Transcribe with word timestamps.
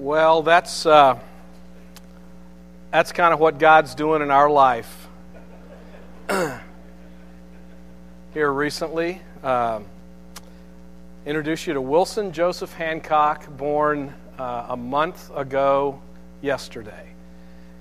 Well, 0.00 0.40
that's 0.42 0.86
uh, 0.86 1.18
that's 2.90 3.12
kind 3.12 3.34
of 3.34 3.38
what 3.38 3.58
God's 3.58 3.94
doing 3.94 4.22
in 4.22 4.30
our 4.30 4.48
life. 4.48 5.08
Here 8.32 8.50
recently, 8.50 9.20
uh, 9.42 9.80
introduce 11.26 11.66
you 11.66 11.74
to 11.74 11.82
Wilson 11.82 12.32
Joseph 12.32 12.72
Hancock, 12.72 13.46
born 13.58 14.14
uh, 14.38 14.68
a 14.70 14.76
month 14.76 15.30
ago 15.36 16.00
yesterday, 16.40 17.10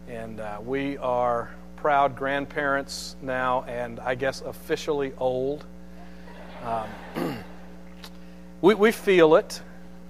and 0.09 0.41
uh, 0.41 0.57
we 0.61 0.97
are 0.97 1.49
proud 1.77 2.17
grandparents 2.17 3.15
now, 3.21 3.63
and 3.63 3.97
I 4.01 4.15
guess 4.15 4.41
officially 4.41 5.13
old. 5.19 5.63
Um, 6.65 7.37
we, 8.61 8.75
we 8.75 8.91
feel 8.91 9.35
it. 9.35 9.61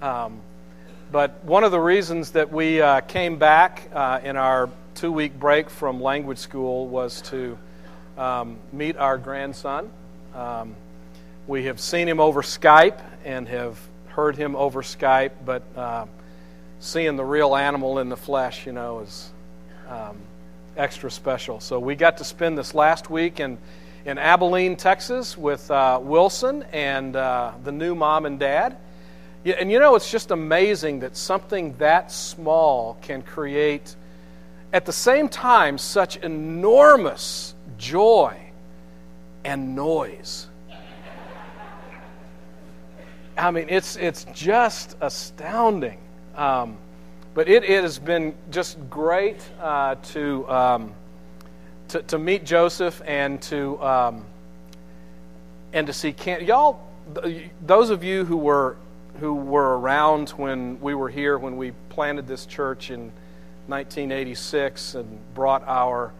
Um, 0.01 0.41
but 1.11 1.43
one 1.43 1.63
of 1.63 1.71
the 1.71 1.79
reasons 1.79 2.31
that 2.31 2.51
we 2.51 2.81
uh, 2.81 3.01
came 3.01 3.37
back 3.37 3.89
uh, 3.93 4.19
in 4.23 4.37
our 4.37 4.69
two 4.93 5.11
week 5.11 5.39
break 5.39 5.69
from 5.69 6.01
language 6.01 6.37
school 6.37 6.87
was 6.87 7.21
to 7.23 7.57
um, 8.17 8.57
meet 8.71 8.95
our 8.97 9.17
grandson. 9.17 9.89
Um, 10.35 10.75
we 11.47 11.63
have 11.63 11.79
seen 11.79 12.07
him 12.07 12.19
over 12.19 12.43
Skype 12.43 13.01
and 13.25 13.47
have 13.47 13.79
heard 14.09 14.35
him 14.35 14.55
over 14.55 14.83
Skype, 14.83 15.31
but 15.45 15.63
uh, 15.75 16.05
seeing 16.79 17.15
the 17.15 17.25
real 17.25 17.55
animal 17.55 17.97
in 17.99 18.09
the 18.09 18.17
flesh, 18.17 18.67
you 18.67 18.71
know, 18.71 18.99
is 18.99 19.31
um, 19.87 20.17
extra 20.77 21.09
special. 21.09 21.59
So 21.59 21.79
we 21.79 21.95
got 21.95 22.17
to 22.17 22.23
spend 22.23 22.55
this 22.55 22.75
last 22.75 23.09
week 23.09 23.39
in, 23.39 23.57
in 24.05 24.19
Abilene, 24.19 24.75
Texas 24.75 25.35
with 25.35 25.71
uh, 25.71 25.99
Wilson 26.01 26.63
and 26.71 27.15
uh, 27.15 27.53
the 27.63 27.71
new 27.71 27.95
mom 27.95 28.27
and 28.27 28.39
dad. 28.39 28.77
Yeah, 29.43 29.55
and 29.57 29.71
you 29.71 29.79
know, 29.79 29.95
it's 29.95 30.11
just 30.11 30.31
amazing 30.31 30.99
that 30.99 31.15
something 31.15 31.75
that 31.77 32.11
small 32.11 32.97
can 33.01 33.21
create, 33.21 33.95
at 34.73 34.85
the 34.85 34.91
same 34.91 35.29
time, 35.29 35.77
such 35.77 36.17
enormous 36.17 37.55
joy 37.77 38.37
and 39.45 39.75
noise. 39.75 40.47
I 43.37 43.51
mean, 43.51 43.67
it's, 43.69 43.95
it's 43.95 44.25
just 44.33 44.97
astounding. 44.99 45.99
Um, 46.35 46.77
but 47.33 47.47
it, 47.47 47.63
it, 47.63 47.83
has 47.83 47.97
been 47.97 48.35
just 48.51 48.77
great 48.89 49.41
uh, 49.61 49.95
to, 49.95 50.49
um, 50.49 50.93
to, 51.87 52.01
to, 52.03 52.19
meet 52.19 52.43
Joseph 52.43 53.01
and 53.05 53.41
to, 53.43 53.81
um, 53.81 54.25
and 55.71 55.87
to 55.87 55.93
see 55.93 56.13
y'all, 56.41 56.85
those 57.65 57.89
of 57.89 58.03
you 58.03 58.25
who 58.25 58.35
were 58.35 58.75
who 59.19 59.33
were 59.33 59.77
around 59.77 60.29
when 60.29 60.79
we 60.79 60.95
were 60.95 61.09
here 61.09 61.37
when 61.37 61.57
we 61.57 61.71
planted 61.89 62.27
this 62.27 62.45
church 62.45 62.89
in 62.89 63.11
1986 63.67 64.95
and 64.95 65.19
brought 65.33 65.63
our 65.67 66.11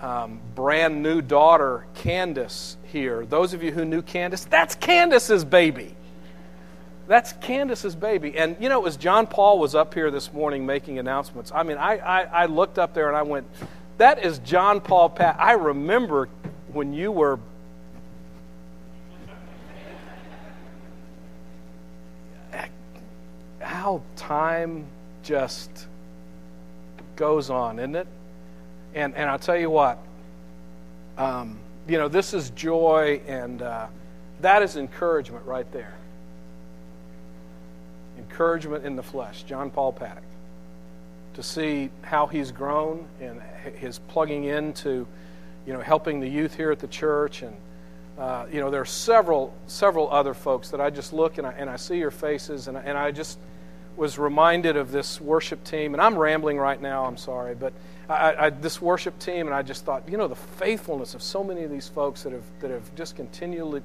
um, 0.00 0.40
brand 0.54 1.02
new 1.02 1.22
daughter, 1.22 1.86
Candace, 1.94 2.76
here. 2.84 3.24
Those 3.24 3.52
of 3.52 3.62
you 3.62 3.72
who 3.72 3.84
knew 3.84 4.02
Candace, 4.02 4.44
that's 4.44 4.74
Candace's 4.74 5.44
baby. 5.44 5.94
That's 7.06 7.32
Candace's 7.34 7.94
baby. 7.94 8.36
And 8.36 8.56
you 8.58 8.68
know, 8.68 8.84
as 8.86 8.96
John 8.96 9.26
Paul 9.26 9.58
was 9.58 9.74
up 9.74 9.94
here 9.94 10.10
this 10.10 10.32
morning 10.32 10.66
making 10.66 10.98
announcements, 10.98 11.52
I 11.54 11.62
mean, 11.62 11.76
I, 11.76 11.98
I, 11.98 12.22
I 12.22 12.46
looked 12.46 12.78
up 12.78 12.94
there 12.94 13.08
and 13.08 13.16
I 13.16 13.22
went, 13.22 13.46
that 13.98 14.24
is 14.24 14.38
John 14.40 14.80
Paul 14.80 15.10
Pat. 15.10 15.36
I 15.38 15.52
remember 15.52 16.28
when 16.72 16.92
you 16.92 17.12
were 17.12 17.38
how 23.66 24.00
time 24.14 24.84
just 25.22 25.86
goes 27.16 27.50
on, 27.50 27.78
isn't 27.78 27.96
it? 27.96 28.06
And, 28.94 29.14
and 29.14 29.28
I'll 29.28 29.38
tell 29.38 29.56
you 29.56 29.70
what, 29.70 29.98
um, 31.18 31.58
you 31.88 31.98
know, 31.98 32.08
this 32.08 32.32
is 32.32 32.50
joy, 32.50 33.20
and 33.26 33.62
uh, 33.62 33.86
that 34.40 34.62
is 34.62 34.76
encouragement 34.76 35.44
right 35.44 35.70
there. 35.72 35.94
Encouragement 38.18 38.84
in 38.84 38.96
the 38.96 39.02
flesh. 39.02 39.42
John 39.42 39.70
Paul 39.70 39.92
Paddock. 39.92 40.22
To 41.34 41.42
see 41.42 41.90
how 42.02 42.26
he's 42.26 42.50
grown 42.50 43.06
and 43.20 43.42
his 43.78 43.98
plugging 43.98 44.44
into, 44.44 45.06
you 45.66 45.72
know, 45.72 45.80
helping 45.80 46.20
the 46.20 46.28
youth 46.28 46.54
here 46.54 46.70
at 46.70 46.78
the 46.78 46.86
church 46.86 47.42
and 47.42 47.54
uh, 48.18 48.46
you 48.50 48.60
know, 48.60 48.70
there 48.70 48.80
are 48.80 48.86
several 48.86 49.52
several 49.66 50.10
other 50.10 50.32
folks 50.32 50.70
that 50.70 50.80
I 50.80 50.88
just 50.88 51.12
look 51.12 51.36
and 51.36 51.46
I, 51.46 51.52
and 51.52 51.68
I 51.68 51.76
see 51.76 51.98
your 51.98 52.10
faces 52.10 52.66
and, 52.66 52.78
and 52.78 52.96
I 52.96 53.10
just 53.10 53.38
was 53.96 54.18
reminded 54.18 54.76
of 54.76 54.92
this 54.92 55.20
worship 55.20 55.64
team, 55.64 55.94
and 55.94 56.02
I'm 56.02 56.16
rambling 56.16 56.58
right 56.58 56.80
now, 56.80 57.06
I'm 57.06 57.16
sorry, 57.16 57.54
but 57.54 57.72
I, 58.08 58.34
I, 58.38 58.50
this 58.50 58.80
worship 58.80 59.18
team, 59.18 59.46
and 59.46 59.54
I 59.54 59.62
just 59.62 59.84
thought, 59.84 60.08
you 60.08 60.16
know, 60.16 60.28
the 60.28 60.36
faithfulness 60.36 61.14
of 61.14 61.22
so 61.22 61.42
many 61.42 61.62
of 61.64 61.70
these 61.70 61.88
folks 61.88 62.22
that 62.22 62.32
have, 62.32 62.44
that 62.60 62.70
have 62.70 62.94
just 62.94 63.16
continually 63.16 63.82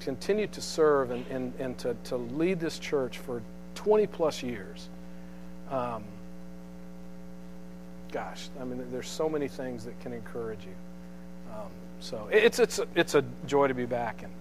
continued 0.00 0.52
to 0.52 0.60
serve 0.60 1.10
and, 1.10 1.24
and, 1.28 1.52
and 1.58 1.78
to, 1.78 1.96
to 2.04 2.16
lead 2.16 2.60
this 2.60 2.78
church 2.78 3.18
for 3.18 3.42
20 3.74 4.06
plus 4.08 4.42
years. 4.42 4.88
Um, 5.70 6.04
gosh, 8.10 8.48
I 8.60 8.64
mean, 8.64 8.84
there's 8.90 9.08
so 9.08 9.28
many 9.28 9.48
things 9.48 9.84
that 9.84 9.98
can 10.00 10.12
encourage 10.12 10.64
you. 10.64 10.74
Um, 11.54 11.70
so 12.00 12.28
it's, 12.30 12.58
it's, 12.58 12.80
it's 12.94 13.14
a 13.14 13.24
joy 13.46 13.68
to 13.68 13.74
be 13.74 13.86
back. 13.86 14.22
And, 14.22 14.32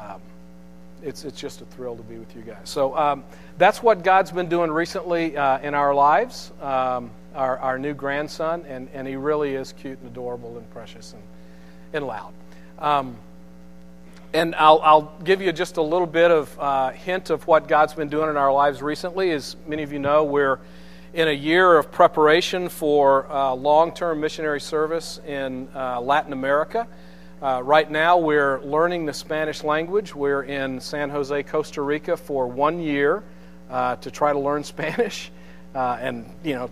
um, 0.00 0.20
it's, 1.02 1.24
it's 1.24 1.40
just 1.40 1.60
a 1.60 1.64
thrill 1.66 1.96
to 1.96 2.02
be 2.02 2.18
with 2.18 2.34
you 2.36 2.42
guys. 2.42 2.60
So 2.64 2.96
um, 2.96 3.24
that's 3.58 3.82
what 3.82 4.02
God's 4.02 4.30
been 4.30 4.48
doing 4.48 4.70
recently 4.70 5.36
uh, 5.36 5.58
in 5.60 5.74
our 5.74 5.94
lives, 5.94 6.52
um, 6.60 7.10
our, 7.34 7.58
our 7.58 7.78
new 7.78 7.94
grandson, 7.94 8.64
and, 8.66 8.88
and 8.92 9.06
he 9.06 9.16
really 9.16 9.54
is 9.54 9.72
cute 9.72 9.98
and 9.98 10.10
adorable 10.10 10.56
and 10.56 10.70
precious 10.70 11.12
and, 11.12 11.22
and 11.92 12.06
loud. 12.06 12.32
Um, 12.78 13.16
and 14.32 14.54
I'll, 14.54 14.80
I'll 14.82 15.12
give 15.24 15.42
you 15.42 15.52
just 15.52 15.76
a 15.76 15.82
little 15.82 16.06
bit 16.06 16.30
of 16.30 16.58
uh, 16.58 16.90
hint 16.90 17.30
of 17.30 17.46
what 17.46 17.66
God's 17.66 17.94
been 17.94 18.08
doing 18.08 18.30
in 18.30 18.36
our 18.36 18.52
lives 18.52 18.80
recently. 18.80 19.32
As 19.32 19.56
many 19.66 19.82
of 19.82 19.92
you 19.92 19.98
know, 19.98 20.24
we're 20.24 20.60
in 21.12 21.26
a 21.26 21.32
year 21.32 21.76
of 21.76 21.90
preparation 21.90 22.68
for 22.68 23.30
uh, 23.30 23.52
long 23.54 23.92
term 23.92 24.20
missionary 24.20 24.60
service 24.60 25.20
in 25.26 25.68
uh, 25.74 26.00
Latin 26.00 26.32
America. 26.32 26.86
Uh, 27.42 27.62
right 27.64 27.90
now, 27.90 28.18
we're 28.18 28.60
learning 28.60 29.06
the 29.06 29.14
Spanish 29.14 29.64
language. 29.64 30.14
We're 30.14 30.42
in 30.42 30.78
San 30.78 31.08
Jose, 31.08 31.42
Costa 31.44 31.80
Rica 31.80 32.14
for 32.14 32.46
one 32.46 32.80
year 32.80 33.22
uh, 33.70 33.96
to 33.96 34.10
try 34.10 34.34
to 34.34 34.38
learn 34.38 34.62
Spanish. 34.74 35.30
Uh, 35.74 35.96
and, 36.00 36.26
you 36.44 36.54
know, 36.54 36.70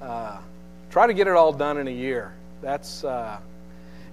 uh, 0.00 0.38
try 0.90 1.06
to 1.06 1.12
get 1.12 1.26
it 1.26 1.34
all 1.34 1.52
done 1.52 1.76
in 1.76 1.88
a 1.88 1.92
year. 1.92 2.32
That's. 2.62 3.04
Uh, 3.04 3.36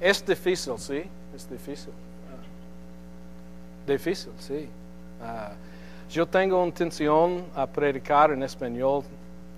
es 0.01 0.21
difícil, 0.21 0.77
sí? 0.77 1.07
Es 1.33 1.45
difícil. 1.45 1.93
Uh, 2.27 2.35
difícil, 3.87 4.31
sí. 4.39 4.67
yo 6.09 6.25
tengo 6.25 6.66
intención 6.66 7.45
a 7.55 7.67
predicar 7.67 8.31
en 8.31 8.43
español 8.43 9.05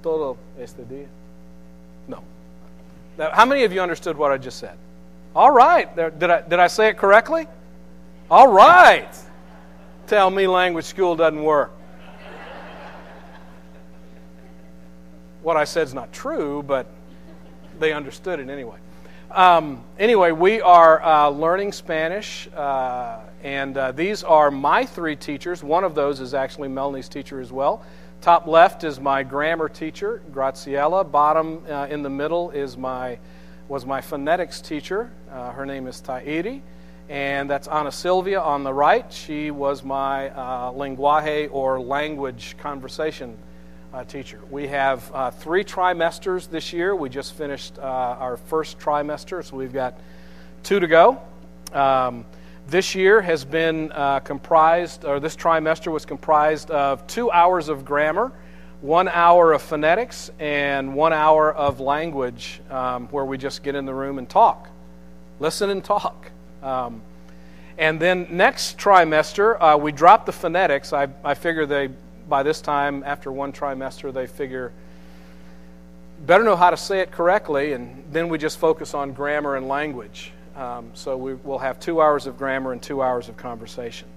todo 0.04 0.38
este 0.60 0.84
día. 0.88 1.08
No. 2.08 2.22
Now, 3.18 3.32
How 3.32 3.46
many 3.46 3.64
of 3.64 3.74
you 3.74 3.82
understood 3.82 4.16
what 4.16 4.32
I 4.32 4.38
just 4.38 4.60
said? 4.60 4.78
All 5.36 5.52
right. 5.52 5.96
Did 5.96 6.30
I, 6.30 6.42
did 6.42 6.60
I 6.60 6.68
say 6.68 6.90
it 6.90 6.98
correctly? 6.98 7.48
All 8.30 8.52
right. 8.52 9.10
Tell 10.08 10.30
me 10.30 10.46
language 10.48 10.86
school 10.86 11.16
doesn't 11.16 11.42
work. 11.42 11.72
What 15.42 15.58
I 15.58 15.64
said 15.64 15.88
is 15.88 15.94
not 15.94 16.12
true, 16.12 16.64
but 16.64 16.86
they 17.80 17.94
understood 17.94 18.40
it 18.40 18.50
anyway. 18.50 18.78
Um, 19.32 19.84
anyway, 19.98 20.34
we 20.34 20.60
are 20.60 21.02
uh, 21.02 21.30
learning 21.30 21.72
Spanish, 21.72 22.50
uh, 22.54 23.20
and 23.42 23.78
uh, 23.78 23.94
these 23.94 24.24
are 24.24 24.52
my 24.52 24.86
three 24.86 25.16
teachers. 25.16 25.64
One 25.64 25.86
of 25.86 25.96
those 25.96 26.20
is 26.20 26.34
actually 26.34 26.68
Melanie's 26.68 27.08
teacher 27.08 27.40
as 27.40 27.52
well. 27.52 27.84
Top 28.20 28.46
left 28.46 28.84
is 28.84 29.00
my 29.00 29.24
grammar 29.24 29.70
teacher, 29.70 30.22
Graciela. 30.32 31.10
Bottom 31.10 31.64
uh, 31.70 31.88
in 31.90 32.04
the 32.04 32.10
middle 32.10 32.52
is 32.52 32.76
my 32.76 33.18
was 33.72 33.86
my 33.86 34.02
phonetics 34.02 34.60
teacher. 34.60 35.10
Uh, 35.32 35.50
her 35.52 35.66
name 35.66 35.88
is 35.88 36.02
Tairi. 36.02 36.60
And 37.08 37.50
that's 37.50 37.70
Ana 37.70 37.94
Silvia 37.94 38.42
on 38.42 38.66
the 38.66 38.74
right. 38.74 39.06
She 39.14 39.50
was 39.50 39.82
my 39.82 40.30
uh, 40.32 40.74
lenguaje 40.74 41.48
or 41.54 41.80
language 41.80 42.58
conversation 42.58 43.38
uh, 43.94 44.04
teacher. 44.04 44.42
We 44.52 44.68
have 44.68 45.10
uh, 45.14 45.32
three 45.32 45.64
trimesters 45.64 46.50
this 46.50 46.74
year. 46.74 46.94
We 46.94 47.08
just 47.08 47.34
finished 47.34 47.80
uh, 47.80 47.84
our 47.84 48.36
first 48.36 48.78
trimester, 48.78 49.42
so 49.42 49.56
we've 49.56 49.72
got 49.72 49.98
two 50.64 50.82
to 50.82 50.88
go. 50.88 51.22
Um, 51.72 52.26
this 52.68 52.94
year 52.94 53.22
has 53.22 53.46
been 53.46 53.94
uh, 53.94 54.20
comprised, 54.20 55.06
or 55.06 55.22
this 55.22 55.38
trimester 55.38 55.94
was 55.94 56.06
comprised 56.06 56.72
of 56.72 57.08
two 57.08 57.32
hours 57.32 57.70
of 57.70 57.86
grammar 57.86 58.34
one 58.82 59.08
hour 59.08 59.54
of 59.54 59.62
phonetics 59.62 60.32
and 60.40 60.96
one 60.96 61.14
hour 61.14 61.54
of 61.54 61.80
language 61.80 62.62
um, 62.70 63.08
where 63.10 63.26
we 63.26 63.38
just 63.38 63.64
get 63.64 63.76
in 63.76 63.86
the 63.86 63.94
room 63.94 64.18
and 64.18 64.28
talk, 64.28 64.68
listen 65.40 65.70
and 65.70 65.84
talk. 65.84 66.32
Um, 66.64 67.02
and 67.78 68.00
then 68.00 68.28
next 68.32 68.78
trimester, 68.78 69.58
uh, 69.60 69.78
we 69.78 69.92
drop 69.92 70.26
the 70.26 70.32
phonetics. 70.32 70.94
I, 70.94 71.08
I 71.24 71.36
figure 71.36 71.66
they, 71.66 71.90
by 72.28 72.44
this 72.44 72.62
time, 72.62 73.04
after 73.06 73.32
one 73.32 73.54
trimester, 73.54 74.14
they 74.14 74.28
figure 74.28 74.72
better 76.26 76.44
know 76.44 76.56
how 76.56 76.70
to 76.70 76.78
say 76.78 77.00
it 77.00 77.12
correctly, 77.12 77.74
and 77.74 78.04
then 78.12 78.30
we 78.30 78.38
just 78.38 78.60
focus 78.60 78.94
on 78.94 79.14
grammar 79.14 79.56
and 79.56 79.68
language. 79.68 80.32
Um, 80.56 80.92
so 80.94 81.18
we, 81.18 81.34
will 81.34 81.60
have 81.60 81.80
two 81.80 82.02
hours 82.02 82.28
of 82.28 82.38
grammar 82.38 82.72
and 82.72 82.82
two 82.82 83.02
hours 83.02 83.30
of 83.30 83.38
conversation. 83.38 84.08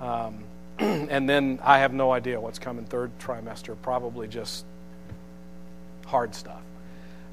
Um, 0.00 0.38
and 0.78 1.28
then 1.28 1.58
I 1.62 1.78
have 1.78 1.92
no 1.92 2.12
idea 2.12 2.40
what's 2.40 2.58
coming 2.58 2.84
third 2.84 3.10
trimester, 3.18 3.76
probably 3.80 4.28
just 4.28 4.64
hard 6.06 6.34
stuff. 6.34 6.60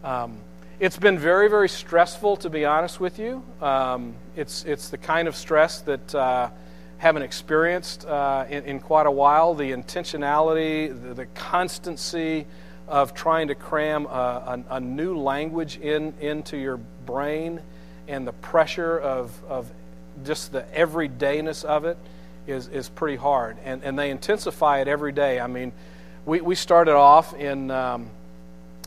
Um, 0.04 0.38
it's 0.80 0.98
been 0.98 1.19
very, 1.19 1.50
very 1.50 1.69
stressful, 1.69 2.38
to 2.38 2.50
be 2.50 2.66
honest 2.66 3.00
with 3.00 3.19
you. 3.19 3.44
Um, 3.62 4.16
it's, 4.36 4.63
it's 4.66 4.90
the 4.90 4.98
kind 4.98 5.28
of 5.28 5.36
stress 5.36 5.81
that 5.81 6.16
uh, 6.16 6.50
haven't 6.98 7.24
experienced 7.24 8.06
uh, 8.06 8.45
in, 8.50 8.63
in, 8.63 8.80
quite 8.80 9.06
a 9.06 9.12
while. 9.12 9.54
The 9.54 9.72
intentionality, 9.72 10.89
the, 10.89 11.13
the 11.13 11.25
constancy 11.28 12.46
of 12.88 13.13
trying 13.13 13.50
to 13.50 13.56
cram 13.56 14.06
a, 14.06 14.63
a, 14.69 14.75
a, 14.75 14.80
new 14.80 15.18
language 15.18 15.78
in, 15.78 16.13
into 16.19 16.57
your 16.57 16.78
brain 17.06 17.62
and 18.07 18.28
the 18.28 18.34
pressure 18.34 18.98
of, 19.00 19.31
of 19.48 19.69
just 20.24 20.51
the 20.51 20.63
everydayness 20.74 21.63
of 21.63 21.86
it 21.86 21.98
is, 22.48 22.68
is 22.68 22.90
pretty 22.90 23.18
hard. 23.18 23.57
And, 23.63 23.84
and 23.84 23.98
they 23.98 24.10
intensify 24.12 24.81
it 24.81 24.88
every 24.88 25.12
day. 25.12 25.40
I 25.40 25.48
mean, 25.48 25.72
we, 26.25 26.42
we 26.42 26.56
started 26.56 26.95
off 26.95 27.34
in. 27.34 27.72
Um, 27.72 28.10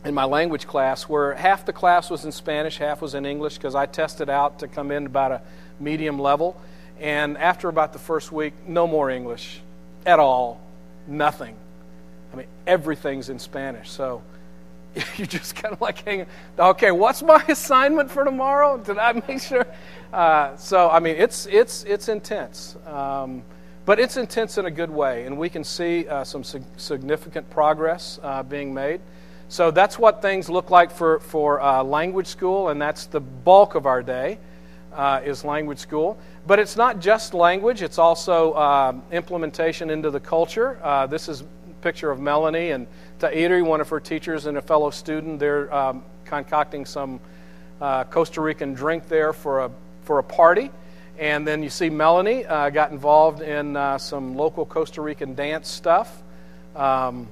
in 0.05 0.13
my 0.13 0.25
language 0.25 0.67
class 0.67 1.09
where 1.09 1.33
half 1.33 1.65
the 1.65 1.73
class 1.73 2.09
was 2.09 2.23
in 2.23 2.31
Spanish, 2.31 2.77
half 2.77 3.01
was 3.01 3.13
in 3.13 3.25
English 3.25 3.55
because 3.55 3.75
I 3.75 3.87
tested 3.87 4.29
out 4.29 4.59
to 4.59 4.67
come 4.67 4.91
in 4.91 5.05
about 5.05 5.31
a 5.31 5.41
medium 5.79 6.19
level. 6.19 6.59
And 6.99 7.37
after 7.37 7.67
about 7.69 7.93
the 7.93 7.99
first 7.99 8.31
week, 8.31 8.53
no 8.67 8.87
more 8.87 9.09
English 9.09 9.59
at 10.05 10.19
all, 10.19 10.61
nothing. 11.07 11.55
I 12.31 12.35
mean, 12.37 12.47
everything's 12.65 13.29
in 13.29 13.39
Spanish. 13.39 13.89
So 13.89 14.21
you 15.17 15.25
just 15.25 15.55
kind 15.55 15.73
of 15.73 15.81
like 15.81 16.03
hanging, 16.03 16.27
okay, 16.57 16.91
what's 16.91 17.21
my 17.21 17.43
assignment 17.49 18.09
for 18.11 18.23
tomorrow? 18.23 18.77
Did 18.77 18.97
I 18.97 19.13
make 19.27 19.41
sure? 19.41 19.65
Uh, 20.11 20.55
so, 20.55 20.89
I 20.89 20.99
mean, 20.99 21.15
it's, 21.17 21.45
it's, 21.47 21.83
it's 21.83 22.09
intense. 22.09 22.75
Um, 22.85 23.43
but 23.85 23.99
it's 23.99 24.17
intense 24.17 24.57
in 24.57 24.65
a 24.65 24.71
good 24.71 24.89
way, 24.89 25.25
and 25.25 25.37
we 25.37 25.49
can 25.49 25.63
see 25.63 26.07
uh, 26.07 26.25
some 26.25 26.43
significant 26.43 27.49
progress 27.49 28.19
uh, 28.21 28.43
being 28.43 28.73
made. 28.73 28.99
So 29.47 29.71
that's 29.71 29.97
what 29.97 30.21
things 30.21 30.49
look 30.49 30.69
like 30.69 30.91
for, 30.91 31.19
for 31.19 31.61
uh, 31.61 31.83
language 31.83 32.27
school, 32.27 32.67
and 32.67 32.81
that's 32.81 33.05
the 33.05 33.21
bulk 33.21 33.75
of 33.75 33.85
our 33.85 34.03
day 34.03 34.39
uh, 34.91 35.21
is 35.23 35.45
language 35.45 35.79
school. 35.79 36.17
But 36.45 36.59
it's 36.59 36.75
not 36.75 36.99
just 36.99 37.33
language, 37.33 37.81
it's 37.81 37.97
also 37.97 38.51
uh, 38.53 38.93
implementation 39.11 39.89
into 39.89 40.11
the 40.11 40.19
culture. 40.19 40.79
Uh, 40.83 41.07
this 41.07 41.29
is 41.29 41.41
a 41.41 41.45
picture 41.81 42.11
of 42.11 42.19
Melanie 42.19 42.71
and 42.71 42.87
Tairi, 43.19 43.63
one 43.63 43.81
of 43.81 43.89
her 43.89 43.99
teachers 43.99 44.45
and 44.45 44.57
a 44.57 44.61
fellow 44.61 44.89
student. 44.89 45.39
They're 45.39 45.73
um, 45.73 46.03
concocting 46.25 46.85
some 46.85 47.19
uh, 47.81 48.03
Costa 48.05 48.41
Rican 48.41 48.73
drink 48.73 49.07
there 49.07 49.33
for 49.33 49.65
a, 49.65 49.71
for 50.03 50.19
a 50.19 50.23
party. 50.23 50.71
And 51.17 51.47
then 51.47 51.63
you 51.63 51.69
see 51.69 51.89
Melanie 51.89 52.45
uh, 52.45 52.69
got 52.69 52.91
involved 52.91 53.41
in 53.41 53.75
some 53.99 54.35
local 54.35 54.65
Costa 54.65 55.01
Rican 55.01 55.33
dance 55.33 55.67
stuff. 55.67 56.21
Um, 56.75 57.27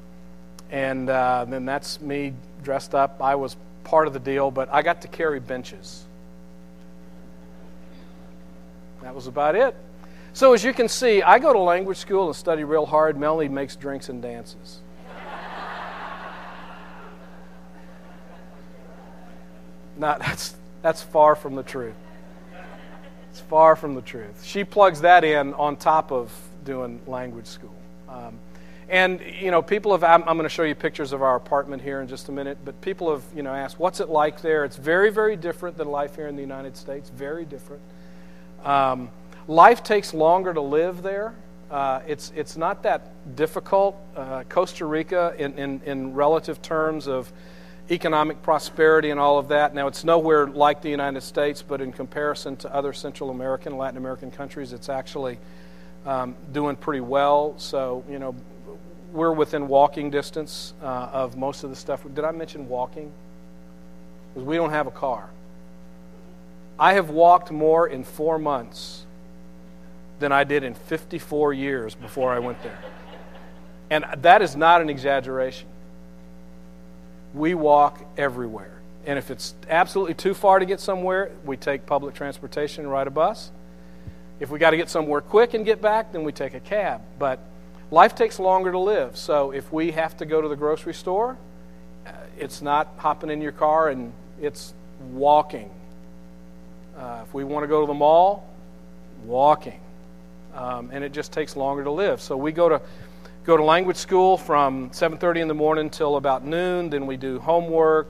and 0.71 1.09
uh, 1.09 1.45
then 1.47 1.65
that's 1.65 2.01
me 2.01 2.33
dressed 2.63 2.95
up. 2.95 3.21
I 3.21 3.35
was 3.35 3.55
part 3.83 4.07
of 4.07 4.13
the 4.13 4.19
deal, 4.19 4.51
but 4.51 4.67
I 4.73 4.81
got 4.81 5.01
to 5.03 5.07
carry 5.07 5.39
benches. 5.39 6.03
That 9.03 9.13
was 9.13 9.27
about 9.27 9.55
it. 9.55 9.75
So, 10.33 10.53
as 10.53 10.63
you 10.63 10.73
can 10.73 10.89
see, 10.89 11.21
I 11.21 11.39
go 11.39 11.53
to 11.53 11.59
language 11.59 11.97
school 11.97 12.27
and 12.27 12.35
study 12.35 12.63
real 12.63 12.85
hard. 12.85 13.17
Melanie 13.17 13.47
makes 13.47 13.75
drinks 13.75 14.09
and 14.09 14.21
dances. 14.21 14.79
Not, 19.97 20.19
that's, 20.19 20.55
that's 20.81 21.01
far 21.01 21.35
from 21.35 21.55
the 21.55 21.63
truth. 21.63 21.95
It's 23.29 23.39
far 23.41 23.75
from 23.75 23.95
the 23.95 24.01
truth. 24.01 24.43
She 24.43 24.63
plugs 24.63 25.01
that 25.01 25.23
in 25.23 25.53
on 25.55 25.75
top 25.77 26.11
of 26.11 26.31
doing 26.63 27.01
language 27.07 27.47
school. 27.47 27.75
Um, 28.07 28.39
and, 28.87 29.19
you 29.21 29.51
know, 29.51 29.61
people 29.61 29.91
have, 29.93 30.03
I'm, 30.03 30.21
I'm 30.21 30.37
going 30.37 30.43
to 30.43 30.49
show 30.49 30.63
you 30.63 30.75
pictures 30.75 31.11
of 31.11 31.21
our 31.21 31.35
apartment 31.35 31.81
here 31.81 32.01
in 32.01 32.07
just 32.07 32.29
a 32.29 32.31
minute, 32.31 32.59
but 32.63 32.79
people 32.81 33.11
have, 33.11 33.23
you 33.35 33.41
know, 33.41 33.53
asked, 33.53 33.79
what's 33.79 33.99
it 33.99 34.09
like 34.09 34.41
there? 34.41 34.63
It's 34.63 34.77
very, 34.77 35.09
very 35.09 35.35
different 35.35 35.77
than 35.77 35.89
life 35.89 36.15
here 36.15 36.27
in 36.27 36.35
the 36.35 36.41
United 36.41 36.77
States, 36.77 37.09
very 37.09 37.45
different. 37.45 37.81
Um, 38.63 39.09
life 39.47 39.83
takes 39.83 40.13
longer 40.13 40.53
to 40.53 40.61
live 40.61 41.01
there. 41.01 41.33
Uh, 41.71 42.01
it's, 42.07 42.31
it's 42.35 42.57
not 42.57 42.83
that 42.83 43.35
difficult. 43.35 43.97
Uh, 44.15 44.43
Costa 44.49 44.85
Rica, 44.85 45.33
in, 45.37 45.57
in, 45.57 45.81
in 45.83 46.13
relative 46.13 46.61
terms 46.61 47.07
of 47.07 47.33
economic 47.89 48.41
prosperity 48.41 49.11
and 49.11 49.19
all 49.19 49.37
of 49.37 49.49
that, 49.49 49.75
now 49.75 49.87
it's 49.87 50.03
nowhere 50.03 50.47
like 50.47 50.81
the 50.81 50.89
United 50.89 51.21
States, 51.21 51.61
but 51.61 51.81
in 51.81 51.91
comparison 51.91 52.55
to 52.57 52.73
other 52.73 52.93
Central 52.93 53.29
American, 53.29 53.77
Latin 53.77 53.97
American 53.97 54.31
countries, 54.31 54.73
it's 54.73 54.89
actually 54.89 55.37
um, 56.05 56.35
doing 56.51 56.75
pretty 56.75 57.01
well. 57.01 57.53
So, 57.57 58.03
you 58.09 58.19
know, 58.19 58.35
we're 59.11 59.31
within 59.31 59.67
walking 59.67 60.09
distance 60.09 60.73
uh, 60.81 60.85
of 60.85 61.37
most 61.37 61.63
of 61.63 61.69
the 61.69 61.75
stuff. 61.75 62.03
Did 62.13 62.25
I 62.25 62.31
mention 62.31 62.67
walking? 62.67 63.11
Because 64.33 64.47
we 64.47 64.55
don't 64.55 64.71
have 64.71 64.87
a 64.87 64.91
car. 64.91 65.29
I 66.77 66.93
have 66.93 67.09
walked 67.09 67.51
more 67.51 67.87
in 67.87 68.03
four 68.03 68.37
months 68.37 69.05
than 70.19 70.31
I 70.31 70.43
did 70.43 70.63
in 70.63 70.73
54 70.73 71.53
years 71.53 71.95
before 71.95 72.33
I 72.33 72.39
went 72.39 72.61
there. 72.63 72.77
And 73.89 74.05
that 74.17 74.41
is 74.41 74.55
not 74.55 74.81
an 74.81 74.89
exaggeration. 74.89 75.67
We 77.35 77.53
walk 77.53 78.03
everywhere. 78.17 78.71
And 79.05 79.19
if 79.19 79.29
it's 79.29 79.53
absolutely 79.69 80.15
too 80.15 80.33
far 80.33 80.57
to 80.57 80.65
get 80.65 80.79
somewhere, 80.79 81.31
we 81.45 81.57
take 81.57 81.85
public 81.85 82.15
transportation 82.15 82.85
and 82.85 82.91
ride 82.91 83.07
a 83.07 83.11
bus. 83.11 83.51
If 84.39 84.49
we 84.49 84.57
got 84.57 84.71
to 84.71 84.77
get 84.77 84.89
somewhere 84.89 85.21
quick 85.21 85.53
and 85.53 85.63
get 85.65 85.81
back, 85.81 86.11
then 86.11 86.23
we 86.23 86.31
take 86.31 86.53
a 86.53 86.59
cab. 86.59 87.01
But 87.19 87.39
life 87.91 88.15
takes 88.15 88.39
longer 88.39 88.71
to 88.71 88.79
live. 88.79 89.15
So 89.17 89.51
if 89.51 89.71
we 89.71 89.91
have 89.91 90.17
to 90.17 90.25
go 90.25 90.41
to 90.41 90.47
the 90.47 90.55
grocery 90.55 90.93
store, 90.93 91.37
uh, 92.07 92.11
it's 92.37 92.61
not 92.61 92.87
hopping 92.97 93.29
in 93.29 93.41
your 93.41 93.51
car 93.51 93.89
and 93.89 94.11
it's 94.41 94.73
walking. 95.11 95.69
Uh, 96.97 97.21
if 97.27 97.33
we 97.33 97.43
want 97.43 97.63
to 97.63 97.67
go 97.67 97.81
to 97.81 97.87
the 97.87 97.93
mall, 97.93 98.47
walking. 99.25 99.79
Um, 100.53 100.89
and 100.93 101.03
it 101.03 101.11
just 101.11 101.33
takes 101.33 101.57
longer 101.57 101.83
to 101.83 101.91
live. 101.91 102.21
So 102.21 102.37
we 102.37 102.53
go 102.53 102.69
to 102.69 102.81
go 103.45 103.55
to 103.55 103.63
language 103.63 103.97
school 103.97 104.37
from 104.37 104.89
7:30 104.91 105.41
in 105.41 105.47
the 105.47 105.53
morning 105.53 105.89
till 105.89 106.15
about 106.15 106.43
noon. 106.43 106.89
Then 106.89 107.05
we 107.05 107.15
do 107.15 107.39
homework 107.39 108.07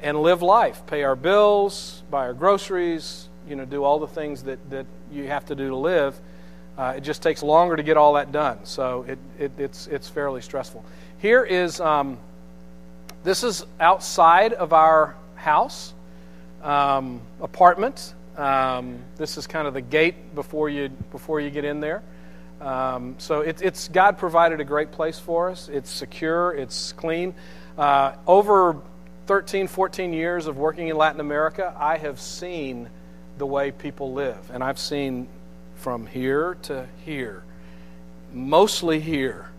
and 0.00 0.22
live 0.22 0.42
life, 0.42 0.86
pay 0.86 1.02
our 1.04 1.16
bills, 1.16 2.02
buy 2.10 2.26
our 2.26 2.32
groceries, 2.32 3.28
you 3.46 3.56
know, 3.56 3.64
do 3.64 3.84
all 3.84 3.98
the 3.98 4.06
things 4.06 4.44
that, 4.44 4.70
that 4.70 4.86
you 5.10 5.26
have 5.26 5.44
to 5.46 5.54
do 5.54 5.68
to 5.68 5.76
live. 5.76 6.18
Uh, 6.78 6.94
it 6.96 7.00
just 7.00 7.22
takes 7.22 7.42
longer 7.42 7.76
to 7.76 7.82
get 7.82 7.96
all 7.96 8.14
that 8.14 8.30
done, 8.30 8.58
so 8.64 9.04
it, 9.08 9.18
it, 9.38 9.50
it's, 9.58 9.88
it's 9.88 10.08
fairly 10.08 10.40
stressful. 10.40 10.84
Here 11.18 11.42
is 11.42 11.80
um, 11.80 12.18
this 13.24 13.42
is 13.42 13.66
outside 13.80 14.52
of 14.52 14.72
our 14.72 15.16
house 15.34 15.92
um, 16.62 17.20
apartment. 17.42 18.14
Um, 18.36 19.00
this 19.16 19.36
is 19.36 19.46
kind 19.48 19.66
of 19.66 19.74
the 19.74 19.80
gate 19.80 20.36
before 20.36 20.68
you 20.68 20.88
before 21.10 21.40
you 21.40 21.50
get 21.50 21.64
in 21.64 21.80
there. 21.80 22.02
Um, 22.60 23.14
so 23.18 23.40
it, 23.40 23.62
it's 23.62 23.88
God 23.88 24.18
provided 24.18 24.60
a 24.60 24.64
great 24.64 24.90
place 24.90 25.18
for 25.18 25.50
us. 25.50 25.68
It's 25.68 25.90
secure. 25.90 26.52
It's 26.52 26.92
clean. 26.92 27.34
Uh, 27.76 28.14
over 28.26 28.76
13, 29.26 29.68
14 29.68 30.12
years 30.12 30.46
of 30.46 30.56
working 30.56 30.88
in 30.88 30.96
Latin 30.96 31.20
America, 31.20 31.74
I 31.78 31.98
have 31.98 32.18
seen 32.20 32.88
the 33.36 33.46
way 33.46 33.70
people 33.70 34.12
live, 34.12 34.50
and 34.52 34.64
I've 34.64 34.78
seen 34.78 35.28
from 35.76 36.06
here 36.06 36.56
to 36.62 36.86
here, 37.04 37.44
mostly 38.32 38.98
here. 38.98 39.50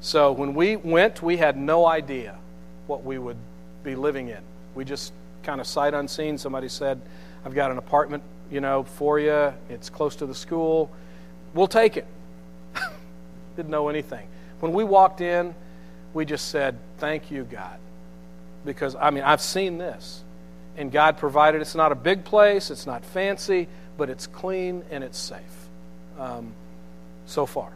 So 0.00 0.32
when 0.32 0.54
we 0.54 0.76
went, 0.76 1.22
we 1.22 1.36
had 1.36 1.56
no 1.56 1.86
idea 1.86 2.38
what 2.86 3.04
we 3.04 3.18
would 3.18 3.36
be 3.84 3.94
living 3.94 4.28
in. 4.28 4.40
We 4.74 4.84
just 4.84 5.12
kind 5.42 5.60
of 5.60 5.66
sight 5.66 5.92
unseen. 5.92 6.38
Somebody 6.38 6.68
said, 6.68 7.00
I've 7.44 7.54
got 7.54 7.70
an 7.70 7.78
apartment, 7.78 8.22
you 8.50 8.60
know, 8.60 8.84
for 8.84 9.18
you. 9.18 9.52
It's 9.68 9.90
close 9.90 10.16
to 10.16 10.26
the 10.26 10.34
school. 10.34 10.90
We'll 11.54 11.68
take 11.68 11.96
it. 11.96 12.06
Didn't 13.56 13.70
know 13.70 13.88
anything. 13.88 14.26
When 14.60 14.72
we 14.72 14.84
walked 14.84 15.20
in, 15.20 15.54
we 16.14 16.24
just 16.24 16.48
said, 16.48 16.78
Thank 16.98 17.30
you, 17.30 17.44
God. 17.44 17.78
Because, 18.64 18.94
I 18.94 19.10
mean, 19.10 19.24
I've 19.24 19.40
seen 19.40 19.78
this. 19.78 20.22
And 20.76 20.90
God 20.90 21.18
provided. 21.18 21.60
It's 21.60 21.74
not 21.74 21.92
a 21.92 21.96
big 21.96 22.24
place, 22.24 22.70
it's 22.70 22.86
not 22.86 23.04
fancy, 23.04 23.68
but 23.98 24.08
it's 24.08 24.26
clean 24.26 24.82
and 24.90 25.04
it's 25.04 25.18
safe 25.18 25.40
um, 26.18 26.54
so 27.26 27.44
far. 27.44 27.72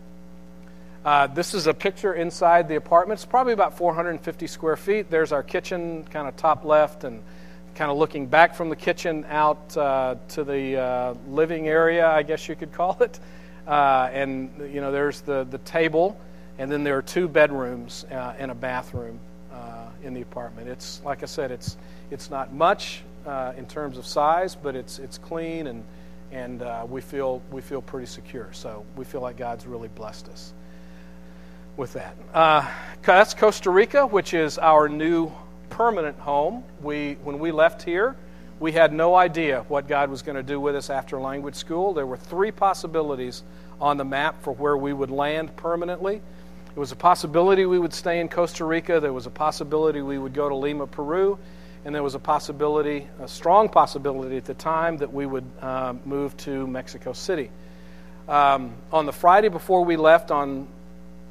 Uh, 1.05 1.27
this 1.29 1.55
is 1.55 1.67
a 1.67 1.75
picture 1.75 2.15
inside 2.15 2.69
the 2.69 2.77
apartment. 2.77 3.19
It's 3.19 3.27
probably 3.27 3.53
about 3.53 3.77
450 3.77 4.47
square 4.49 4.77
feet. 4.77 5.09
There's 5.09 5.31
our 5.31 5.43
kitchen, 5.43 6.05
kind 6.05 6.27
of 6.27 6.37
top 6.37 6.65
left, 6.65 7.05
and 7.05 7.23
kind 7.77 7.91
of 7.91 7.97
looking 7.97 8.27
back 8.27 8.55
from 8.57 8.71
the 8.71 8.77
kitchen 8.77 9.25
out 9.29 9.77
uh, 9.77 10.17
to 10.31 10.43
the 10.43 10.77
uh, 10.77 11.15
living 11.29 11.69
area, 11.69 12.09
I 12.09 12.23
guess 12.23 12.49
you 12.49 12.57
could 12.57 12.73
call 12.73 12.97
it. 13.03 13.21
Uh, 13.67 14.09
and 14.13 14.51
you 14.73 14.81
know, 14.81 14.93
there's 14.93 15.21
the 15.23 15.45
the 15.45 15.59
table, 15.59 16.19
and 16.59 16.71
then 16.71 16.85
there 16.85 16.97
are 16.97 17.03
two 17.03 17.29
bedrooms 17.29 18.05
uh, 18.11 18.35
and 18.39 18.51
a 18.51 18.55
bathroom 18.55 19.19
uh, 19.53 19.89
in 20.03 20.15
the 20.15 20.23
apartment. 20.23 20.69
It's 20.69 21.01
like 21.05 21.23
I 21.23 21.27
said, 21.27 21.51
it's 21.51 21.77
it's 22.11 22.31
not 22.31 22.53
much 22.53 23.03
uh, 23.27 23.53
in 23.57 23.67
terms 23.67 23.99
of 23.99 24.07
size, 24.07 24.55
but 24.55 24.77
it's 24.77 24.99
it's 24.99 25.19
clean 25.19 25.67
and 25.67 25.85
and 26.33 26.63
uh, 26.63 26.87
we 26.89 27.01
feel 27.01 27.43
we 27.51 27.61
feel 27.61 27.83
pretty 27.83 28.07
secure. 28.07 28.49
So 28.53 28.85
we 28.97 29.05
feel 29.05 29.21
like 29.21 29.37
God's 29.37 29.67
really 29.67 29.89
blessed 29.89 30.29
us 30.29 30.53
with 31.77 31.93
that. 31.95 32.17
Uh, 32.33 32.69
that's 33.03 33.35
Costa 33.35 33.71
Rica, 33.71 34.07
which 34.07 34.35
is 34.35 34.59
our 34.59 34.89
new 34.89 35.31
permanent 35.71 36.19
home. 36.19 36.65
We 36.81 37.17
when 37.23 37.39
we 37.39 37.53
left 37.53 37.83
here, 37.83 38.17
we 38.59 38.73
had 38.73 38.93
no 38.93 39.15
idea 39.15 39.65
what 39.69 39.89
God 39.89 40.11
was 40.11 40.23
going 40.23 40.37
to 40.37 40.43
do 40.43 40.59
with 40.59 40.77
us 40.77 40.91
after 40.91 41.21
language 41.21 41.55
school. 41.55 41.93
There 41.93 42.07
were 42.07 42.17
three 42.17 42.51
possibilities 42.51 43.43
on 43.81 43.97
the 43.97 44.05
map 44.05 44.43
for 44.43 44.53
where 44.53 44.77
we 44.77 44.93
would 44.93 45.11
land 45.11 45.55
permanently. 45.57 46.17
It 46.17 46.79
was 46.79 46.93
a 46.93 46.97
possibility 46.97 47.67
we 47.67 47.79
would 47.79 47.95
stay 47.95 48.21
in 48.21 48.29
Costa 48.29 48.65
Rica. 48.65 49.01
There 49.01 49.13
was 49.13 49.27
a 49.27 49.31
possibility 49.31 50.03
we 50.03 50.19
would 50.19 50.35
go 50.35 50.49
to 50.49 50.55
Lima, 50.55 50.87
Peru 50.87 51.39
and 51.87 51.95
there 51.95 52.03
was 52.03 52.17
a 52.17 52.19
possibility, 52.19 53.07
a 53.21 53.29
strong 53.29 53.69
possibility 53.69 54.37
at 54.37 54.45
the 54.45 54.55
time, 54.55 54.97
that 54.97 55.13
we 55.13 55.25
would 55.25 55.45
uh, 55.63 55.95
move 56.05 56.37
to 56.39 56.67
Mexico 56.67 57.13
City. 57.13 57.49
Um, 58.29 58.75
on 58.93 59.07
the 59.07 59.13
Friday 59.13 59.51
before 59.51 59.85
we 59.85 59.97
left 59.97 60.33
on 60.33 60.67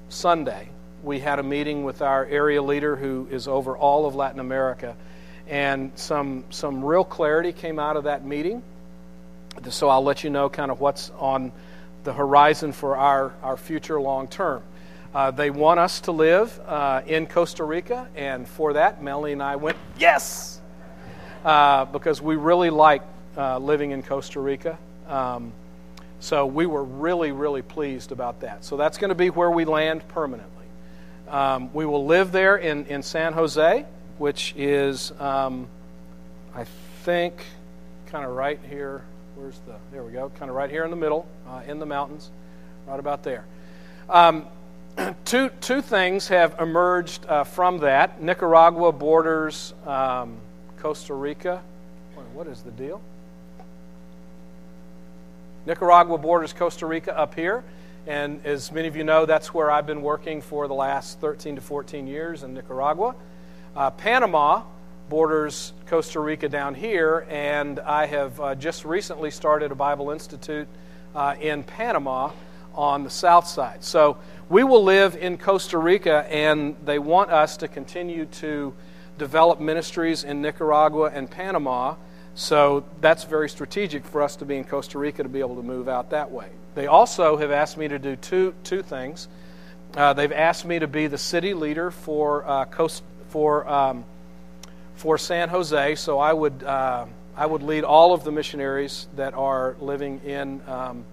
Sunday, 0.07 0.69
we 1.03 1.19
had 1.19 1.39
a 1.39 1.43
meeting 1.43 1.83
with 1.83 2.01
our 2.01 2.23
area 2.23 2.61
leader 2.61 2.95
who 2.95 3.27
is 3.29 3.49
over 3.49 3.75
all 3.75 4.05
of 4.05 4.15
Latin 4.15 4.39
America, 4.39 4.95
and 5.47 5.91
some 5.95 6.43
some 6.49 6.83
real 6.83 7.03
clarity 7.03 7.51
came 7.51 7.79
out 7.79 7.97
of 7.97 8.05
that 8.05 8.25
meeting. 8.25 8.63
So 9.69 9.89
I'll 9.89 10.03
let 10.03 10.23
you 10.23 10.29
know 10.29 10.49
kind 10.49 10.71
of 10.71 10.79
what's 10.79 11.11
on 11.17 11.51
the 12.03 12.13
horizon 12.13 12.71
for 12.71 12.95
our, 12.97 13.33
our 13.41 13.57
future 13.57 13.99
long 13.99 14.27
term. 14.27 14.61
Uh, 15.13 15.31
they 15.31 15.49
want 15.49 15.79
us 15.79 16.01
to 16.01 16.11
live 16.11 16.59
uh, 16.67 17.01
in 17.07 17.25
Costa 17.25 17.63
Rica, 17.63 18.07
and 18.15 18.47
for 18.47 18.73
that, 18.73 19.01
Melanie 19.01 19.31
and 19.31 19.41
I 19.41 19.55
went, 19.55 19.77
yes! 19.97 20.59
Uh, 21.43 21.85
because 21.85 22.21
we 22.21 22.35
really 22.35 22.69
like 22.69 23.01
uh, 23.37 23.57
living 23.59 23.91
in 23.91 24.03
Costa 24.03 24.39
Rica. 24.39 24.77
Um, 25.07 25.53
so 26.19 26.45
we 26.45 26.65
were 26.65 26.83
really, 26.83 27.31
really 27.31 27.61
pleased 27.61 28.11
about 28.11 28.41
that. 28.41 28.65
So 28.65 28.77
that's 28.77 28.97
going 28.97 29.09
to 29.09 29.15
be 29.15 29.29
where 29.29 29.51
we 29.51 29.63
land 29.63 30.05
permanently. 30.09 30.65
Um, 31.29 31.73
we 31.73 31.85
will 31.85 32.05
live 32.05 32.31
there 32.31 32.57
in, 32.57 32.85
in 32.87 33.01
San 33.01 33.33
Jose, 33.33 33.85
which 34.17 34.53
is, 34.57 35.11
um, 35.19 35.67
I 36.53 36.65
think, 37.03 37.45
kind 38.07 38.25
of 38.25 38.35
right 38.35 38.59
here. 38.69 39.03
Where's 39.35 39.59
the, 39.67 39.75
there 39.91 40.03
we 40.03 40.11
go, 40.11 40.31
kind 40.37 40.49
of 40.49 40.55
right 40.55 40.69
here 40.69 40.83
in 40.83 40.89
the 40.89 40.95
middle, 40.95 41.27
uh, 41.47 41.61
in 41.67 41.79
the 41.79 41.85
mountains, 41.85 42.29
right 42.87 42.99
about 42.99 43.23
there. 43.23 43.45
Um, 44.09 44.45
two, 45.25 45.49
two 45.61 45.81
things 45.81 46.29
have 46.29 46.55
emerged 46.59 47.25
uh, 47.25 47.43
from 47.43 47.79
that. 47.79 48.21
Nicaragua 48.21 48.91
borders 48.91 49.73
um, 49.85 50.37
Costa 50.77 51.13
Rica. 51.13 51.61
What 52.33 52.47
is 52.47 52.61
the 52.61 52.71
deal? 52.71 53.01
Nicaragua 55.65 56.17
borders 56.17 56.53
Costa 56.53 56.85
Rica 56.85 57.17
up 57.17 57.33
here. 57.33 57.63
And 58.07 58.45
as 58.45 58.71
many 58.71 58.87
of 58.87 58.95
you 58.95 59.03
know, 59.03 59.25
that's 59.25 59.53
where 59.53 59.71
I've 59.71 59.87
been 59.87 60.01
working 60.01 60.41
for 60.41 60.67
the 60.67 60.73
last 60.73 61.19
13 61.21 61.55
to 61.55 61.61
14 61.61 62.07
years 62.07 62.43
in 62.43 62.53
Nicaragua. 62.53 63.15
Uh, 63.75 63.89
Panama 63.89 64.63
borders 65.09 65.73
Costa 65.87 66.21
Rica 66.21 66.47
down 66.47 66.75
here, 66.75 67.27
and 67.29 67.77
I 67.81 68.05
have 68.05 68.39
uh, 68.39 68.55
just 68.55 68.85
recently 68.85 69.29
started 69.29 69.69
a 69.69 69.75
Bible 69.75 70.11
Institute 70.11 70.69
uh, 71.13 71.35
in 71.41 71.61
Panama 71.61 72.31
on 72.73 73.03
the 73.03 73.09
south 73.09 73.47
side. 73.47 73.83
So 73.83 74.17
we 74.47 74.63
will 74.63 74.81
live 74.81 75.17
in 75.17 75.37
Costa 75.37 75.77
Rica, 75.77 76.25
and 76.29 76.77
they 76.85 76.99
want 76.99 77.31
us 77.31 77.57
to 77.57 77.67
continue 77.67 78.27
to 78.27 78.73
develop 79.17 79.59
ministries 79.59 80.23
in 80.23 80.41
Nicaragua 80.41 81.11
and 81.13 81.29
Panama. 81.29 81.95
So 82.33 82.85
that's 83.01 83.25
very 83.25 83.49
strategic 83.49 84.05
for 84.05 84.21
us 84.21 84.37
to 84.37 84.45
be 84.45 84.55
in 84.55 84.63
Costa 84.63 84.97
Rica 84.99 85.23
to 85.23 85.27
be 85.27 85.41
able 85.41 85.57
to 85.57 85.63
move 85.63 85.89
out 85.89 86.11
that 86.11 86.31
way. 86.31 86.47
They 86.75 86.87
also 86.87 87.35
have 87.35 87.51
asked 87.51 87.77
me 87.77 87.89
to 87.89 87.99
do 87.99 88.15
two, 88.15 88.55
two 88.63 88.83
things. 88.83 89.27
Uh, 89.97 90.13
they've 90.13 90.31
asked 90.31 90.63
me 90.63 90.79
to 90.79 90.87
be 90.87 91.07
the 91.07 91.17
city 91.17 91.53
leader 91.53 91.91
for, 91.91 92.45
uh, 92.47 92.65
Coast, 92.65 93.03
for, 93.35 93.67
um, 93.67 94.05
for 94.95 95.17
San 95.17 95.49
Jose, 95.49 95.95
so 95.95 96.19
I 96.19 96.31
would, 96.31 96.63
uh, 96.63 97.05
I 97.35 97.45
would 97.45 97.63
lead 97.63 97.83
all 97.83 98.13
of 98.13 98.23
the 98.23 98.31
missionaries 98.31 99.09
that 99.17 99.33
are 99.33 99.75
living 99.81 100.21
in 100.23 100.61
um, 100.69 101.03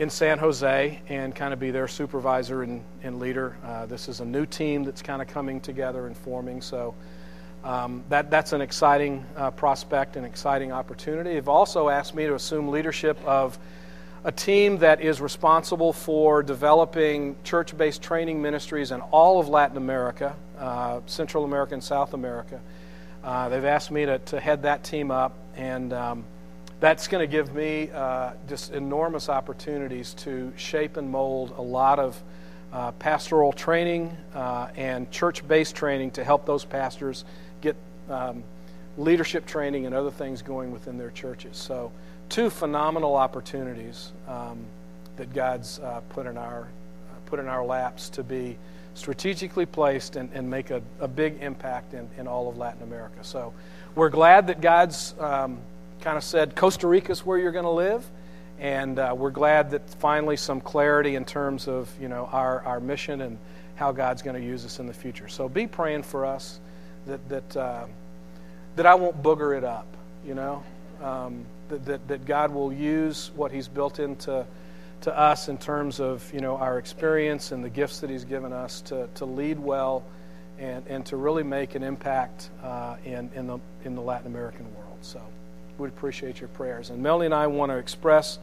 in 0.00 0.10
San 0.10 0.40
Jose 0.40 1.00
and 1.08 1.32
kind 1.32 1.52
of 1.52 1.60
be 1.60 1.70
their 1.70 1.86
supervisor 1.86 2.64
and, 2.64 2.82
and 3.04 3.20
leader. 3.20 3.56
Uh, 3.64 3.86
this 3.86 4.08
is 4.08 4.18
a 4.18 4.24
new 4.24 4.44
team 4.44 4.82
that's 4.82 5.02
kind 5.02 5.22
of 5.22 5.28
coming 5.28 5.60
together 5.60 6.08
and 6.08 6.16
forming, 6.16 6.60
so 6.60 6.96
um, 7.62 8.02
that, 8.08 8.28
that's 8.28 8.52
an 8.52 8.60
exciting 8.60 9.24
uh, 9.36 9.52
prospect 9.52 10.16
and 10.16 10.26
exciting 10.26 10.72
opportunity. 10.72 11.34
They've 11.34 11.48
also 11.48 11.88
asked 11.90 12.12
me 12.12 12.26
to 12.26 12.34
assume 12.34 12.70
leadership 12.70 13.16
of 13.24 13.56
a 14.22 14.32
team 14.32 14.78
that 14.78 15.00
is 15.00 15.20
responsible 15.20 15.92
for 15.92 16.42
developing 16.42 17.36
church 17.42 17.76
based 17.76 18.02
training 18.02 18.42
ministries 18.42 18.90
in 18.90 19.00
all 19.00 19.40
of 19.40 19.48
Latin 19.48 19.76
America, 19.76 20.36
uh, 20.58 21.00
Central 21.06 21.44
America, 21.44 21.74
and 21.74 21.82
South 21.82 22.12
America. 22.12 22.60
Uh, 23.24 23.48
they've 23.48 23.64
asked 23.64 23.90
me 23.90 24.04
to, 24.04 24.18
to 24.18 24.38
head 24.38 24.62
that 24.62 24.84
team 24.84 25.10
up, 25.10 25.34
and 25.56 25.92
um, 25.92 26.24
that's 26.80 27.08
going 27.08 27.26
to 27.26 27.30
give 27.30 27.54
me 27.54 27.90
uh, 27.94 28.32
just 28.48 28.72
enormous 28.72 29.28
opportunities 29.28 30.12
to 30.14 30.52
shape 30.56 30.96
and 30.96 31.10
mold 31.10 31.54
a 31.56 31.62
lot 31.62 31.98
of 31.98 32.22
uh, 32.72 32.92
pastoral 32.92 33.52
training 33.52 34.14
uh, 34.34 34.68
and 34.76 35.10
church 35.10 35.46
based 35.48 35.74
training 35.74 36.10
to 36.10 36.24
help 36.24 36.44
those 36.44 36.64
pastors 36.64 37.24
get 37.62 37.76
um, 38.10 38.44
leadership 38.98 39.46
training 39.46 39.86
and 39.86 39.94
other 39.94 40.10
things 40.10 40.42
going 40.42 40.70
within 40.72 40.98
their 40.98 41.10
churches. 41.10 41.56
So, 41.56 41.90
two 42.30 42.48
phenomenal 42.48 43.16
opportunities 43.16 44.12
um, 44.28 44.64
that 45.16 45.34
God's 45.34 45.80
uh, 45.80 46.00
put 46.10 46.26
in 46.26 46.38
our 46.38 46.68
put 47.26 47.38
in 47.38 47.46
our 47.46 47.64
laps 47.64 48.08
to 48.08 48.24
be 48.24 48.56
strategically 48.94 49.66
placed 49.66 50.16
and, 50.16 50.30
and 50.32 50.50
make 50.50 50.70
a, 50.70 50.82
a 50.98 51.06
big 51.06 51.40
impact 51.40 51.94
in, 51.94 52.08
in 52.18 52.26
all 52.26 52.48
of 52.48 52.56
Latin 52.56 52.82
America. 52.82 53.22
So, 53.22 53.52
we're 53.94 54.08
glad 54.08 54.48
that 54.48 54.60
God's 54.60 55.14
um, 55.20 55.58
kind 56.00 56.16
of 56.16 56.24
said 56.24 56.56
Costa 56.56 56.88
Rica 56.88 57.12
is 57.12 57.24
where 57.24 57.38
you're 57.38 57.52
going 57.52 57.64
to 57.64 57.70
live. 57.70 58.04
And 58.58 58.98
uh, 58.98 59.14
we're 59.16 59.30
glad 59.30 59.70
that 59.70 59.88
finally 59.88 60.36
some 60.36 60.60
clarity 60.60 61.14
in 61.14 61.24
terms 61.24 61.66
of 61.66 61.88
you 62.00 62.08
know 62.08 62.28
our, 62.30 62.62
our 62.62 62.80
mission 62.80 63.22
and 63.22 63.38
how 63.76 63.92
God's 63.92 64.22
going 64.22 64.40
to 64.40 64.46
use 64.46 64.64
us 64.64 64.78
in 64.78 64.86
the 64.86 64.92
future. 64.92 65.28
So 65.28 65.48
be 65.48 65.66
praying 65.66 66.02
for 66.02 66.26
us 66.26 66.60
that 67.06 67.26
that 67.28 67.56
uh, 67.56 67.84
that 68.76 68.86
I 68.86 68.94
won't 68.94 69.22
booger 69.22 69.56
it 69.56 69.64
up. 69.64 69.86
You 70.26 70.34
know 70.34 70.62
um, 71.02 71.44
that, 71.70 71.84
that 71.86 72.08
that 72.08 72.24
God 72.26 72.52
will 72.52 72.72
use 72.72 73.30
what 73.34 73.50
He's 73.50 73.68
built 73.68 73.98
into 73.98 74.46
to 75.00 75.18
us 75.18 75.48
in 75.48 75.56
terms 75.56 76.00
of 76.00 76.30
you 76.34 76.40
know 76.40 76.56
our 76.56 76.78
experience 76.78 77.52
and 77.52 77.64
the 77.64 77.70
gifts 77.70 78.00
that 78.00 78.10
He's 78.10 78.24
given 78.24 78.52
us 78.52 78.80
to 78.82 79.08
to 79.14 79.24
lead 79.24 79.58
well 79.58 80.04
and 80.58 80.86
and 80.86 81.06
to 81.06 81.16
really 81.16 81.42
make 81.42 81.74
an 81.74 81.82
impact 81.82 82.50
uh, 82.62 82.96
in 83.04 83.30
in 83.34 83.46
the 83.46 83.58
in 83.84 83.94
the 83.94 84.02
Latin 84.02 84.26
American 84.26 84.66
world. 84.74 84.98
So 85.00 85.22
would 85.80 85.90
appreciate 85.90 86.40
your 86.40 86.48
prayers. 86.48 86.90
And 86.90 87.02
Melanie 87.02 87.26
and 87.26 87.34
I 87.34 87.46
want 87.46 87.72
to 87.72 87.78
express 87.78 88.38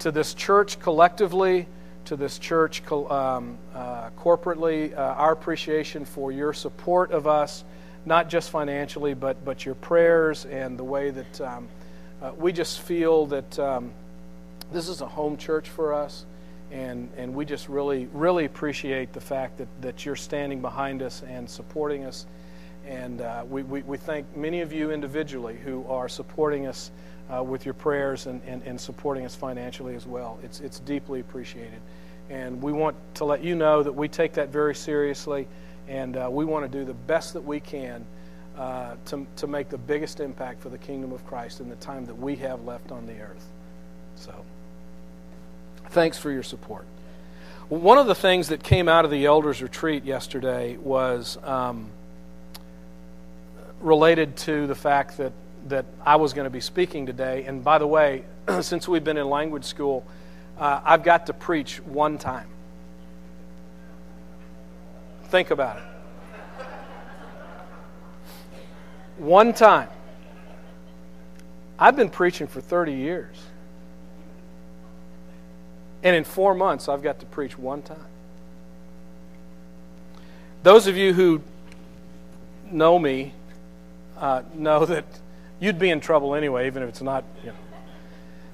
to 0.00 0.10
this 0.10 0.34
church 0.34 0.80
collectively, 0.80 1.66
to 2.06 2.16
this 2.16 2.38
church 2.38 2.82
um, 2.90 3.58
uh, 3.74 4.10
corporately, 4.18 4.96
uh, 4.96 5.00
our 5.00 5.32
appreciation 5.32 6.04
for 6.04 6.32
your 6.32 6.52
support 6.52 7.12
of 7.12 7.26
us, 7.26 7.64
not 8.06 8.30
just 8.30 8.50
financially, 8.50 9.12
but, 9.14 9.44
but 9.44 9.66
your 9.66 9.74
prayers 9.76 10.46
and 10.46 10.78
the 10.78 10.84
way 10.84 11.10
that 11.10 11.40
um, 11.42 11.68
uh, 12.22 12.32
we 12.36 12.52
just 12.52 12.80
feel 12.80 13.26
that 13.26 13.58
um, 13.58 13.92
this 14.72 14.88
is 14.88 15.00
a 15.00 15.06
home 15.06 15.36
church 15.36 15.68
for 15.68 15.94
us. 15.94 16.24
And, 16.72 17.08
and 17.16 17.34
we 17.34 17.44
just 17.46 17.68
really, 17.68 18.08
really 18.12 18.44
appreciate 18.44 19.12
the 19.12 19.20
fact 19.20 19.58
that, 19.58 19.66
that 19.80 20.06
you're 20.06 20.14
standing 20.14 20.60
behind 20.60 21.02
us 21.02 21.22
and 21.24 21.50
supporting 21.50 22.04
us 22.04 22.26
and 22.86 23.20
uh, 23.20 23.44
we, 23.48 23.62
we, 23.62 23.82
we, 23.82 23.96
thank 23.98 24.36
many 24.36 24.62
of 24.62 24.72
you 24.72 24.90
individually 24.90 25.56
who 25.56 25.84
are 25.86 26.08
supporting 26.08 26.66
us 26.66 26.90
uh, 27.32 27.42
with 27.42 27.64
your 27.64 27.74
prayers 27.74 28.26
and, 28.26 28.40
and, 28.46 28.62
and, 28.64 28.80
supporting 28.80 29.24
us 29.24 29.34
financially 29.34 29.94
as 29.94 30.06
well. 30.06 30.38
It's, 30.42 30.60
it's 30.60 30.80
deeply 30.80 31.20
appreciated. 31.20 31.80
And 32.30 32.60
we 32.62 32.72
want 32.72 32.96
to 33.14 33.24
let 33.24 33.44
you 33.44 33.54
know 33.54 33.82
that 33.82 33.92
we 33.92 34.08
take 34.08 34.32
that 34.34 34.48
very 34.48 34.74
seriously, 34.74 35.46
and 35.88 36.16
uh, 36.16 36.28
we 36.30 36.44
want 36.44 36.70
to 36.70 36.78
do 36.78 36.84
the 36.84 36.94
best 36.94 37.34
that 37.34 37.42
we 37.42 37.60
can 37.60 38.04
uh, 38.60 38.94
to, 39.06 39.26
to 39.36 39.46
make 39.46 39.70
the 39.70 39.78
biggest 39.78 40.20
impact 40.20 40.60
for 40.60 40.68
the 40.68 40.78
kingdom 40.78 41.12
of 41.12 41.26
Christ 41.26 41.60
in 41.60 41.68
the 41.68 41.76
time 41.76 42.04
that 42.06 42.18
we 42.18 42.36
have 42.36 42.64
left 42.64 42.92
on 42.92 43.06
the 43.06 43.18
earth. 43.20 43.46
So, 44.16 44.44
thanks 45.88 46.18
for 46.18 46.30
your 46.30 46.42
support. 46.42 46.84
One 47.68 47.98
of 47.98 48.06
the 48.06 48.14
things 48.14 48.48
that 48.48 48.62
came 48.62 48.88
out 48.88 49.04
of 49.04 49.10
the 49.10 49.26
elders' 49.26 49.62
retreat 49.62 50.04
yesterday 50.04 50.76
was. 50.76 51.38
Um, 51.42 51.90
related 53.80 54.36
to 54.36 54.66
the 54.66 54.74
fact 54.74 55.16
that, 55.18 55.32
that 55.66 55.86
I 56.04 56.16
was 56.16 56.32
going 56.32 56.44
to 56.44 56.50
be 56.50 56.60
speaking 56.60 57.06
today. 57.06 57.44
And 57.44 57.64
by 57.64 57.78
the 57.78 57.86
way, 57.86 58.24
since 58.60 58.86
we've 58.86 59.04
been 59.04 59.16
in 59.16 59.28
language 59.28 59.64
school, 59.64 60.04
uh, 60.58 60.80
I've 60.84 61.02
got 61.02 61.26
to 61.26 61.32
preach 61.32 61.80
one 61.80 62.18
time. 62.18 62.48
Think 65.24 65.50
about 65.50 65.78
it. 65.78 65.82
One 69.20 69.52
time. 69.52 69.90
I've 71.78 71.94
been 71.94 72.08
preaching 72.08 72.46
for 72.46 72.62
30 72.62 72.94
years. 72.94 73.36
And 76.02 76.16
in 76.16 76.24
four 76.24 76.54
months, 76.54 76.88
I've 76.88 77.02
got 77.02 77.20
to 77.20 77.26
preach 77.26 77.58
one 77.58 77.82
time. 77.82 78.06
Those 80.62 80.86
of 80.86 80.96
you 80.96 81.12
who 81.12 81.42
know 82.70 82.98
me 82.98 83.34
uh, 84.16 84.42
know 84.54 84.86
that 84.86 85.04
you'd 85.58 85.78
be 85.78 85.90
in 85.90 86.00
trouble 86.00 86.34
anyway, 86.34 86.66
even 86.66 86.82
if 86.82 86.88
it's 86.88 87.02
not, 87.02 87.22
you 87.42 87.50
know. 87.50 87.56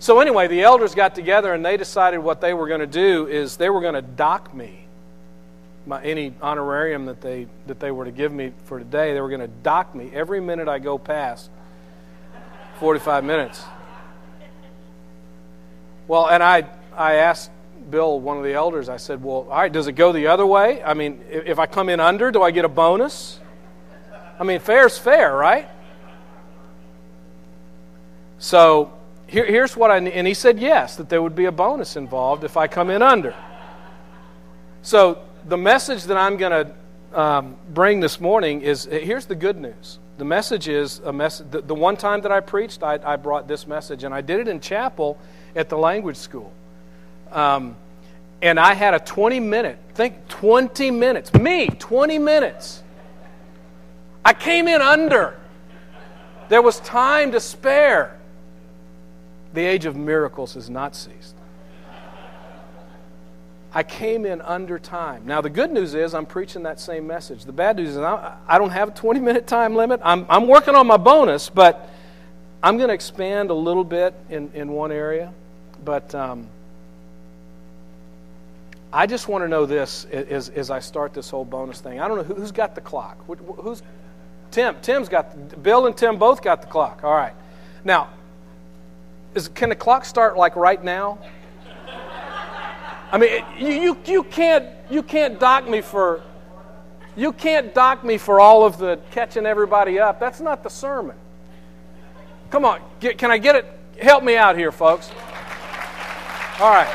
So, 0.00 0.18
anyway, 0.18 0.48
the 0.48 0.62
elders 0.62 0.96
got 0.96 1.14
together 1.14 1.54
and 1.54 1.64
they 1.64 1.76
decided 1.76 2.18
what 2.18 2.40
they 2.40 2.54
were 2.54 2.66
going 2.66 2.80
to 2.80 2.88
do 2.88 3.28
is 3.28 3.56
they 3.56 3.70
were 3.70 3.80
going 3.80 3.94
to 3.94 4.02
dock 4.02 4.52
me. 4.52 4.85
My, 5.86 6.02
any 6.02 6.34
honorarium 6.42 7.06
that 7.06 7.20
they, 7.20 7.46
that 7.66 7.78
they 7.78 7.92
were 7.92 8.04
to 8.04 8.10
give 8.10 8.32
me 8.32 8.52
for 8.64 8.78
today, 8.78 9.14
they 9.14 9.20
were 9.20 9.28
going 9.28 9.40
to 9.40 9.46
dock 9.46 9.94
me 9.94 10.10
every 10.12 10.40
minute 10.40 10.68
I 10.68 10.80
go 10.80 10.98
past 10.98 11.48
45 12.80 13.24
minutes. 13.24 13.62
Well, 16.08 16.28
and 16.28 16.42
I, 16.42 16.68
I 16.94 17.14
asked 17.14 17.50
Bill, 17.90 18.18
one 18.18 18.36
of 18.36 18.42
the 18.42 18.52
elders, 18.52 18.88
I 18.88 18.96
said, 18.96 19.22
Well, 19.22 19.46
all 19.48 19.58
right, 19.58 19.72
does 19.72 19.86
it 19.86 19.92
go 19.92 20.12
the 20.12 20.26
other 20.26 20.46
way? 20.46 20.82
I 20.82 20.94
mean, 20.94 21.22
if 21.30 21.58
I 21.58 21.66
come 21.66 21.88
in 21.88 22.00
under, 22.00 22.30
do 22.30 22.42
I 22.42 22.50
get 22.50 22.64
a 22.64 22.68
bonus? 22.68 23.38
I 24.38 24.44
mean, 24.44 24.60
fair's 24.60 24.98
fair, 24.98 25.34
right? 25.34 25.68
So 28.38 28.92
here, 29.26 29.46
here's 29.46 29.76
what 29.76 29.90
I 29.90 29.98
and 29.98 30.26
he 30.26 30.34
said 30.34 30.58
yes, 30.58 30.96
that 30.96 31.08
there 31.08 31.22
would 31.22 31.34
be 31.34 31.46
a 31.46 31.52
bonus 31.52 31.96
involved 31.96 32.44
if 32.44 32.56
I 32.56 32.66
come 32.66 32.90
in 32.90 33.02
under. 33.02 33.34
So 34.82 35.22
the 35.46 35.56
message 35.56 36.04
that 36.04 36.16
I'm 36.16 36.36
going 36.36 36.66
to 36.66 37.20
um, 37.20 37.56
bring 37.72 38.00
this 38.00 38.20
morning 38.20 38.62
is 38.62 38.84
here's 38.84 39.26
the 39.26 39.34
good 39.34 39.56
news. 39.56 39.98
The 40.18 40.24
message 40.24 40.66
is 40.66 40.98
a 41.00 41.12
message. 41.12 41.50
The, 41.50 41.60
the 41.60 41.74
one 41.74 41.96
time 41.96 42.22
that 42.22 42.32
I 42.32 42.40
preached, 42.40 42.82
I, 42.82 42.98
I, 43.04 43.16
brought 43.16 43.46
this 43.46 43.66
message, 43.66 44.02
and 44.04 44.14
I 44.14 44.22
did 44.22 44.40
it 44.40 44.48
in 44.48 44.60
chapel 44.60 45.18
at 45.54 45.68
the 45.68 45.76
language 45.78 46.16
school. 46.16 46.52
Um, 47.30 47.76
and 48.42 48.58
I 48.58 48.74
had 48.74 48.94
a 48.94 48.98
20 48.98 49.40
minute, 49.40 49.78
think 49.94 50.26
20 50.28 50.90
minutes, 50.90 51.32
me, 51.34 51.68
20 51.68 52.18
minutes. 52.18 52.82
I 54.24 54.32
came 54.32 54.68
in 54.68 54.82
under. 54.82 55.38
There 56.48 56.62
was 56.62 56.80
time 56.80 57.32
to 57.32 57.40
spare. 57.40 58.18
The 59.54 59.62
age 59.62 59.84
of 59.84 59.96
miracles 59.96 60.54
has 60.54 60.68
not 60.68 60.96
ceased. 60.96 61.35
I 63.72 63.82
came 63.82 64.24
in 64.24 64.40
under 64.40 64.78
time. 64.78 65.26
Now, 65.26 65.40
the 65.40 65.50
good 65.50 65.70
news 65.70 65.94
is 65.94 66.14
I'm 66.14 66.26
preaching 66.26 66.62
that 66.62 66.80
same 66.80 67.06
message. 67.06 67.44
The 67.44 67.52
bad 67.52 67.76
news 67.76 67.90
is 67.90 67.98
I 67.98 68.58
don't 68.58 68.70
have 68.70 68.88
a 68.88 68.92
20 68.92 69.20
minute 69.20 69.46
time 69.46 69.74
limit. 69.74 70.00
I'm, 70.02 70.24
I'm 70.28 70.46
working 70.46 70.74
on 70.74 70.86
my 70.86 70.96
bonus, 70.96 71.50
but 71.50 71.90
I'm 72.62 72.78
going 72.78 72.88
to 72.88 72.94
expand 72.94 73.50
a 73.50 73.54
little 73.54 73.84
bit 73.84 74.14
in, 74.30 74.50
in 74.54 74.72
one 74.72 74.92
area. 74.92 75.32
But 75.84 76.14
um, 76.14 76.48
I 78.92 79.06
just 79.06 79.28
want 79.28 79.44
to 79.44 79.48
know 79.48 79.66
this 79.66 80.06
as, 80.06 80.48
as 80.48 80.70
I 80.70 80.78
start 80.78 81.12
this 81.12 81.28
whole 81.28 81.44
bonus 81.44 81.80
thing. 81.80 82.00
I 82.00 82.08
don't 82.08 82.16
know 82.16 82.34
who's 82.34 82.52
got 82.52 82.74
the 82.74 82.80
clock. 82.80 83.22
Who's 83.26 83.82
Tim? 84.50 84.76
Tim's 84.80 85.08
got 85.08 85.62
Bill 85.62 85.86
and 85.86 85.96
Tim 85.96 86.18
both 86.18 86.42
got 86.42 86.62
the 86.62 86.68
clock. 86.68 87.04
All 87.04 87.14
right. 87.14 87.34
Now, 87.84 88.08
is, 89.34 89.48
can 89.48 89.68
the 89.68 89.76
clock 89.76 90.04
start 90.04 90.36
like 90.36 90.56
right 90.56 90.82
now? 90.82 91.18
I 93.16 93.18
mean, 93.18 93.44
you, 93.56 93.68
you, 93.68 93.98
you, 94.04 94.22
can't, 94.24 94.66
you 94.90 95.02
can't 95.02 95.40
dock 95.40 95.66
me 95.66 95.80
for 95.80 96.22
you 97.16 97.32
can't 97.32 97.74
dock 97.74 98.04
me 98.04 98.18
for 98.18 98.40
all 98.40 98.66
of 98.66 98.76
the 98.76 99.00
catching 99.10 99.46
everybody 99.46 99.98
up. 99.98 100.20
That's 100.20 100.38
not 100.38 100.62
the 100.62 100.68
sermon. 100.68 101.16
Come 102.50 102.66
on, 102.66 102.82
get, 103.00 103.16
can 103.16 103.30
I 103.30 103.38
get 103.38 103.56
it? 103.56 103.64
Help 104.02 104.22
me 104.22 104.36
out 104.36 104.54
here, 104.58 104.70
folks. 104.70 105.10
All 106.60 106.68
right. 106.68 106.94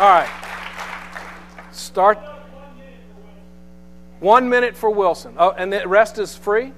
All 0.00 0.08
right. 0.08 0.28
Start. 1.70 2.18
One 4.18 4.48
minute 4.48 4.76
for 4.76 4.90
Wilson. 4.90 5.34
Oh, 5.38 5.52
and 5.52 5.72
the 5.72 5.86
rest 5.86 6.18
is 6.18 6.36
free? 6.36 6.72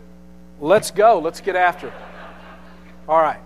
Let's 0.61 0.91
go. 0.91 1.19
Let's 1.19 1.41
get 1.41 1.57
after 1.57 1.89
it. 1.89 1.95
All 3.09 3.23
right. 3.23 3.41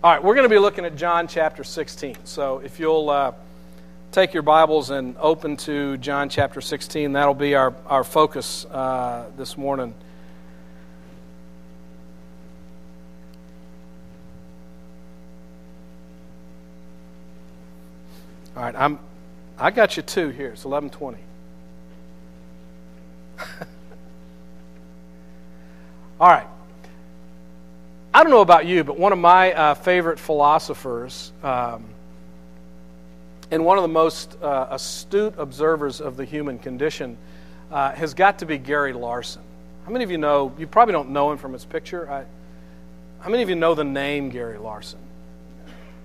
All 0.00 0.12
right, 0.12 0.22
we're 0.22 0.36
going 0.36 0.44
to 0.44 0.48
be 0.48 0.60
looking 0.60 0.84
at 0.84 0.94
John 0.94 1.26
chapter 1.26 1.64
16. 1.64 2.18
So 2.22 2.60
if 2.60 2.78
you'll 2.78 3.10
uh, 3.10 3.32
take 4.12 4.32
your 4.32 4.44
Bibles 4.44 4.90
and 4.90 5.16
open 5.18 5.56
to 5.56 5.96
John 5.96 6.28
chapter 6.28 6.60
16, 6.60 7.14
that'll 7.14 7.34
be 7.34 7.56
our, 7.56 7.74
our 7.84 8.04
focus 8.04 8.64
uh, 8.66 9.28
this 9.36 9.58
morning. 9.58 9.92
All 18.56 18.62
right, 18.62 18.76
I'm, 18.76 19.00
I 19.58 19.72
got 19.72 19.96
you 19.96 20.04
two 20.04 20.28
here. 20.28 20.50
It's 20.50 20.64
1120. 20.64 21.18
All 26.20 26.28
right. 26.28 26.46
I 28.18 28.24
don't 28.24 28.32
know 28.32 28.40
about 28.40 28.66
you, 28.66 28.82
but 28.82 28.98
one 28.98 29.12
of 29.12 29.18
my 29.20 29.52
uh, 29.52 29.74
favorite 29.74 30.18
philosophers 30.18 31.30
um, 31.44 31.84
and 33.52 33.64
one 33.64 33.78
of 33.78 33.82
the 33.82 33.88
most 33.88 34.36
uh, 34.42 34.66
astute 34.72 35.34
observers 35.38 36.00
of 36.00 36.16
the 36.16 36.24
human 36.24 36.58
condition 36.58 37.16
uh, 37.70 37.92
has 37.92 38.14
got 38.14 38.40
to 38.40 38.44
be 38.44 38.58
Gary 38.58 38.92
Larson. 38.92 39.42
How 39.84 39.92
many 39.92 40.02
of 40.02 40.10
you 40.10 40.18
know? 40.18 40.52
You 40.58 40.66
probably 40.66 40.94
don't 40.94 41.10
know 41.10 41.30
him 41.30 41.38
from 41.38 41.52
his 41.52 41.64
picture. 41.64 42.10
I, 42.10 42.24
how 43.20 43.30
many 43.30 43.44
of 43.44 43.50
you 43.50 43.54
know 43.54 43.76
the 43.76 43.84
name 43.84 44.30
Gary 44.30 44.58
Larson? 44.58 44.98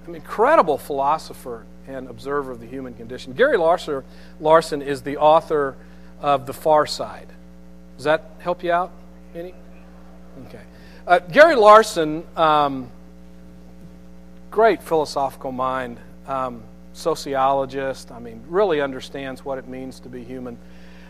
An 0.06 0.13
incredible 0.13 0.78
philosopher 0.78 1.65
and 1.88 2.08
observer 2.08 2.52
of 2.52 2.60
the 2.60 2.67
human 2.67 2.93
condition. 2.93 3.34
Gary 3.34 3.58
Larson, 3.58 4.04
Larson 4.39 4.84
is 4.84 5.02
the 5.02 5.17
author 5.17 5.76
of 6.21 6.45
The 6.45 6.54
Far 6.54 6.86
Side. 6.86 7.30
Does 7.97 8.04
that 8.04 8.30
help 8.38 8.63
you 8.63 8.71
out 8.71 8.91
any? 9.34 9.56
Okay. 10.45 10.62
Uh, 11.06 11.20
Gary 11.20 11.56
Larson, 11.56 12.24
um, 12.38 12.89
great 14.50 14.82
philosophical 14.82 15.52
mind, 15.52 16.00
um, 16.28 16.63
sociologist, 16.94 18.10
I 18.10 18.20
mean, 18.20 18.42
really 18.48 18.80
understands 18.80 19.44
what 19.44 19.58
it 19.58 19.68
means 19.68 20.00
to 20.02 20.10
be 20.10 20.24
human, 20.24 20.58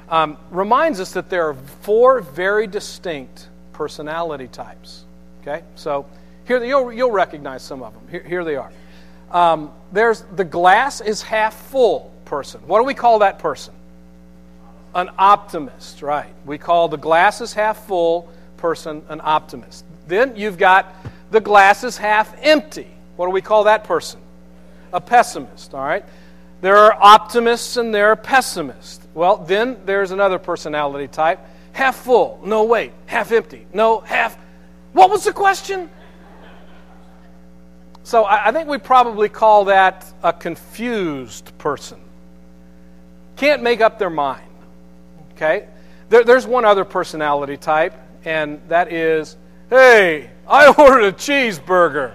um, 0.10 0.38
reminds 0.50 1.00
us 1.00 1.12
that 1.14 1.30
there 1.30 1.48
are 1.48 1.54
four 1.54 2.22
very 2.22 2.66
distinct 2.66 3.50
personality 3.72 4.48
types. 4.48 5.06
Okay? 5.42 5.62
So 5.76 6.08
here, 6.48 6.64
you'll, 6.64 6.92
you'll 6.92 7.12
recognize 7.12 7.62
some 7.62 7.84
of 7.84 7.94
them. 7.94 8.08
Here, 8.10 8.24
here 8.24 8.44
they 8.44 8.56
are. 8.56 8.72
Um, 9.30 9.72
there's 9.92 10.22
the 10.22 10.44
glass 10.44 11.02
is 11.02 11.22
half 11.22 11.54
full 11.70 12.12
person. 12.26 12.62
What 12.66 12.80
do 12.80 12.86
we 12.86 12.96
call 12.96 13.20
that 13.20 13.38
person? 13.38 13.76
An 14.96 15.12
optimist, 15.20 16.02
right? 16.02 16.34
We 16.46 16.58
call 16.58 16.88
the 16.88 16.98
glass 16.98 17.42
is 17.42 17.54
half 17.54 17.86
full 17.86 18.32
person 18.64 19.04
an 19.10 19.20
optimist. 19.22 19.84
Then 20.08 20.38
you've 20.38 20.58
got 20.58 20.96
the 21.32 21.42
glass 21.42 21.84
is 21.84 21.98
half 21.98 22.34
empty. 22.42 22.88
What 23.18 23.26
do 23.26 23.32
we 23.32 23.42
call 23.42 23.66
that 23.66 23.84
person? 23.84 24.22
A 24.94 25.02
pessimist, 25.02 25.74
all 25.74 25.84
right? 25.84 26.06
There 26.62 26.78
are 26.78 26.94
optimists 26.94 27.76
and 27.76 27.94
there 27.94 28.08
are 28.08 28.16
pessimists. 28.16 29.06
Well, 29.14 29.36
then 29.36 29.82
there's 29.86 30.12
another 30.12 30.40
personality 30.40 31.10
type 31.10 31.42
half 31.74 31.98
full. 31.98 32.40
No, 32.46 32.64
wait, 32.64 32.94
half 33.06 33.34
empty. 33.34 33.68
No, 33.74 34.00
half. 34.00 34.38
What 34.94 35.10
was 35.10 35.26
the 35.26 35.34
question? 35.34 35.90
So 38.04 38.24
I 38.24 38.54
think 38.54 38.70
we 38.70 38.78
probably 38.78 39.28
call 39.28 39.66
that 39.66 40.06
a 40.24 40.32
confused 40.32 41.52
person. 41.58 42.00
Can't 43.36 43.62
make 43.62 43.82
up 43.82 44.00
their 44.00 44.10
mind. 44.10 44.48
Okay? 45.34 45.68
There, 46.08 46.24
there's 46.24 46.48
one 46.48 46.64
other 46.64 46.86
personality 46.86 47.58
type, 47.58 47.94
and 48.26 48.62
that 48.70 48.92
is 48.92 49.38
hey, 49.70 50.30
I 50.48 50.68
ordered 50.68 51.06
a 51.06 51.12
cheeseburger. 51.14 52.14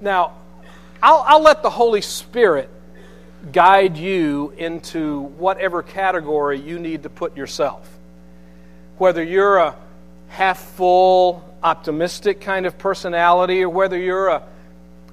Now, 0.00 0.34
I'll, 1.02 1.24
I'll 1.26 1.42
let 1.42 1.62
the 1.62 1.70
Holy 1.70 2.00
Spirit 2.00 2.70
guide 3.52 3.96
you 3.96 4.52
into 4.56 5.22
whatever 5.36 5.82
category 5.82 6.60
you 6.60 6.78
need 6.78 7.02
to 7.02 7.10
put 7.10 7.36
yourself. 7.36 7.90
Whether 8.98 9.22
you're 9.22 9.56
a 9.56 9.76
half 10.28 10.60
full, 10.60 11.44
optimistic 11.62 12.40
kind 12.40 12.66
of 12.66 12.78
personality, 12.78 13.62
or 13.62 13.68
whether 13.68 13.98
you're 13.98 14.28
a 14.28 14.42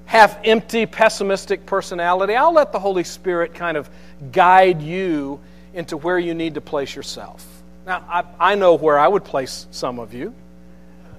half 0.05 0.37
empty, 0.43 0.85
pessimistic 0.85 1.65
personality, 1.65 2.35
I'll 2.35 2.53
let 2.53 2.71
the 2.71 2.79
Holy 2.79 3.03
Spirit 3.03 3.53
kind 3.53 3.77
of 3.77 3.89
guide 4.31 4.81
you 4.81 5.39
into 5.73 5.97
where 5.97 6.19
you 6.19 6.33
need 6.33 6.55
to 6.55 6.61
place 6.61 6.95
yourself. 6.95 7.45
Now, 7.85 8.03
I, 8.07 8.51
I 8.51 8.55
know 8.55 8.75
where 8.75 8.99
I 8.99 9.07
would 9.07 9.23
place 9.23 9.67
some 9.71 9.99
of 9.99 10.13
you, 10.13 10.33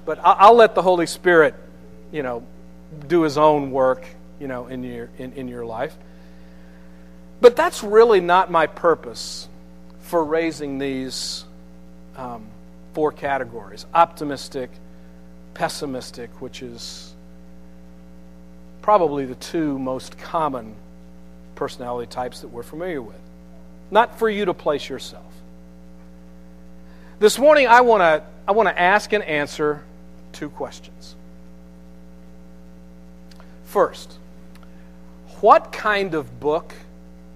but 0.04 0.18
I'll, 0.18 0.36
I'll 0.38 0.54
let 0.54 0.74
the 0.74 0.82
Holy 0.82 1.06
Spirit, 1.06 1.54
you 2.12 2.22
know, 2.22 2.44
do 3.08 3.22
his 3.22 3.38
own 3.38 3.70
work, 3.70 4.04
you 4.38 4.48
know, 4.48 4.66
in 4.66 4.82
your, 4.82 5.10
in, 5.18 5.32
in 5.32 5.48
your 5.48 5.64
life. 5.64 5.96
But 7.40 7.56
that's 7.56 7.82
really 7.82 8.20
not 8.20 8.50
my 8.50 8.66
purpose 8.66 9.48
for 10.02 10.24
raising 10.24 10.78
these 10.78 11.44
um, 12.16 12.46
four 12.92 13.10
categories 13.10 13.86
optimistic, 13.94 14.70
pessimistic, 15.54 16.40
which 16.40 16.62
is 16.62 17.12
probably 18.82 19.24
the 19.24 19.34
two 19.36 19.78
most 19.78 20.18
common 20.18 20.74
personality 21.54 22.10
types 22.10 22.40
that 22.40 22.48
we're 22.48 22.62
familiar 22.62 23.00
with. 23.00 23.16
Not 23.92 24.18
for 24.18 24.30
you 24.30 24.46
to 24.46 24.54
place 24.54 24.88
yourself. 24.88 25.32
This 27.20 27.38
morning, 27.38 27.68
I 27.68 27.82
want 27.82 28.00
to 28.00 28.22
I 28.48 28.52
want 28.52 28.68
to 28.68 28.80
ask 28.80 29.12
and 29.12 29.22
answer 29.22 29.84
two 30.32 30.48
questions. 30.48 31.14
First, 33.66 34.14
what 35.40 35.72
kind 35.72 36.14
of 36.14 36.40
book 36.40 36.74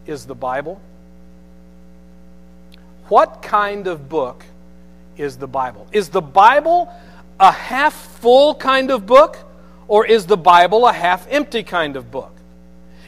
is 0.06 0.24
the 0.24 0.34
Bible? 0.34 0.80
What 3.08 3.42
kind 3.42 3.86
of 3.86 4.08
book 4.08 4.42
is 5.18 5.36
the 5.36 5.46
Bible? 5.46 5.86
Is 5.92 6.08
the 6.08 6.22
Bible 6.22 6.90
a 7.38 7.52
half 7.52 7.92
full 7.92 8.54
kind 8.54 8.90
of 8.90 9.04
book, 9.06 9.36
or 9.88 10.06
is 10.06 10.24
the 10.24 10.38
Bible 10.38 10.86
a 10.86 10.92
half 10.92 11.26
empty 11.28 11.62
kind 11.62 11.96
of 11.96 12.10
book? 12.10 12.35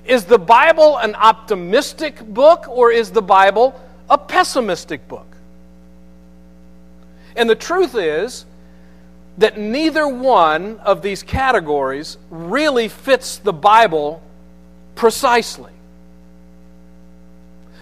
Is 0.08 0.24
the 0.24 0.38
Bible 0.38 0.96
an 0.96 1.14
optimistic 1.14 2.26
book, 2.26 2.66
or 2.66 2.90
is 2.90 3.10
the 3.10 3.20
Bible 3.20 3.78
a 4.08 4.16
pessimistic 4.16 5.06
book? 5.06 5.26
And 7.36 7.48
the 7.48 7.54
truth 7.54 7.94
is 7.94 8.46
that 9.36 9.58
neither 9.58 10.08
one 10.08 10.78
of 10.80 11.02
these 11.02 11.22
categories 11.22 12.16
really 12.30 12.88
fits 12.88 13.36
the 13.36 13.52
Bible 13.52 14.22
precisely. 14.94 15.72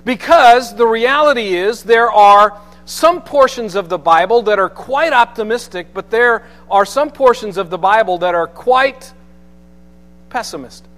Because 0.04 0.74
the 0.74 0.86
reality 0.86 1.54
is 1.54 1.84
there 1.84 2.10
are 2.10 2.60
some 2.86 3.22
portions 3.22 3.76
of 3.76 3.88
the 3.88 3.98
Bible 3.98 4.42
that 4.42 4.58
are 4.58 4.68
quite 4.68 5.12
optimistic, 5.12 5.94
but 5.94 6.10
there 6.10 6.44
are 6.68 6.84
some 6.84 7.10
portions 7.10 7.56
of 7.56 7.70
the 7.70 7.78
Bible 7.78 8.18
that 8.18 8.34
are 8.34 8.48
quite 8.48 9.12
pessimistic. 10.28 10.90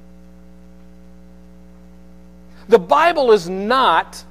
The 2.69 2.79
Bible 2.79 3.33
is 3.33 3.49
not 3.49 4.23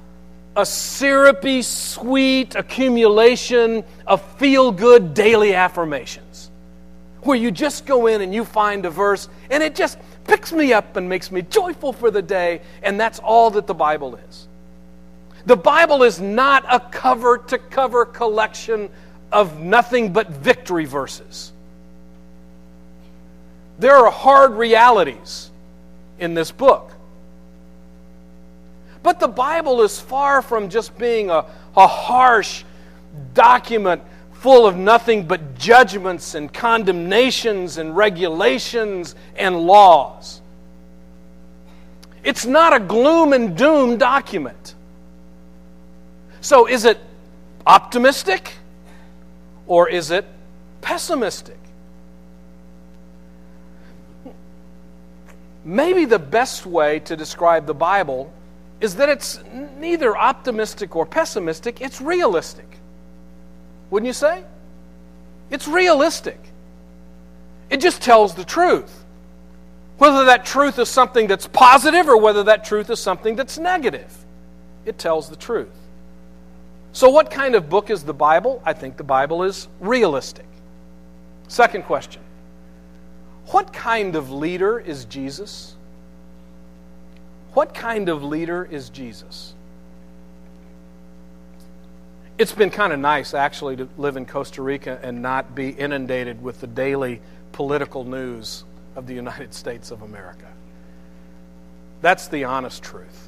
a 0.56 0.64
syrupy, 0.64 1.62
sweet 1.62 2.54
accumulation 2.54 3.84
of 4.06 4.22
feel 4.38 4.72
good 4.72 5.14
daily 5.14 5.54
affirmations 5.54 6.50
where 7.22 7.36
you 7.36 7.50
just 7.50 7.84
go 7.84 8.06
in 8.06 8.20
and 8.20 8.34
you 8.34 8.44
find 8.44 8.86
a 8.86 8.90
verse 8.90 9.28
and 9.50 9.62
it 9.62 9.74
just 9.74 9.98
picks 10.24 10.52
me 10.52 10.72
up 10.72 10.96
and 10.96 11.08
makes 11.08 11.32
me 11.32 11.42
joyful 11.42 11.92
for 11.92 12.10
the 12.10 12.22
day, 12.22 12.60
and 12.82 13.00
that's 13.00 13.18
all 13.18 13.50
that 13.50 13.66
the 13.66 13.74
Bible 13.74 14.16
is. 14.28 14.46
The 15.46 15.56
Bible 15.56 16.02
is 16.02 16.20
not 16.20 16.64
a 16.68 16.78
cover 16.78 17.38
to 17.38 17.58
cover 17.58 18.04
collection 18.04 18.90
of 19.32 19.58
nothing 19.58 20.12
but 20.12 20.30
victory 20.30 20.84
verses. 20.84 21.52
There 23.78 23.96
are 23.96 24.10
hard 24.10 24.52
realities 24.52 25.50
in 26.18 26.34
this 26.34 26.50
book. 26.50 26.92
But 29.02 29.20
the 29.20 29.28
Bible 29.28 29.82
is 29.82 30.00
far 30.00 30.42
from 30.42 30.68
just 30.68 30.96
being 30.98 31.30
a, 31.30 31.44
a 31.76 31.86
harsh 31.86 32.64
document 33.34 34.02
full 34.32 34.66
of 34.66 34.76
nothing 34.76 35.26
but 35.26 35.56
judgments 35.56 36.34
and 36.34 36.52
condemnations 36.52 37.78
and 37.78 37.96
regulations 37.96 39.14
and 39.36 39.58
laws. 39.58 40.40
It's 42.22 42.46
not 42.46 42.72
a 42.72 42.80
gloom 42.80 43.32
and 43.32 43.56
doom 43.56 43.96
document. 43.96 44.74
So, 46.40 46.68
is 46.68 46.84
it 46.84 46.98
optimistic 47.66 48.52
or 49.66 49.88
is 49.88 50.10
it 50.10 50.24
pessimistic? 50.80 51.58
Maybe 55.64 56.04
the 56.04 56.18
best 56.18 56.64
way 56.64 57.00
to 57.00 57.16
describe 57.16 57.66
the 57.66 57.74
Bible 57.74 58.32
is 58.80 58.96
that 58.96 59.08
it's 59.08 59.40
neither 59.78 60.16
optimistic 60.16 60.94
or 60.94 61.04
pessimistic, 61.04 61.80
it's 61.80 62.00
realistic. 62.00 62.66
Wouldn't 63.90 64.06
you 64.06 64.12
say? 64.12 64.44
It's 65.50 65.66
realistic. 65.66 66.38
It 67.70 67.80
just 67.80 68.02
tells 68.02 68.34
the 68.34 68.44
truth. 68.44 69.04
Whether 69.98 70.26
that 70.26 70.44
truth 70.44 70.78
is 70.78 70.88
something 70.88 71.26
that's 71.26 71.48
positive 71.48 72.08
or 72.08 72.16
whether 72.20 72.44
that 72.44 72.64
truth 72.64 72.88
is 72.88 73.00
something 73.00 73.34
that's 73.34 73.58
negative, 73.58 74.14
it 74.84 74.96
tells 74.96 75.28
the 75.28 75.36
truth. 75.36 75.74
So, 76.92 77.10
what 77.10 77.30
kind 77.30 77.54
of 77.54 77.68
book 77.68 77.90
is 77.90 78.04
the 78.04 78.14
Bible? 78.14 78.62
I 78.64 78.72
think 78.72 78.96
the 78.96 79.04
Bible 79.04 79.42
is 79.42 79.68
realistic. 79.80 80.46
Second 81.48 81.84
question 81.84 82.22
What 83.46 83.72
kind 83.72 84.14
of 84.14 84.30
leader 84.30 84.78
is 84.78 85.04
Jesus? 85.04 85.74
What 87.58 87.74
kind 87.74 88.08
of 88.08 88.22
leader 88.22 88.68
is 88.70 88.88
Jesus? 88.88 89.52
It's 92.38 92.52
been 92.52 92.70
kind 92.70 92.92
of 92.92 93.00
nice, 93.00 93.34
actually, 93.34 93.74
to 93.78 93.88
live 93.98 94.16
in 94.16 94.26
Costa 94.26 94.62
Rica 94.62 95.00
and 95.02 95.22
not 95.22 95.56
be 95.56 95.70
inundated 95.70 96.40
with 96.40 96.60
the 96.60 96.68
daily 96.68 97.20
political 97.50 98.04
news 98.04 98.62
of 98.94 99.08
the 99.08 99.14
United 99.14 99.52
States 99.54 99.90
of 99.90 100.02
America. 100.02 100.46
That's 102.00 102.28
the 102.28 102.44
honest 102.44 102.84
truth. 102.84 103.26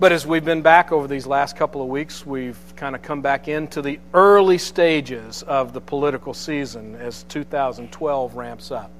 But 0.00 0.12
as 0.12 0.26
we've 0.26 0.46
been 0.46 0.62
back 0.62 0.92
over 0.92 1.06
these 1.06 1.26
last 1.26 1.56
couple 1.56 1.82
of 1.82 1.88
weeks, 1.88 2.24
we've 2.24 2.58
kind 2.74 2.94
of 2.94 3.02
come 3.02 3.20
back 3.20 3.48
into 3.48 3.82
the 3.82 4.00
early 4.14 4.56
stages 4.56 5.42
of 5.42 5.74
the 5.74 5.80
political 5.82 6.32
season 6.32 6.94
as 6.94 7.24
2012 7.24 8.34
ramps 8.34 8.70
up. 8.70 8.90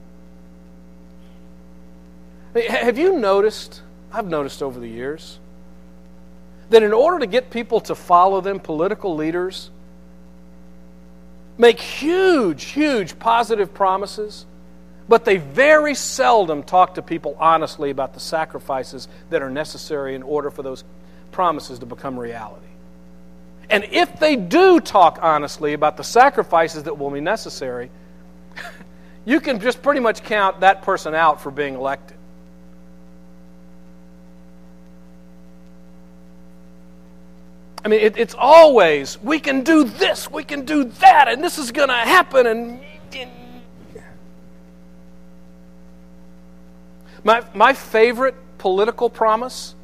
Have 2.54 2.98
you 2.98 3.18
noticed? 3.18 3.82
I've 4.12 4.26
noticed 4.26 4.62
over 4.62 4.80
the 4.80 4.88
years 4.88 5.38
that 6.70 6.82
in 6.82 6.92
order 6.92 7.18
to 7.20 7.26
get 7.26 7.50
people 7.50 7.80
to 7.80 7.94
follow 7.94 8.40
them, 8.40 8.60
political 8.60 9.14
leaders 9.16 9.70
make 11.56 11.80
huge, 11.80 12.64
huge 12.64 13.18
positive 13.18 13.72
promises, 13.74 14.46
but 15.08 15.24
they 15.24 15.38
very 15.38 15.94
seldom 15.94 16.62
talk 16.62 16.94
to 16.94 17.02
people 17.02 17.36
honestly 17.40 17.90
about 17.90 18.14
the 18.14 18.20
sacrifices 18.20 19.08
that 19.30 19.42
are 19.42 19.50
necessary 19.50 20.14
in 20.14 20.22
order 20.22 20.50
for 20.50 20.62
those 20.62 20.84
promises 21.32 21.78
to 21.78 21.86
become 21.86 22.18
reality. 22.18 22.66
And 23.70 23.84
if 23.84 24.18
they 24.18 24.36
do 24.36 24.80
talk 24.80 25.18
honestly 25.20 25.72
about 25.72 25.96
the 25.96 26.04
sacrifices 26.04 26.84
that 26.84 26.98
will 26.98 27.10
be 27.10 27.20
necessary, 27.20 27.90
you 29.24 29.40
can 29.40 29.60
just 29.60 29.82
pretty 29.82 30.00
much 30.00 30.22
count 30.22 30.60
that 30.60 30.82
person 30.82 31.14
out 31.14 31.40
for 31.40 31.50
being 31.50 31.74
elected. 31.74 32.17
I 37.84 37.88
mean, 37.88 38.00
it, 38.00 38.16
it's 38.16 38.34
always, 38.36 39.20
we 39.22 39.38
can 39.38 39.62
do 39.62 39.84
this, 39.84 40.30
we 40.30 40.44
can 40.44 40.64
do 40.64 40.84
that, 40.84 41.28
and 41.28 41.42
this 41.42 41.58
is 41.58 41.70
going 41.70 41.88
to 41.88 41.94
happen. 41.94 42.46
And, 42.46 42.80
and 43.14 43.30
my, 47.24 47.42
my 47.54 47.72
favorite 47.72 48.34
political 48.58 49.08
promise 49.08 49.74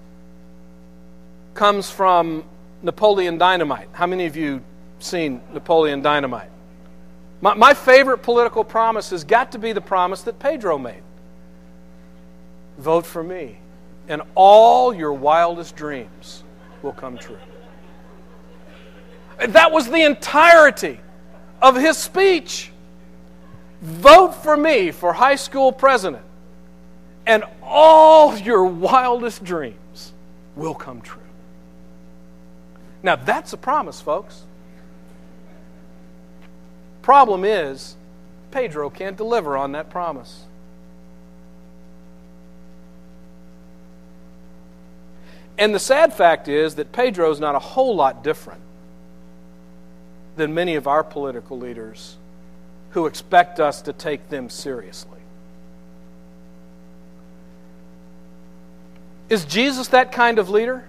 comes 1.54 1.88
from 1.88 2.44
Napoleon 2.82 3.38
Dynamite. 3.38 3.88
How 3.92 4.06
many 4.06 4.26
of 4.26 4.36
you 4.36 4.62
seen 4.98 5.40
Napoleon 5.52 6.02
Dynamite? 6.02 6.50
My, 7.40 7.54
my 7.54 7.74
favorite 7.74 8.18
political 8.18 8.64
promise 8.64 9.10
has 9.10 9.22
got 9.22 9.52
to 9.52 9.58
be 9.58 9.72
the 9.72 9.80
promise 9.80 10.22
that 10.22 10.38
Pedro 10.38 10.78
made 10.78 11.02
vote 12.78 13.06
for 13.06 13.22
me, 13.22 13.58
and 14.08 14.20
all 14.34 14.92
your 14.92 15.12
wildest 15.12 15.76
dreams 15.76 16.42
will 16.82 16.92
come 16.92 17.16
true. 17.16 17.38
That 19.38 19.72
was 19.72 19.88
the 19.88 20.02
entirety 20.02 21.00
of 21.60 21.76
his 21.76 21.96
speech. 21.96 22.70
Vote 23.82 24.34
for 24.34 24.56
me 24.56 24.90
for 24.90 25.12
high 25.12 25.34
school 25.34 25.72
president, 25.72 26.24
and 27.26 27.44
all 27.62 28.36
your 28.36 28.64
wildest 28.64 29.44
dreams 29.44 30.12
will 30.56 30.74
come 30.74 31.00
true. 31.00 31.20
Now, 33.02 33.16
that's 33.16 33.52
a 33.52 33.58
promise, 33.58 34.00
folks. 34.00 34.42
Problem 37.02 37.44
is, 37.44 37.96
Pedro 38.50 38.88
can't 38.88 39.16
deliver 39.16 39.58
on 39.58 39.72
that 39.72 39.90
promise. 39.90 40.44
And 45.58 45.74
the 45.74 45.78
sad 45.78 46.14
fact 46.14 46.48
is 46.48 46.76
that 46.76 46.92
Pedro's 46.92 47.38
not 47.38 47.54
a 47.54 47.58
whole 47.58 47.94
lot 47.94 48.24
different 48.24 48.63
than 50.36 50.54
many 50.54 50.74
of 50.74 50.86
our 50.86 51.04
political 51.04 51.58
leaders 51.58 52.16
who 52.90 53.06
expect 53.06 53.60
us 53.60 53.82
to 53.82 53.92
take 53.92 54.28
them 54.28 54.48
seriously. 54.48 55.18
Is 59.28 59.44
Jesus 59.44 59.88
that 59.88 60.12
kind 60.12 60.38
of 60.38 60.48
leader? 60.50 60.84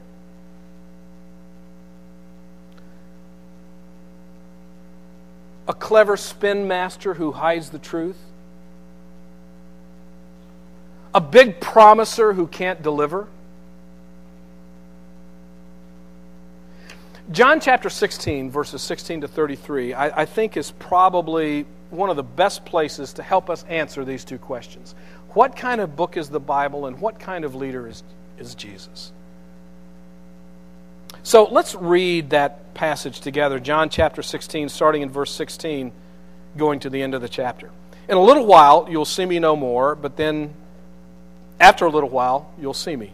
A 5.67 5.73
clever 5.73 6.15
spin 6.15 6.67
master 6.67 7.15
who 7.15 7.31
hides 7.31 7.71
the 7.71 7.79
truth? 7.79 8.17
A 11.13 11.21
big 11.21 11.59
promiser 11.59 12.33
who 12.33 12.45
can't 12.45 12.83
deliver? 12.83 13.27
John 17.35 17.59
chapter 17.59 17.89
16, 17.89 18.49
verses 18.49 18.81
16 18.81 19.19
to 19.19 19.27
33, 19.27 19.93
I, 19.93 20.21
I, 20.21 20.25
think 20.25 20.55
is 20.55 20.71
probably 20.71 21.65
one 21.89 22.09
of 22.09 22.15
the 22.15 22.23
best 22.23 22.63
places 22.63 23.11
to 23.15 23.23
help 23.23 23.49
us 23.49 23.65
answer 23.65 24.05
these 24.05 24.23
two 24.23 24.37
questions. 24.37 24.95
What 25.31 25.57
kind 25.57 25.81
of 25.81 25.97
book 25.97 26.15
is 26.15 26.29
the 26.29 26.39
Bible, 26.39 26.85
and 26.85 26.97
what 27.01 27.19
kind 27.19 27.43
of 27.43 27.53
leader 27.53 27.89
is, 27.89 28.03
is 28.39 28.55
Jesus? 28.55 29.11
So 31.23 31.43
let's 31.43 31.75
read 31.75 32.29
that 32.29 32.73
passage 32.73 33.19
together. 33.19 33.59
John 33.59 33.89
chapter 33.89 34.21
16, 34.21 34.69
starting 34.69 35.01
in 35.01 35.09
verse 35.09 35.31
16, 35.31 35.91
going 36.55 36.79
to 36.79 36.89
the 36.89 37.01
end 37.01 37.15
of 37.15 37.21
the 37.21 37.27
chapter. 37.27 37.69
In 38.07 38.15
a 38.15 38.23
little 38.23 38.45
while, 38.45 38.87
you'll 38.89 39.03
see 39.03 39.25
me 39.25 39.39
no 39.39 39.57
more, 39.57 39.93
but 39.95 40.15
then 40.15 40.53
after 41.59 41.85
a 41.85 41.89
little 41.89 42.07
while, 42.07 42.49
you'll 42.57 42.73
see 42.73 42.95
me. 42.95 43.11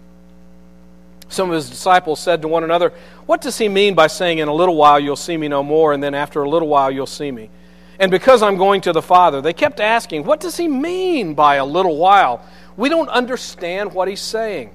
Some 1.32 1.50
of 1.50 1.56
his 1.56 1.70
disciples 1.70 2.20
said 2.20 2.42
to 2.42 2.50
one 2.50 2.66
another, 2.66 2.92
What 3.26 3.40
does 3.40 3.58
he 3.58 3.70
mean 3.70 3.96
by 3.96 4.08
saying, 4.08 4.40
In 4.40 4.50
a 4.50 4.54
little 4.54 4.76
while 4.76 5.00
you'll 5.00 5.16
see 5.16 5.38
me 5.38 5.48
no 5.48 5.64
more, 5.64 5.94
and 5.94 6.04
then 6.04 6.14
after 6.14 6.44
a 6.44 6.50
little 6.50 6.68
while 6.68 6.92
you'll 6.92 7.08
see 7.08 7.32
me? 7.32 7.50
And 8.00 8.12
because 8.12 8.44
I'm 8.44 8.58
going 8.58 8.82
to 8.82 8.94
the 8.94 9.02
Father, 9.02 9.42
they 9.42 9.54
kept 9.54 9.80
asking, 9.80 10.26
What 10.26 10.42
does 10.42 10.58
he 10.58 10.68
mean 10.68 11.34
by 11.34 11.56
a 11.56 11.66
little 11.66 11.96
while? 11.96 12.46
We 12.76 12.90
don't 12.90 13.08
understand 13.08 13.94
what 13.94 14.10
he's 14.10 14.22
saying. 14.22 14.72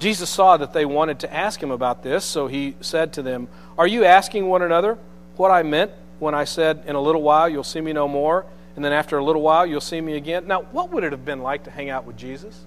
Jesus 0.00 0.28
saw 0.28 0.56
that 0.56 0.72
they 0.72 0.84
wanted 0.84 1.20
to 1.20 1.32
ask 1.32 1.62
him 1.62 1.70
about 1.70 2.02
this, 2.02 2.24
so 2.24 2.48
he 2.48 2.74
said 2.80 3.12
to 3.12 3.22
them, 3.22 3.46
Are 3.76 3.86
you 3.86 4.04
asking 4.04 4.46
one 4.46 4.62
another 4.62 4.98
what 5.36 5.52
I 5.52 5.62
meant 5.62 5.92
when 6.18 6.34
I 6.34 6.42
said, 6.44 6.82
In 6.86 6.96
a 6.96 7.00
little 7.00 7.22
while 7.22 7.48
you'll 7.48 7.62
see 7.62 7.80
me 7.80 7.92
no 7.92 8.08
more, 8.08 8.46
and 8.74 8.84
then 8.84 8.92
after 8.92 9.16
a 9.16 9.24
little 9.24 9.42
while 9.42 9.64
you'll 9.64 9.80
see 9.80 10.00
me 10.00 10.16
again? 10.16 10.48
Now, 10.48 10.62
what 10.62 10.90
would 10.90 11.04
it 11.04 11.12
have 11.12 11.24
been 11.24 11.42
like 11.42 11.64
to 11.64 11.70
hang 11.70 11.88
out 11.88 12.04
with 12.04 12.16
Jesus? 12.16 12.64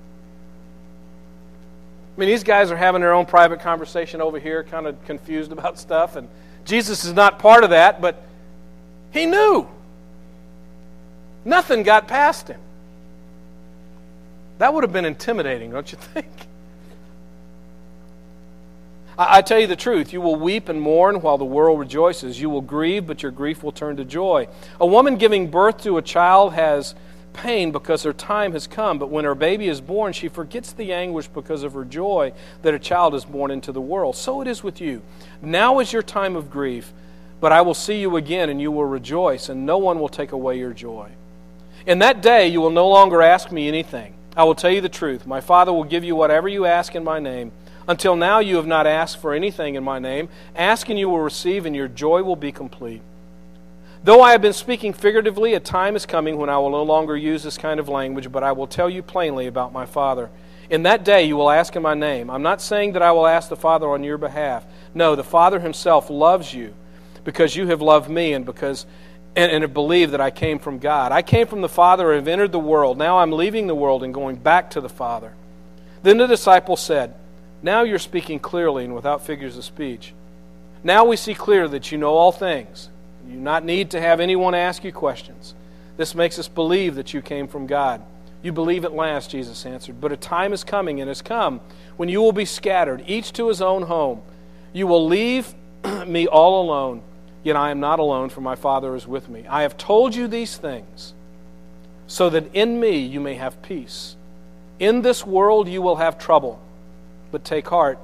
I 2.21 2.23
mean, 2.23 2.29
these 2.29 2.43
guys 2.43 2.69
are 2.69 2.77
having 2.77 3.01
their 3.01 3.13
own 3.13 3.25
private 3.25 3.61
conversation 3.61 4.21
over 4.21 4.37
here, 4.37 4.63
kind 4.63 4.85
of 4.85 5.03
confused 5.05 5.51
about 5.51 5.79
stuff, 5.79 6.15
and 6.15 6.27
Jesus 6.65 7.03
is 7.03 7.13
not 7.13 7.39
part 7.39 7.63
of 7.63 7.71
that, 7.71 7.99
but 7.99 8.23
he 9.09 9.25
knew. 9.25 9.67
Nothing 11.45 11.81
got 11.81 12.07
past 12.07 12.47
him. 12.47 12.59
That 14.59 14.71
would 14.71 14.83
have 14.83 14.93
been 14.93 15.05
intimidating, 15.05 15.71
don't 15.71 15.91
you 15.91 15.97
think? 15.97 16.27
I, 19.17 19.37
I, 19.37 19.41
tell 19.41 19.57
you 19.57 19.65
the 19.65 19.75
truth, 19.75 20.13
you 20.13 20.21
will 20.21 20.35
weep 20.35 20.69
and 20.69 20.79
mourn 20.79 21.21
while 21.21 21.39
the 21.39 21.43
world 21.43 21.79
rejoices. 21.79 22.39
You 22.39 22.51
will 22.51 22.61
grieve, 22.61 23.07
but 23.07 23.23
your 23.23 23.31
grief 23.31 23.63
will 23.63 23.71
turn 23.71 23.97
to 23.97 24.05
joy. 24.05 24.47
A 24.79 24.85
woman 24.85 25.15
giving 25.15 25.49
birth 25.49 25.81
to 25.85 25.97
a 25.97 26.03
child 26.03 26.53
has 26.53 26.93
pain 27.33 27.71
because 27.71 28.03
her 28.03 28.13
time 28.13 28.53
has 28.53 28.67
come, 28.67 28.99
but 28.99 29.09
when 29.09 29.25
her 29.25 29.35
baby 29.35 29.67
is 29.67 29.81
born, 29.81 30.13
she 30.13 30.27
forgets 30.27 30.73
the 30.73 30.93
anguish 30.93 31.27
because 31.27 31.63
of 31.63 31.73
her 31.73 31.85
joy 31.85 32.33
that 32.61 32.73
a 32.73 32.79
child 32.79 33.15
is 33.15 33.25
born 33.25 33.51
into 33.51 33.71
the 33.71 33.81
world. 33.81 34.15
So 34.15 34.41
it 34.41 34.47
is 34.47 34.63
with 34.63 34.81
you. 34.81 35.01
Now 35.41 35.79
is 35.79 35.93
your 35.93 36.01
time 36.01 36.35
of 36.35 36.51
grief, 36.51 36.93
but 37.39 37.51
I 37.51 37.61
will 37.61 37.73
see 37.73 37.99
you 37.99 38.15
again, 38.17 38.49
and 38.49 38.61
you 38.61 38.71
will 38.71 38.85
rejoice, 38.85 39.49
and 39.49 39.65
no 39.65 39.77
one 39.77 39.99
will 39.99 40.09
take 40.09 40.31
away 40.31 40.59
your 40.59 40.73
joy. 40.73 41.09
In 41.85 41.99
that 41.99 42.21
day, 42.21 42.47
you 42.47 42.61
will 42.61 42.69
no 42.69 42.87
longer 42.87 43.21
ask 43.21 43.51
me 43.51 43.67
anything. 43.67 44.13
I 44.37 44.43
will 44.43 44.55
tell 44.55 44.71
you 44.71 44.81
the 44.81 44.89
truth. 44.89 45.25
My 45.25 45.41
Father 45.41 45.73
will 45.73 45.83
give 45.83 46.03
you 46.03 46.15
whatever 46.15 46.47
you 46.47 46.65
ask 46.65 46.95
in 46.95 47.03
my 47.03 47.19
name. 47.19 47.51
Until 47.87 48.15
now, 48.15 48.39
you 48.39 48.57
have 48.57 48.67
not 48.67 48.85
asked 48.85 49.17
for 49.17 49.33
anything 49.33 49.75
in 49.75 49.83
my 49.83 49.99
name. 49.99 50.29
Ask, 50.55 50.89
and 50.89 50.99
you 50.99 51.09
will 51.09 51.19
receive, 51.19 51.65
and 51.65 51.75
your 51.75 51.87
joy 51.87 52.21
will 52.23 52.35
be 52.35 52.51
complete. 52.51 53.01
Though 54.03 54.21
I 54.21 54.31
have 54.31 54.41
been 54.41 54.53
speaking 54.53 54.93
figuratively, 54.93 55.53
a 55.53 55.59
time 55.59 55.95
is 55.95 56.07
coming 56.07 56.37
when 56.37 56.49
I 56.49 56.57
will 56.57 56.71
no 56.71 56.81
longer 56.81 57.15
use 57.15 57.43
this 57.43 57.57
kind 57.57 57.79
of 57.79 57.87
language, 57.87 58.31
but 58.31 58.43
I 58.43 58.51
will 58.51 58.65
tell 58.65 58.89
you 58.89 59.03
plainly 59.03 59.45
about 59.45 59.73
my 59.73 59.85
Father. 59.85 60.31
In 60.71 60.83
that 60.83 61.05
day 61.05 61.25
you 61.25 61.37
will 61.37 61.51
ask 61.51 61.75
in 61.75 61.83
my 61.83 61.93
name. 61.93 62.31
I'm 62.31 62.41
not 62.41 62.63
saying 62.63 62.93
that 62.93 63.03
I 63.03 63.11
will 63.11 63.27
ask 63.27 63.49
the 63.49 63.55
Father 63.55 63.87
on 63.87 64.03
your 64.03 64.17
behalf. 64.17 64.65
No, 64.95 65.15
the 65.15 65.23
Father 65.23 65.59
himself 65.59 66.09
loves 66.09 66.51
you 66.51 66.73
because 67.23 67.55
you 67.55 67.67
have 67.67 67.81
loved 67.81 68.09
me 68.09 68.33
and 68.33 68.43
because 68.43 68.87
and, 69.35 69.51
and 69.51 69.61
have 69.61 69.73
believed 69.73 70.13
that 70.13 70.21
I 70.21 70.31
came 70.31 70.57
from 70.57 70.79
God. 70.79 71.11
I 71.11 71.21
came 71.21 71.45
from 71.45 71.61
the 71.61 71.69
Father 71.69 72.11
and 72.11 72.21
have 72.21 72.27
entered 72.27 72.51
the 72.51 72.59
world. 72.59 72.97
Now 72.97 73.19
I'm 73.19 73.31
leaving 73.31 73.67
the 73.67 73.75
world 73.75 74.03
and 74.03 74.13
going 74.13 74.37
back 74.37 74.71
to 74.71 74.81
the 74.81 74.89
Father. 74.89 75.33
Then 76.01 76.17
the 76.17 76.25
disciple 76.25 76.75
said, 76.75 77.13
Now 77.61 77.83
you're 77.83 77.99
speaking 77.99 78.39
clearly 78.39 78.83
and 78.83 78.95
without 78.95 79.27
figures 79.27 79.57
of 79.57 79.63
speech. 79.63 80.15
Now 80.83 81.05
we 81.05 81.17
see 81.17 81.35
clearly 81.35 81.73
that 81.73 81.91
you 81.91 81.99
know 81.99 82.13
all 82.13 82.31
things 82.31 82.89
you 83.27 83.35
do 83.35 83.39
not 83.39 83.63
need 83.65 83.91
to 83.91 84.01
have 84.01 84.19
anyone 84.19 84.53
ask 84.55 84.83
you 84.83 84.91
questions. 84.91 85.55
This 85.97 86.15
makes 86.15 86.39
us 86.39 86.47
believe 86.47 86.95
that 86.95 87.13
you 87.13 87.21
came 87.21 87.47
from 87.47 87.67
God. 87.67 88.01
You 88.43 88.51
believe 88.51 88.85
at 88.85 88.93
last, 88.93 89.29
Jesus 89.29 89.65
answered. 89.65 90.01
But 90.01 90.11
a 90.11 90.17
time 90.17 90.53
is 90.53 90.63
coming 90.63 90.99
and 90.99 91.07
has 91.07 91.21
come 91.21 91.61
when 91.97 92.09
you 92.09 92.21
will 92.21 92.31
be 92.31 92.45
scattered, 92.45 93.03
each 93.05 93.33
to 93.33 93.47
his 93.47 93.61
own 93.61 93.83
home. 93.83 94.21
You 94.73 94.87
will 94.87 95.05
leave 95.05 95.53
me 96.07 96.27
all 96.27 96.63
alone, 96.63 97.03
yet 97.43 97.55
I 97.55 97.71
am 97.71 97.79
not 97.79 97.99
alone, 97.99 98.29
for 98.29 98.41
my 98.41 98.55
Father 98.55 98.95
is 98.95 99.05
with 99.05 99.29
me. 99.29 99.45
I 99.47 99.61
have 99.61 99.77
told 99.77 100.15
you 100.15 100.27
these 100.27 100.57
things 100.57 101.13
so 102.07 102.29
that 102.29 102.53
in 102.53 102.79
me 102.79 102.97
you 102.97 103.19
may 103.19 103.35
have 103.35 103.61
peace. 103.61 104.15
In 104.79 105.01
this 105.01 105.25
world 105.25 105.67
you 105.67 105.81
will 105.81 105.97
have 105.97 106.17
trouble, 106.17 106.59
but 107.31 107.43
take 107.43 107.67
heart, 107.67 107.99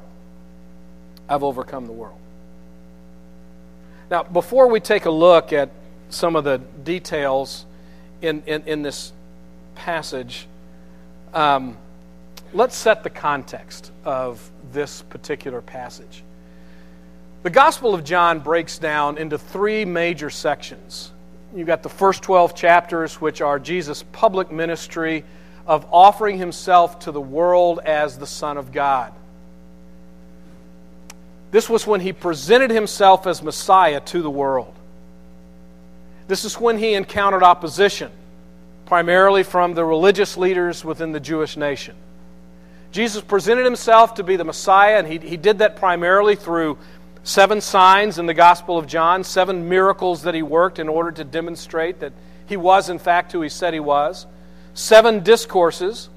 I've 1.28 1.44
overcome 1.44 1.88
the 1.88 1.94
world. 1.94 2.20
Now, 4.10 4.24
before 4.24 4.68
we 4.68 4.80
take 4.80 5.06
a 5.06 5.12
look 5.12 5.52
at 5.52 5.70
some 6.10 6.38
of 6.38 6.46
the 6.46 6.60
details 6.84 7.66
in, 8.22 8.42
in, 8.46 8.64
in 8.64 8.82
this 8.82 9.12
passage, 9.76 10.48
um, 11.34 11.78
let's 12.54 12.76
set 12.76 13.04
the 13.04 13.10
context 13.10 13.92
of 14.06 14.50
this 14.72 15.02
particular 15.02 15.62
passage. 15.62 16.24
The 17.44 17.50
Gospel 17.50 17.94
of 17.94 18.06
John 18.06 18.40
breaks 18.40 18.78
down 18.78 19.18
into 19.18 19.38
three 19.38 19.84
major 19.84 20.30
sections. 20.30 21.12
You've 21.54 21.68
got 21.68 21.84
the 21.84 21.90
first 21.90 22.24
12 22.24 22.56
chapters, 22.56 23.20
which 23.20 23.42
are 23.42 23.60
Jesus' 23.60 24.04
public 24.12 24.52
ministry 24.52 25.26
of 25.66 25.86
offering 25.92 26.38
himself 26.38 27.00
to 27.00 27.12
the 27.12 27.22
world 27.22 27.80
as 27.84 28.18
the 28.18 28.28
Son 28.28 28.58
of 28.58 28.72
God. 28.72 29.14
This 31.52 31.70
was 31.70 31.88
when 31.88 32.02
he 32.02 32.14
presented 32.14 32.72
himself 32.72 33.26
as 33.26 33.42
Messiah 33.42 34.02
to 34.02 34.22
the 34.22 34.30
world. 34.30 34.74
This 36.28 36.44
is 36.44 36.60
when 36.60 36.78
he 36.78 36.94
encountered 36.94 37.44
opposition, 37.44 38.12
primarily 38.86 39.44
from 39.44 39.74
the 39.74 39.86
religious 39.86 40.36
leaders 40.36 40.84
within 40.84 41.14
the 41.14 41.20
Jewish 41.20 41.56
nation. 41.56 41.96
Jesus 42.92 43.22
presented 43.22 43.64
himself 43.64 44.16
to 44.16 44.24
be 44.24 44.36
the 44.36 44.44
Messiah, 44.44 44.98
and 44.98 45.08
he, 45.08 45.20
he 45.20 45.38
did 45.38 45.60
that 45.60 45.78
primarily 45.78 46.36
through 46.36 46.78
seven 47.24 47.62
signs 47.62 48.20
in 48.20 48.26
the 48.26 48.34
Gospel 48.34 48.78
of 48.78 48.88
John, 48.88 49.24
seven 49.24 49.70
miracles 49.70 50.24
that 50.24 50.34
he 50.34 50.42
worked 50.42 50.80
in 50.80 50.90
order 50.90 51.12
to 51.12 51.24
demonstrate 51.24 52.00
that 52.00 52.14
he 52.46 52.58
was, 52.58 52.90
in 52.90 53.00
fact, 53.00 53.32
who 53.32 53.42
he 53.42 53.50
said 53.50 53.74
he 53.74 53.80
was, 53.80 54.26
seven 54.74 55.24
discourses, 55.24 56.10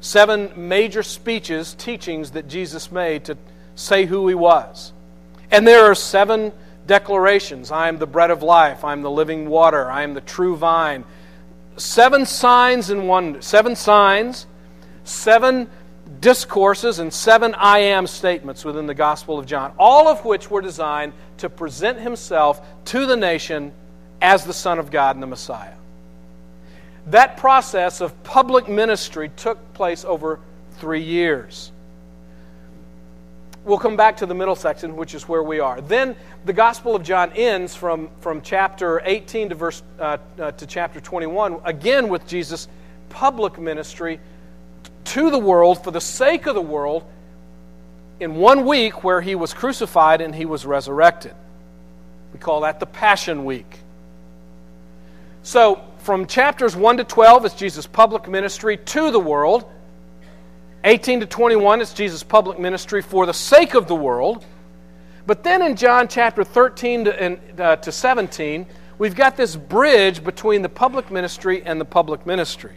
seven 0.00 0.52
major 0.68 1.02
speeches, 1.02 1.74
teachings 1.74 2.32
that 2.32 2.48
Jesus 2.48 2.92
made 2.92 3.24
to 3.24 3.36
say 3.74 4.06
who 4.06 4.28
he 4.28 4.34
was. 4.34 4.92
And 5.50 5.66
there 5.66 5.84
are 5.84 5.94
seven 5.94 6.52
declarations 6.86 7.70
I 7.70 7.88
am 7.88 7.98
the 7.98 8.06
bread 8.06 8.30
of 8.30 8.42
life, 8.42 8.84
I 8.84 8.92
am 8.92 9.02
the 9.02 9.10
living 9.10 9.48
water, 9.48 9.90
I 9.90 10.02
am 10.02 10.14
the 10.14 10.20
true 10.20 10.56
vine. 10.56 11.04
Seven 11.76 12.26
signs 12.26 12.90
and 12.90 13.08
wonders, 13.08 13.46
seven 13.46 13.76
signs, 13.76 14.46
seven 15.04 15.68
discourses, 16.20 16.98
and 16.98 17.12
seven 17.12 17.54
I 17.54 17.78
am 17.78 18.06
statements 18.06 18.64
within 18.64 18.86
the 18.86 18.94
Gospel 18.94 19.38
of 19.38 19.46
John, 19.46 19.72
all 19.78 20.08
of 20.08 20.24
which 20.24 20.50
were 20.50 20.60
designed 20.60 21.12
to 21.38 21.48
present 21.48 21.98
himself 22.00 22.60
to 22.86 23.06
the 23.06 23.16
nation 23.16 23.72
as 24.20 24.44
the 24.44 24.52
Son 24.52 24.78
of 24.78 24.90
God 24.90 25.16
and 25.16 25.22
the 25.22 25.26
Messiah. 25.26 25.74
That 27.06 27.36
process 27.36 28.00
of 28.00 28.22
public 28.22 28.68
ministry 28.68 29.30
took 29.36 29.74
place 29.74 30.04
over 30.04 30.38
three 30.72 31.02
years. 31.02 31.72
We'll 33.64 33.78
come 33.78 33.96
back 33.96 34.16
to 34.16 34.26
the 34.26 34.34
middle 34.34 34.56
section, 34.56 34.96
which 34.96 35.14
is 35.14 35.28
where 35.28 35.42
we 35.42 35.60
are. 35.60 35.80
Then 35.80 36.16
the 36.44 36.52
Gospel 36.52 36.96
of 36.96 37.04
John 37.04 37.32
ends 37.32 37.76
from, 37.76 38.10
from 38.20 38.42
chapter 38.42 39.00
18 39.04 39.50
to, 39.50 39.54
verse, 39.54 39.82
uh, 40.00 40.18
uh, 40.40 40.50
to 40.52 40.66
chapter 40.66 41.00
21, 41.00 41.60
again 41.64 42.08
with 42.08 42.26
Jesus' 42.26 42.66
public 43.08 43.58
ministry 43.60 44.18
to 45.04 45.30
the 45.30 45.38
world 45.38 45.84
for 45.84 45.92
the 45.92 46.00
sake 46.00 46.46
of 46.46 46.56
the 46.56 46.62
world 46.62 47.04
in 48.18 48.34
one 48.36 48.66
week 48.66 49.04
where 49.04 49.20
he 49.20 49.34
was 49.34 49.54
crucified 49.54 50.20
and 50.20 50.34
he 50.34 50.44
was 50.44 50.66
resurrected. 50.66 51.34
We 52.32 52.40
call 52.40 52.62
that 52.62 52.80
the 52.80 52.86
Passion 52.86 53.44
Week. 53.44 53.78
So, 55.44 55.84
from 55.98 56.26
chapters 56.26 56.74
1 56.74 56.96
to 56.96 57.04
12 57.04 57.46
is 57.46 57.54
Jesus' 57.54 57.86
public 57.86 58.28
ministry 58.28 58.76
to 58.76 59.10
the 59.10 59.20
world. 59.20 59.70
18 60.84 61.20
to 61.20 61.26
21 61.26 61.80
is 61.80 61.92
Jesus' 61.92 62.22
public 62.22 62.58
ministry 62.58 63.02
for 63.02 63.26
the 63.26 63.34
sake 63.34 63.74
of 63.74 63.86
the 63.86 63.94
world. 63.94 64.44
But 65.26 65.44
then 65.44 65.62
in 65.62 65.76
John 65.76 66.08
chapter 66.08 66.42
13 66.42 67.04
to, 67.04 67.22
and, 67.22 67.60
uh, 67.60 67.76
to 67.76 67.92
17, 67.92 68.66
we've 68.98 69.14
got 69.14 69.36
this 69.36 69.54
bridge 69.54 70.24
between 70.24 70.62
the 70.62 70.68
public 70.68 71.10
ministry 71.10 71.62
and 71.64 71.80
the 71.80 71.84
public 71.84 72.26
ministry. 72.26 72.72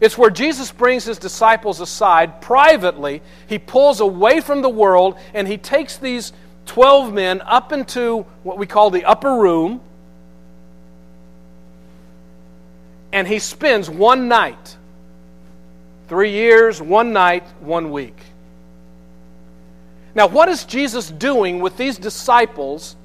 It's 0.00 0.16
where 0.16 0.30
Jesus 0.30 0.70
brings 0.72 1.04
his 1.04 1.18
disciples 1.18 1.80
aside 1.80 2.40
privately. 2.40 3.22
He 3.46 3.58
pulls 3.58 4.00
away 4.00 4.40
from 4.40 4.62
the 4.62 4.68
world 4.68 5.16
and 5.34 5.46
he 5.46 5.58
takes 5.58 5.96
these 5.96 6.32
12 6.66 7.12
men 7.12 7.40
up 7.42 7.72
into 7.72 8.26
what 8.42 8.58
we 8.58 8.66
call 8.66 8.90
the 8.90 9.04
upper 9.04 9.36
room. 9.36 9.80
And 13.12 13.26
he 13.26 13.38
spends 13.38 13.88
one 13.88 14.28
night, 14.28 14.76
three 16.08 16.32
years, 16.32 16.80
one 16.80 17.12
night, 17.12 17.44
one 17.60 17.90
week. 17.90 18.16
Now, 20.14 20.26
what 20.26 20.48
is 20.48 20.64
Jesus 20.64 21.10
doing 21.10 21.60
with 21.60 21.76
these 21.76 21.98
disciples 21.98 22.96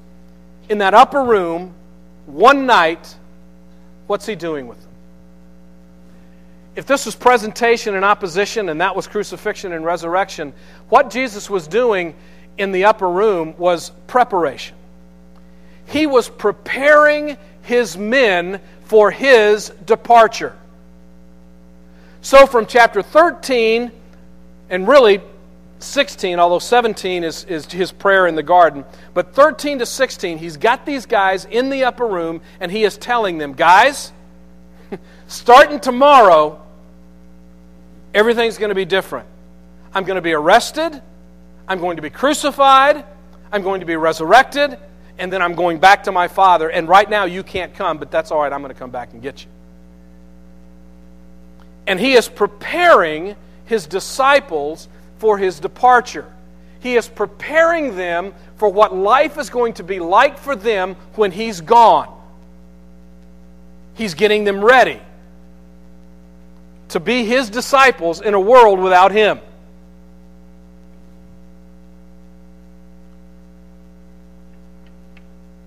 in 0.68 0.78
that 0.78 0.94
upper 0.94 1.22
room 1.22 1.74
one 2.26 2.66
night? 2.66 3.14
What's 4.06 4.26
he 4.26 4.34
doing 4.34 4.66
with 4.66 4.80
them? 4.80 4.90
If 6.76 6.86
this 6.86 7.06
was 7.06 7.14
presentation 7.14 7.94
and 7.94 8.04
opposition 8.04 8.68
and 8.68 8.80
that 8.80 8.96
was 8.96 9.06
crucifixion 9.06 9.72
and 9.72 9.84
resurrection, 9.84 10.52
what 10.88 11.10
Jesus 11.10 11.48
was 11.48 11.68
doing 11.68 12.14
in 12.58 12.72
the 12.72 12.86
upper 12.86 13.08
room 13.08 13.54
was 13.58 13.90
preparation. 14.06 14.76
He 15.86 16.06
was 16.06 16.28
preparing 16.28 17.36
his 17.62 17.96
men 17.96 18.60
for 18.86 19.10
his 19.10 19.70
departure. 19.84 20.56
So, 22.24 22.46
from 22.46 22.64
chapter 22.64 23.02
13, 23.02 23.92
and 24.70 24.88
really 24.88 25.20
16, 25.80 26.38
although 26.38 26.58
17 26.58 27.22
is, 27.22 27.44
is 27.44 27.66
his 27.66 27.92
prayer 27.92 28.26
in 28.26 28.34
the 28.34 28.42
garden, 28.42 28.86
but 29.12 29.34
13 29.34 29.80
to 29.80 29.86
16, 29.86 30.38
he's 30.38 30.56
got 30.56 30.86
these 30.86 31.04
guys 31.04 31.44
in 31.44 31.68
the 31.68 31.84
upper 31.84 32.06
room 32.06 32.40
and 32.60 32.72
he 32.72 32.84
is 32.84 32.96
telling 32.96 33.36
them, 33.36 33.52
guys, 33.52 34.10
starting 35.26 35.80
tomorrow, 35.80 36.62
everything's 38.14 38.56
going 38.56 38.70
to 38.70 38.74
be 38.74 38.86
different. 38.86 39.28
I'm 39.92 40.04
going 40.04 40.16
to 40.16 40.22
be 40.22 40.32
arrested. 40.32 41.02
I'm 41.68 41.78
going 41.78 41.96
to 41.96 42.02
be 42.02 42.08
crucified. 42.08 43.04
I'm 43.52 43.60
going 43.60 43.80
to 43.80 43.86
be 43.86 43.96
resurrected. 43.96 44.78
And 45.18 45.30
then 45.30 45.42
I'm 45.42 45.54
going 45.54 45.78
back 45.78 46.04
to 46.04 46.12
my 46.12 46.28
Father. 46.28 46.70
And 46.70 46.88
right 46.88 47.10
now 47.10 47.26
you 47.26 47.42
can't 47.42 47.74
come, 47.74 47.98
but 47.98 48.10
that's 48.10 48.30
all 48.30 48.40
right. 48.40 48.50
I'm 48.50 48.62
going 48.62 48.72
to 48.72 48.78
come 48.78 48.90
back 48.90 49.12
and 49.12 49.20
get 49.20 49.44
you. 49.44 49.50
And 51.86 52.00
he 52.00 52.14
is 52.14 52.28
preparing 52.28 53.36
his 53.66 53.86
disciples 53.86 54.88
for 55.18 55.38
his 55.38 55.60
departure. 55.60 56.30
He 56.80 56.96
is 56.96 57.08
preparing 57.08 57.96
them 57.96 58.34
for 58.56 58.68
what 58.68 58.94
life 58.94 59.38
is 59.38 59.50
going 59.50 59.74
to 59.74 59.82
be 59.82 60.00
like 60.00 60.38
for 60.38 60.54
them 60.54 60.96
when 61.14 61.32
he's 61.32 61.60
gone. 61.60 62.10
He's 63.94 64.14
getting 64.14 64.44
them 64.44 64.64
ready 64.64 65.00
to 66.90 67.00
be 67.00 67.24
his 67.24 67.50
disciples 67.50 68.20
in 68.20 68.34
a 68.34 68.40
world 68.40 68.78
without 68.78 69.12
him. 69.12 69.40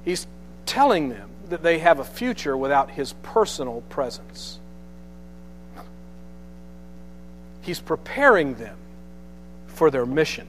He's 0.06 0.26
telling 0.66 1.10
them 1.10 1.30
that 1.50 1.64
they 1.64 1.80
have 1.80 2.00
a 2.00 2.06
future 2.06 2.56
without 2.56 2.92
his 2.92 3.14
personal 3.24 3.82
presence. 3.90 4.60
He's 7.68 7.82
preparing 7.82 8.56
them 8.56 8.78
for 9.68 9.92
their 9.92 10.06
mission. 10.06 10.48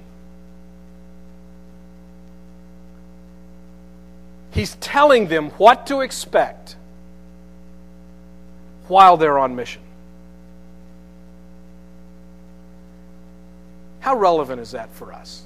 He's 4.53 4.77
telling 4.77 5.27
them 5.27 5.51
what 5.59 5.89
to 5.89 6.03
expect 6.03 6.77
while 8.87 9.17
they're 9.17 9.37
on 9.37 9.57
mission. 9.57 9.83
How 13.99 14.15
relevant 14.15 14.61
is 14.61 14.71
that 14.71 14.89
for 14.95 15.13
us? 15.13 15.43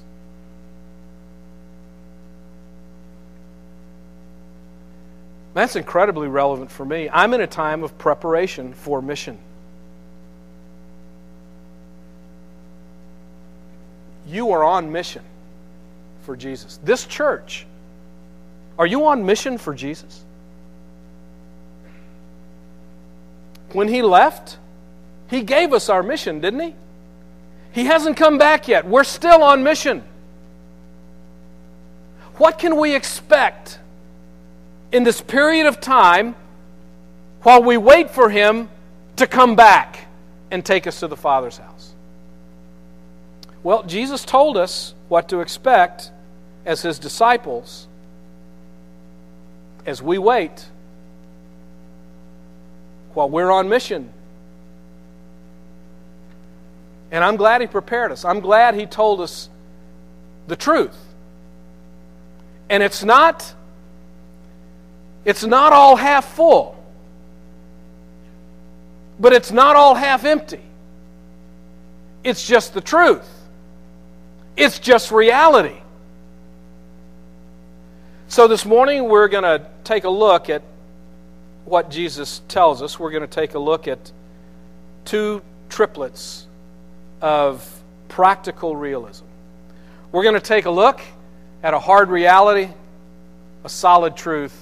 That's 5.55 5.75
incredibly 5.75 6.27
relevant 6.27 6.69
for 6.69 6.85
me. 6.85 7.09
I'm 7.11 7.33
in 7.33 7.41
a 7.41 7.47
time 7.47 7.83
of 7.83 7.97
preparation 7.97 8.73
for 8.73 9.01
mission. 9.01 9.39
You 14.27 14.51
are 14.51 14.63
on 14.63 14.91
mission 14.91 15.23
for 16.23 16.35
Jesus. 16.35 16.79
This 16.83 17.05
church, 17.05 17.65
are 18.79 18.87
you 18.87 19.05
on 19.07 19.25
mission 19.25 19.57
for 19.57 19.73
Jesus? 19.73 20.23
When 23.73 23.87
he 23.87 24.01
left, 24.01 24.57
he 25.29 25.41
gave 25.41 25.73
us 25.73 25.89
our 25.89 26.03
mission, 26.03 26.39
didn't 26.39 26.59
he? 26.59 26.75
He 27.71 27.85
hasn't 27.85 28.17
come 28.17 28.37
back 28.37 28.67
yet. 28.67 28.85
We're 28.85 29.03
still 29.03 29.41
on 29.41 29.63
mission. 29.63 30.03
What 32.37 32.57
can 32.57 32.77
we 32.77 32.95
expect 32.95 33.79
in 34.91 35.03
this 35.03 35.21
period 35.21 35.65
of 35.65 35.79
time 35.79 36.35
while 37.41 37.63
we 37.63 37.77
wait 37.77 38.11
for 38.11 38.29
Him 38.29 38.69
to 39.17 39.27
come 39.27 39.55
back 39.55 40.07
and 40.51 40.65
take 40.65 40.87
us 40.87 40.99
to 40.99 41.07
the 41.07 41.17
Father's 41.17 41.57
house? 41.57 41.92
Well, 43.63 43.83
Jesus 43.83 44.25
told 44.25 44.57
us 44.57 44.93
what 45.07 45.29
to 45.29 45.39
expect 45.39 46.11
as 46.65 46.81
His 46.81 46.99
disciples 46.99 47.87
as 49.85 50.01
we 50.01 50.17
wait 50.17 50.65
while 53.13 53.29
we're 53.29 53.51
on 53.51 53.69
mission. 53.69 54.11
And 57.11 57.23
I'm 57.23 57.35
glad 57.35 57.61
He 57.61 57.67
prepared 57.67 58.11
us. 58.11 58.25
I'm 58.25 58.39
glad 58.39 58.75
He 58.75 58.85
told 58.85 59.21
us 59.21 59.49
the 60.47 60.55
truth. 60.55 60.97
And 62.69 62.83
it's 62.83 63.03
not 63.03 63.53
it's 65.25 65.43
not 65.43 65.71
all 65.71 65.95
half 65.95 66.35
full, 66.35 66.75
but 69.19 69.31
it's 69.31 69.51
not 69.51 69.75
all 69.75 69.95
half 69.95 70.25
empty. 70.25 70.61
It's 72.23 72.45
just 72.45 72.73
the 72.73 72.81
truth, 72.81 73.27
it's 74.55 74.79
just 74.79 75.11
reality. 75.11 75.77
So 78.27 78.47
this 78.47 78.65
morning 78.65 79.09
we're 79.09 79.27
going 79.27 79.43
to 79.43 79.67
take 79.83 80.03
a 80.03 80.09
look 80.09 80.49
at 80.49 80.63
what 81.65 81.89
Jesus 81.89 82.41
tells 82.47 82.81
us. 82.81 82.99
We're 82.99 83.11
going 83.11 83.21
to 83.21 83.27
take 83.27 83.53
a 83.53 83.59
look 83.59 83.87
at 83.87 84.11
two 85.05 85.41
triplets 85.69 86.45
of 87.21 87.67
practical 88.09 88.75
realism. 88.75 89.25
We're 90.11 90.23
going 90.23 90.35
to 90.35 90.41
take 90.41 90.65
a 90.65 90.71
look 90.71 91.01
at 91.63 91.73
a 91.73 91.79
hard 91.79 92.09
reality, 92.09 92.69
a 93.63 93.69
solid 93.69 94.15
truth, 94.15 94.55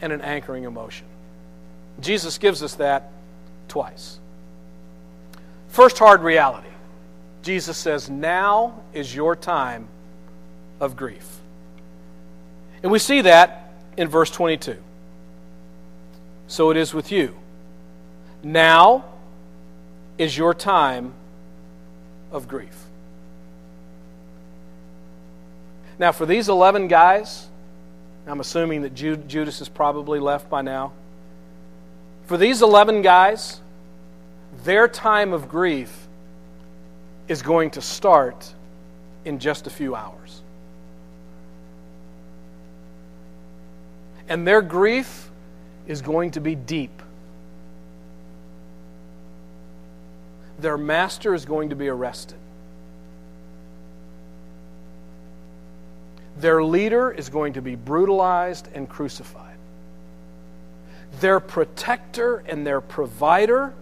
and 0.00 0.12
an 0.12 0.20
anchoring 0.20 0.64
emotion. 0.64 1.06
Jesus 2.00 2.38
gives 2.38 2.62
us 2.62 2.74
that 2.76 3.10
twice. 3.68 4.18
First 5.68 5.98
hard 5.98 6.22
reality 6.22 6.71
Jesus 7.42 7.76
says, 7.76 8.08
Now 8.08 8.80
is 8.92 9.14
your 9.14 9.36
time 9.36 9.88
of 10.80 10.96
grief. 10.96 11.38
And 12.82 12.90
we 12.90 12.98
see 12.98 13.22
that 13.22 13.72
in 13.96 14.08
verse 14.08 14.30
22. 14.30 14.76
So 16.46 16.70
it 16.70 16.76
is 16.76 16.94
with 16.94 17.12
you. 17.12 17.36
Now 18.42 19.04
is 20.18 20.36
your 20.36 20.54
time 20.54 21.14
of 22.30 22.48
grief. 22.48 22.76
Now, 25.98 26.10
for 26.10 26.26
these 26.26 26.48
11 26.48 26.88
guys, 26.88 27.46
I'm 28.26 28.40
assuming 28.40 28.82
that 28.82 28.94
Judas 28.94 29.60
is 29.60 29.68
probably 29.68 30.18
left 30.18 30.48
by 30.48 30.62
now. 30.62 30.92
For 32.26 32.36
these 32.36 32.62
11 32.62 33.02
guys, 33.02 33.60
their 34.64 34.88
time 34.88 35.32
of 35.32 35.48
grief 35.48 36.01
is 37.28 37.42
going 37.42 37.70
to 37.70 37.80
start 37.80 38.52
in 39.24 39.38
just 39.38 39.66
a 39.66 39.70
few 39.70 39.94
hours. 39.94 40.42
And 44.28 44.46
their 44.46 44.62
grief 44.62 45.30
is 45.86 46.02
going 46.02 46.32
to 46.32 46.40
be 46.40 46.54
deep. 46.54 47.02
Their 50.58 50.78
master 50.78 51.34
is 51.34 51.44
going 51.44 51.70
to 51.70 51.76
be 51.76 51.88
arrested. 51.88 52.38
Their 56.36 56.64
leader 56.64 57.10
is 57.10 57.28
going 57.28 57.54
to 57.54 57.62
be 57.62 57.74
brutalized 57.74 58.68
and 58.74 58.88
crucified. 58.88 59.56
Their 61.20 61.40
protector 61.40 62.42
and 62.46 62.66
their 62.66 62.80
provider 62.80 63.74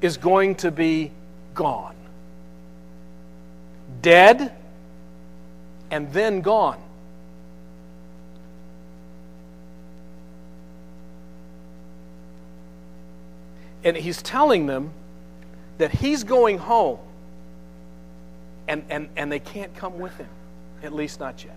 is 0.00 0.18
going 0.18 0.56
to 0.56 0.70
be 0.70 1.10
gone. 1.54 1.93
Dead 4.04 4.52
and 5.90 6.12
then 6.12 6.42
gone. 6.42 6.78
And 13.82 13.96
he's 13.96 14.22
telling 14.22 14.66
them 14.66 14.92
that 15.78 15.90
he's 15.90 16.22
going 16.22 16.58
home 16.58 16.98
and, 18.68 18.84
and, 18.90 19.08
and 19.16 19.32
they 19.32 19.38
can't 19.40 19.74
come 19.74 19.98
with 19.98 20.16
him, 20.16 20.28
at 20.82 20.94
least 20.94 21.18
not 21.18 21.42
yet. 21.42 21.56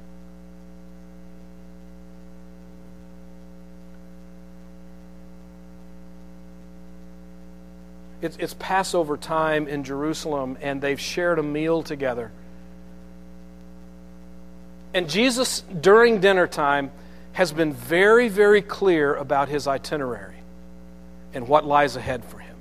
It's, 8.19 8.35
it's 8.37 8.55
Passover 8.57 9.15
time 9.15 9.67
in 9.67 9.83
Jerusalem, 9.83 10.57
and 10.61 10.81
they've 10.81 10.99
shared 10.99 11.37
a 11.37 11.43
meal 11.43 11.83
together. 11.83 12.31
And 14.93 15.09
Jesus, 15.09 15.61
during 15.81 16.19
dinner 16.19 16.47
time, 16.47 16.91
has 17.33 17.51
been 17.51 17.73
very, 17.73 18.29
very 18.29 18.61
clear 18.61 19.13
about 19.13 19.47
his 19.47 19.67
itinerary 19.67 20.37
and 21.33 21.47
what 21.47 21.65
lies 21.65 21.95
ahead 21.95 22.25
for 22.25 22.39
him. 22.39 22.55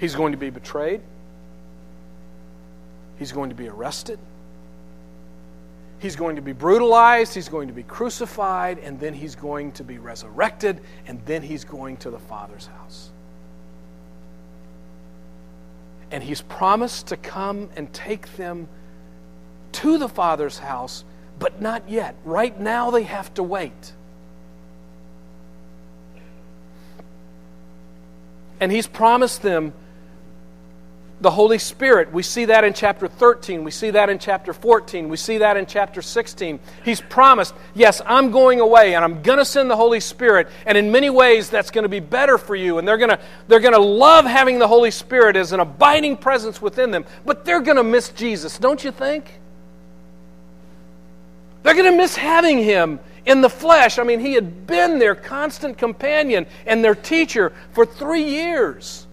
He's 0.00 0.14
going 0.14 0.32
to 0.32 0.38
be 0.38 0.50
betrayed, 0.50 1.00
he's 3.18 3.32
going 3.32 3.50
to 3.50 3.56
be 3.56 3.68
arrested, 3.68 4.18
he's 5.98 6.16
going 6.16 6.36
to 6.36 6.42
be 6.42 6.52
brutalized, 6.52 7.34
he's 7.34 7.48
going 7.48 7.68
to 7.68 7.74
be 7.74 7.82
crucified, 7.82 8.78
and 8.78 8.98
then 8.98 9.14
he's 9.14 9.34
going 9.36 9.72
to 9.72 9.84
be 9.84 9.98
resurrected, 9.98 10.80
and 11.06 11.20
then 11.24 11.42
he's 11.42 11.64
going 11.64 11.96
to 11.98 12.10
the 12.10 12.18
Father's 12.18 12.66
house. 12.66 13.10
And 16.10 16.22
he's 16.22 16.40
promised 16.40 17.08
to 17.08 17.16
come 17.16 17.68
and 17.76 17.92
take 17.92 18.36
them 18.36 18.66
to 19.72 19.98
the 19.98 20.08
Father's 20.08 20.58
house, 20.58 21.04
but 21.38 21.60
not 21.60 21.88
yet. 21.88 22.14
Right 22.24 22.58
now, 22.58 22.90
they 22.90 23.04
have 23.04 23.32
to 23.34 23.42
wait. 23.42 23.92
And 28.60 28.72
he's 28.72 28.86
promised 28.86 29.42
them 29.42 29.72
the 31.20 31.30
Holy 31.30 31.58
Spirit. 31.58 32.12
We 32.12 32.22
see 32.22 32.44
that 32.46 32.62
in 32.64 32.72
chapter 32.72 33.08
13. 33.08 33.64
We 33.64 33.70
see 33.72 33.90
that 33.90 34.08
in 34.08 34.18
chapter 34.18 34.52
14. 34.52 35.08
We 35.08 35.16
see 35.16 35.38
that 35.38 35.56
in 35.56 35.66
chapter 35.66 36.00
16. 36.00 36.60
He's 36.84 37.00
promised, 37.00 37.54
yes, 37.74 38.00
I'm 38.06 38.30
going 38.30 38.60
away 38.60 38.94
and 38.94 39.04
I'm 39.04 39.22
going 39.22 39.38
to 39.38 39.44
send 39.44 39.68
the 39.68 39.76
Holy 39.76 40.00
Spirit. 40.00 40.48
And 40.64 40.78
in 40.78 40.92
many 40.92 41.10
ways, 41.10 41.50
that's 41.50 41.70
going 41.70 41.82
to 41.82 41.88
be 41.88 42.00
better 42.00 42.38
for 42.38 42.54
you. 42.54 42.78
And 42.78 42.86
they're 42.86 42.98
going 42.98 43.10
to, 43.10 43.18
they're 43.48 43.60
going 43.60 43.74
to 43.74 43.80
love 43.80 44.26
having 44.26 44.58
the 44.58 44.68
Holy 44.68 44.92
Spirit 44.92 45.34
as 45.34 45.52
an 45.52 45.60
abiding 45.60 46.16
presence 46.18 46.62
within 46.62 46.92
them. 46.92 47.04
But 47.26 47.44
they're 47.44 47.62
going 47.62 47.78
to 47.78 47.84
miss 47.84 48.10
Jesus, 48.10 48.58
don't 48.58 48.82
you 48.82 48.92
think? 48.92 49.40
They're 51.62 51.74
going 51.74 51.90
to 51.90 51.96
miss 51.96 52.16
having 52.16 52.58
him 52.62 53.00
in 53.26 53.40
the 53.40 53.50
flesh. 53.50 53.98
I 53.98 54.04
mean, 54.04 54.20
he 54.20 54.32
had 54.32 54.66
been 54.66 54.98
their 54.98 55.14
constant 55.14 55.76
companion 55.76 56.46
and 56.66 56.84
their 56.84 56.94
teacher 56.94 57.52
for 57.72 57.84
three 57.84 58.24
years. 58.24 59.06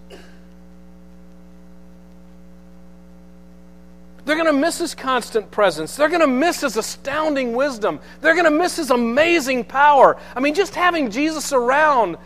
They're 4.24 4.36
going 4.36 4.52
to 4.52 4.52
miss 4.52 4.78
his 4.78 4.94
constant 4.94 5.50
presence. 5.52 5.94
They're 5.94 6.08
going 6.08 6.20
to 6.20 6.26
miss 6.26 6.62
his 6.62 6.76
astounding 6.76 7.54
wisdom. 7.54 8.00
They're 8.20 8.34
going 8.34 8.44
to 8.44 8.50
miss 8.50 8.76
his 8.76 8.90
amazing 8.90 9.64
power. 9.64 10.16
I 10.34 10.40
mean, 10.40 10.54
just 10.54 10.74
having 10.74 11.10
Jesus 11.10 11.52
around 11.52 12.16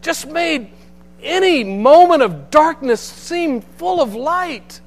just 0.00 0.28
made 0.28 0.70
any 1.22 1.62
moment 1.62 2.22
of 2.22 2.50
darkness 2.50 3.00
seem 3.00 3.60
full 3.60 4.00
of 4.00 4.14
light. 4.14 4.80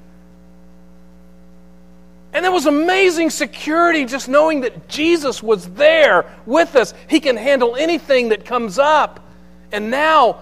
And 2.36 2.44
there 2.44 2.52
was 2.52 2.66
amazing 2.66 3.30
security 3.30 4.04
just 4.04 4.28
knowing 4.28 4.60
that 4.60 4.88
Jesus 4.88 5.42
was 5.42 5.70
there 5.70 6.26
with 6.44 6.76
us. 6.76 6.92
He 7.08 7.18
can 7.18 7.34
handle 7.34 7.76
anything 7.76 8.28
that 8.28 8.44
comes 8.44 8.78
up. 8.78 9.26
And 9.72 9.90
now, 9.90 10.40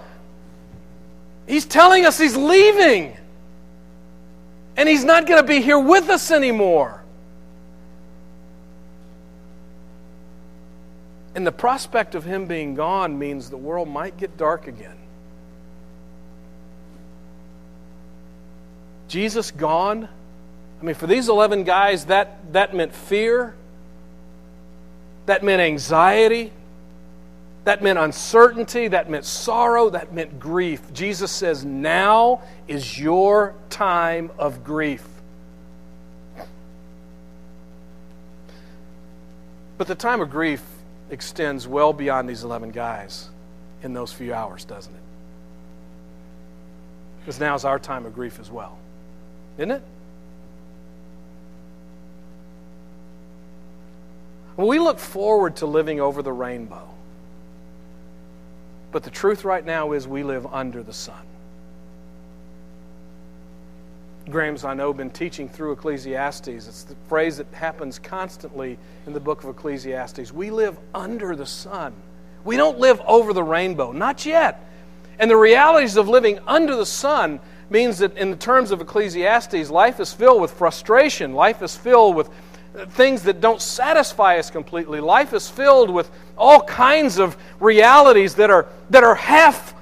He's 1.46 1.64
telling 1.64 2.04
us 2.04 2.18
He's 2.18 2.36
leaving. 2.36 3.16
And 4.76 4.88
He's 4.88 5.04
not 5.04 5.28
going 5.28 5.40
to 5.40 5.46
be 5.46 5.60
here 5.60 5.78
with 5.78 6.08
us 6.08 6.32
anymore. 6.32 7.04
And 11.36 11.46
the 11.46 11.52
prospect 11.52 12.16
of 12.16 12.24
Him 12.24 12.46
being 12.46 12.74
gone 12.74 13.16
means 13.20 13.50
the 13.50 13.56
world 13.56 13.88
might 13.88 14.16
get 14.16 14.36
dark 14.36 14.66
again. 14.66 14.98
Jesus 19.06 19.52
gone 19.52 20.08
I 20.80 20.84
mean, 20.84 20.94
for 20.94 21.06
these 21.06 21.28
11 21.28 21.64
guys, 21.64 22.06
that, 22.06 22.52
that 22.52 22.74
meant 22.74 22.94
fear, 22.94 23.54
that 25.26 25.42
meant 25.42 25.62
anxiety, 25.62 26.52
that 27.64 27.82
meant 27.82 27.98
uncertainty, 27.98 28.88
that 28.88 29.08
meant 29.08 29.24
sorrow, 29.24 29.88
that 29.90 30.12
meant 30.12 30.38
grief. 30.38 30.80
Jesus 30.92 31.32
says, 31.32 31.64
Now 31.64 32.42
is 32.68 32.98
your 32.98 33.54
time 33.70 34.30
of 34.38 34.62
grief. 34.62 35.06
But 39.78 39.86
the 39.86 39.94
time 39.94 40.20
of 40.20 40.30
grief 40.30 40.62
extends 41.10 41.66
well 41.66 41.92
beyond 41.92 42.28
these 42.28 42.44
11 42.44 42.70
guys 42.70 43.28
in 43.82 43.92
those 43.92 44.12
few 44.12 44.32
hours, 44.32 44.64
doesn't 44.64 44.94
it? 44.94 45.00
Because 47.20 47.40
now 47.40 47.54
is 47.54 47.64
our 47.64 47.78
time 47.78 48.04
of 48.04 48.14
grief 48.14 48.38
as 48.38 48.50
well, 48.50 48.78
isn't 49.56 49.70
it? 49.70 49.82
We 54.56 54.78
look 54.78 54.98
forward 54.98 55.56
to 55.56 55.66
living 55.66 56.00
over 56.00 56.22
the 56.22 56.32
rainbow. 56.32 56.88
But 58.92 59.02
the 59.02 59.10
truth 59.10 59.44
right 59.44 59.64
now 59.64 59.92
is 59.92 60.06
we 60.06 60.22
live 60.22 60.46
under 60.46 60.82
the 60.82 60.92
sun. 60.92 61.20
Graham's, 64.30 64.64
I 64.64 64.72
know, 64.72 64.92
been 64.92 65.10
teaching 65.10 65.48
through 65.48 65.72
Ecclesiastes. 65.72 66.48
It's 66.48 66.84
the 66.84 66.94
phrase 67.08 67.36
that 67.36 67.46
happens 67.52 67.98
constantly 67.98 68.78
in 69.06 69.12
the 69.12 69.20
book 69.20 69.42
of 69.42 69.50
Ecclesiastes. 69.50 70.32
We 70.32 70.50
live 70.50 70.78
under 70.94 71.36
the 71.36 71.44
sun. 71.44 71.92
We 72.44 72.56
don't 72.56 72.78
live 72.78 73.00
over 73.06 73.32
the 73.32 73.42
rainbow, 73.42 73.92
not 73.92 74.24
yet. 74.24 74.64
And 75.18 75.30
the 75.30 75.36
realities 75.36 75.96
of 75.96 76.08
living 76.08 76.38
under 76.46 76.74
the 76.74 76.86
sun 76.86 77.40
means 77.68 77.98
that, 77.98 78.16
in 78.16 78.30
the 78.30 78.36
terms 78.36 78.70
of 78.70 78.80
Ecclesiastes, 78.80 79.70
life 79.70 80.00
is 80.00 80.12
filled 80.12 80.40
with 80.40 80.52
frustration, 80.52 81.34
life 81.34 81.62
is 81.62 81.76
filled 81.76 82.16
with 82.16 82.30
things 82.88 83.22
that 83.22 83.40
don't 83.40 83.60
satisfy 83.60 84.38
us 84.38 84.50
completely. 84.50 85.00
Life 85.00 85.32
is 85.32 85.48
filled 85.48 85.90
with 85.90 86.10
all 86.36 86.62
kinds 86.62 87.18
of 87.18 87.36
realities 87.60 88.34
that 88.34 88.50
are, 88.50 88.66
that 88.90 89.04
are 89.04 89.14
half 89.14 89.74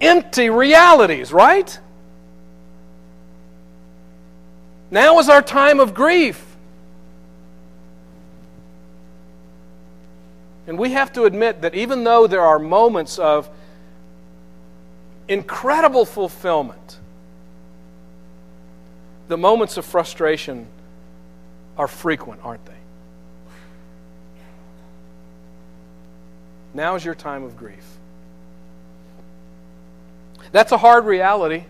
empty 0.00 0.50
realities, 0.50 1.32
right? 1.32 1.78
Now 4.90 5.18
is 5.20 5.28
our 5.28 5.42
time 5.42 5.80
of 5.80 5.94
grief. 5.94 6.42
And 10.66 10.78
we 10.78 10.92
have 10.92 11.12
to 11.12 11.24
admit 11.24 11.62
that 11.62 11.76
even 11.76 12.02
though 12.02 12.26
there 12.26 12.42
are 12.42 12.58
moments 12.58 13.18
of 13.18 13.48
incredible 15.28 16.04
fulfillment, 16.04 16.98
the 19.28 19.36
moments 19.36 19.76
of 19.76 19.84
frustration 19.84 20.66
are 21.76 21.88
frequent, 21.88 22.40
aren't 22.42 22.64
they? 22.64 22.72
Now 26.74 26.94
is 26.94 27.04
your 27.04 27.14
time 27.14 27.42
of 27.42 27.56
grief. 27.56 27.84
That's 30.52 30.72
a 30.72 30.78
hard 30.78 31.06
reality. 31.06 31.64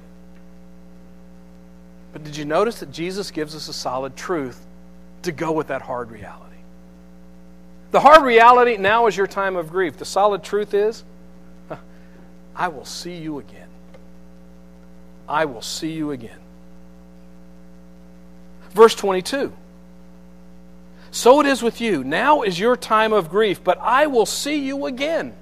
But 2.12 2.24
did 2.24 2.36
you 2.36 2.44
notice 2.44 2.80
that 2.80 2.90
Jesus 2.90 3.30
gives 3.30 3.54
us 3.54 3.68
a 3.68 3.72
solid 3.72 4.16
truth 4.16 4.64
to 5.22 5.32
go 5.32 5.52
with 5.52 5.68
that 5.68 5.82
hard 5.82 6.11
reality? 6.11 6.57
The 7.90 8.00
hard 8.00 8.22
reality 8.22 8.76
now 8.76 9.07
is 9.07 9.16
your 9.16 9.26
time 9.26 9.57
of 9.57 9.70
grief. 9.70 9.96
The 9.96 10.04
solid 10.04 10.42
truth 10.42 10.74
is 10.74 11.04
I 12.57 12.68
will 12.68 12.84
see 12.84 13.16
you 13.16 13.38
again. 13.38 13.68
I 15.28 15.44
will 15.44 15.62
see 15.62 15.92
you 15.92 16.11
again. 16.12 16.38
Verse 18.70 18.94
22. 18.94 19.52
So 21.16 21.40
it 21.40 21.46
is 21.46 21.62
with 21.62 21.80
you. 21.80 22.04
Now 22.04 22.42
is 22.42 22.60
your 22.60 22.76
time 22.76 23.14
of 23.14 23.30
grief, 23.30 23.64
but 23.64 23.78
I 23.80 24.06
will 24.06 24.26
see 24.26 24.56
you 24.56 24.84
again. 24.84 25.32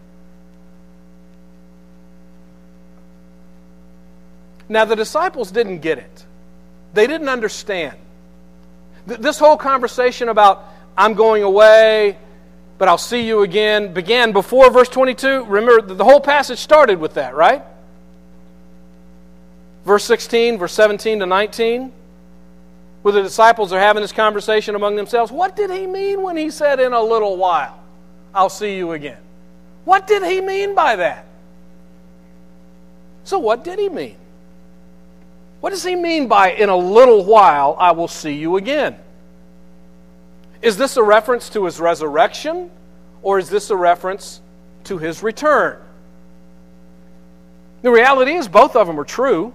Now, 4.68 4.84
the 4.84 4.94
disciples 4.94 5.50
didn't 5.50 5.80
get 5.80 5.98
it, 5.98 6.24
they 6.94 7.08
didn't 7.08 7.28
understand. 7.28 7.96
This 9.06 9.40
whole 9.40 9.56
conversation 9.56 10.28
about, 10.28 10.64
I'm 10.96 11.14
going 11.14 11.42
away, 11.42 12.18
but 12.78 12.86
I'll 12.86 12.96
see 12.96 13.26
you 13.26 13.42
again, 13.42 13.92
began 13.92 14.30
before 14.30 14.70
verse 14.70 14.88
22. 14.88 15.46
Remember, 15.46 15.82
the 15.82 16.04
whole 16.04 16.20
passage 16.20 16.60
started 16.60 17.00
with 17.00 17.14
that, 17.14 17.34
right? 17.34 17.64
Verse 19.84 20.04
16, 20.04 20.56
verse 20.56 20.72
17 20.72 21.18
to 21.18 21.26
19. 21.26 21.92
Where 23.04 23.12
the 23.12 23.22
disciples 23.22 23.70
are 23.70 23.78
having 23.78 24.00
this 24.00 24.12
conversation 24.12 24.74
among 24.74 24.96
themselves. 24.96 25.30
What 25.30 25.54
did 25.54 25.70
he 25.70 25.86
mean 25.86 26.22
when 26.22 26.38
he 26.38 26.48
said, 26.48 26.80
In 26.80 26.94
a 26.94 27.02
little 27.02 27.36
while, 27.36 27.78
I'll 28.34 28.48
see 28.48 28.78
you 28.78 28.92
again? 28.92 29.18
What 29.84 30.06
did 30.06 30.22
he 30.22 30.40
mean 30.40 30.74
by 30.74 30.96
that? 30.96 31.26
So, 33.24 33.38
what 33.38 33.62
did 33.62 33.78
he 33.78 33.90
mean? 33.90 34.16
What 35.60 35.68
does 35.68 35.84
he 35.84 35.94
mean 35.94 36.28
by, 36.28 36.52
In 36.52 36.70
a 36.70 36.76
little 36.76 37.26
while, 37.26 37.76
I 37.78 37.90
will 37.90 38.08
see 38.08 38.32
you 38.32 38.56
again? 38.56 38.96
Is 40.62 40.78
this 40.78 40.96
a 40.96 41.02
reference 41.02 41.50
to 41.50 41.66
his 41.66 41.78
resurrection, 41.78 42.70
or 43.22 43.38
is 43.38 43.50
this 43.50 43.68
a 43.68 43.76
reference 43.76 44.40
to 44.84 44.96
his 44.96 45.22
return? 45.22 45.76
The 47.82 47.90
reality 47.90 48.32
is, 48.32 48.48
both 48.48 48.76
of 48.76 48.86
them 48.86 48.98
are 48.98 49.04
true. 49.04 49.52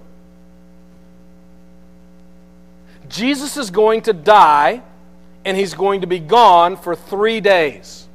Jesus 3.10 3.57
is 3.57 3.72
going 3.72 4.03
to 4.03 4.14
die 4.14 4.82
and 5.43 5.57
he's 5.57 5.74
going 5.74 6.01
to 6.01 6.07
be 6.07 6.20
gone 6.20 6.78
for 6.78 6.95
three 6.95 7.41
days. 7.41 8.07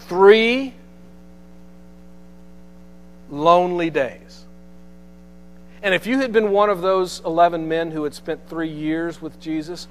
Three 0.00 0.74
lonely 3.30 3.90
days. 3.90 4.44
And 5.82 5.94
if 5.94 6.06
you 6.06 6.18
had 6.18 6.32
been 6.32 6.50
one 6.50 6.70
of 6.70 6.80
those 6.80 7.20
11 7.24 7.68
men 7.68 7.90
who 7.90 8.04
had 8.04 8.14
spent 8.14 8.48
three 8.48 8.68
years 8.68 9.22
with 9.22 9.38
Jesus, 9.40 9.86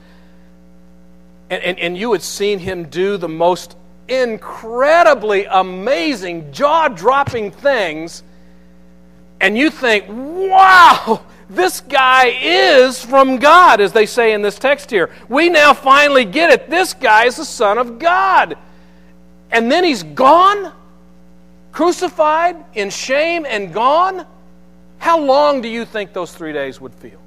and, 1.49 1.63
and, 1.63 1.79
and 1.79 1.97
you 1.97 2.11
had 2.11 2.21
seen 2.21 2.59
him 2.59 2.89
do 2.89 3.17
the 3.17 3.29
most 3.29 3.77
incredibly 4.07 5.45
amazing, 5.45 6.51
jaw 6.51 6.87
dropping 6.89 7.51
things, 7.51 8.23
and 9.39 9.57
you 9.57 9.69
think, 9.69 10.05
wow, 10.09 11.21
this 11.49 11.79
guy 11.79 12.37
is 12.41 13.03
from 13.03 13.37
God, 13.37 13.79
as 13.79 13.93
they 13.93 14.05
say 14.05 14.33
in 14.33 14.41
this 14.41 14.59
text 14.59 14.91
here. 14.91 15.09
We 15.29 15.49
now 15.49 15.73
finally 15.73 16.25
get 16.25 16.51
it. 16.51 16.69
This 16.69 16.93
guy 16.93 17.25
is 17.25 17.37
the 17.37 17.45
Son 17.45 17.77
of 17.77 17.99
God. 17.99 18.57
And 19.49 19.71
then 19.71 19.85
he's 19.85 20.03
gone, 20.03 20.73
crucified 21.71 22.57
in 22.73 22.89
shame 22.89 23.45
and 23.45 23.73
gone. 23.73 24.25
How 24.97 25.19
long 25.19 25.61
do 25.61 25.69
you 25.69 25.85
think 25.85 26.11
those 26.11 26.33
three 26.33 26.51
days 26.51 26.81
would 26.81 26.93
feel? 26.95 27.21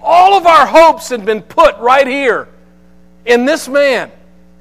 All 0.00 0.34
of 0.34 0.46
our 0.46 0.66
hopes 0.66 1.08
had 1.08 1.24
been 1.24 1.42
put 1.42 1.76
right 1.78 2.06
here 2.06 2.48
in 3.26 3.44
this 3.44 3.68
man 3.68 4.12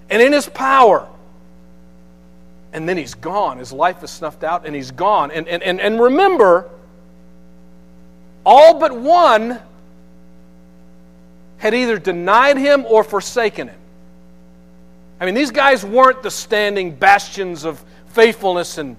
and 0.09 0.21
in 0.21 0.33
his 0.33 0.49
power 0.49 1.07
and 2.77 2.87
then 2.87 2.95
he's 2.95 3.15
gone. 3.15 3.57
His 3.57 3.73
life 3.73 4.03
is 4.03 4.11
snuffed 4.11 4.43
out 4.43 4.67
and 4.67 4.75
he's 4.75 4.91
gone. 4.91 5.31
And, 5.31 5.47
and, 5.47 5.63
and, 5.63 5.81
and 5.81 5.99
remember, 5.99 6.69
all 8.45 8.79
but 8.79 8.95
one 8.95 9.59
had 11.57 11.73
either 11.73 11.97
denied 11.97 12.55
him 12.57 12.85
or 12.85 13.03
forsaken 13.03 13.69
him. 13.69 13.79
I 15.19 15.25
mean, 15.25 15.33
these 15.33 15.49
guys 15.49 15.83
weren't 15.83 16.21
the 16.21 16.29
standing 16.29 16.93
bastions 16.93 17.65
of 17.65 17.83
faithfulness 18.09 18.77
and 18.77 18.95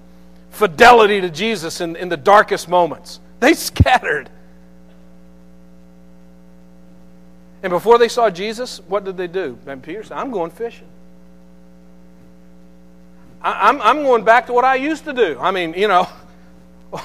fidelity 0.51 1.21
to 1.21 1.29
Jesus 1.29 1.79
in, 1.79 1.95
in 1.95 2.09
the 2.09 2.17
darkest 2.17 2.67
moments. 2.67 3.21
They 3.39 3.53
scattered. 3.55 4.29
And 7.63 7.71
before 7.71 7.97
they 7.97 8.09
saw 8.09 8.29
Jesus, 8.29 8.81
what 8.89 9.05
did 9.05 9.15
they 9.15 9.27
do? 9.27 9.57
And 9.65 9.81
Peter 9.81 10.03
said, 10.03 10.17
I'm 10.17 10.31
going 10.31 10.51
fishing. 10.51 10.87
I, 13.41 13.69
am 13.69 13.81
I'm 13.81 14.03
going 14.03 14.23
back 14.23 14.47
to 14.47 14.53
what 14.53 14.65
I 14.65 14.75
used 14.75 15.05
to 15.05 15.13
do. 15.13 15.37
I 15.39 15.51
mean, 15.51 15.73
you 15.73 15.87
know. 15.87 16.07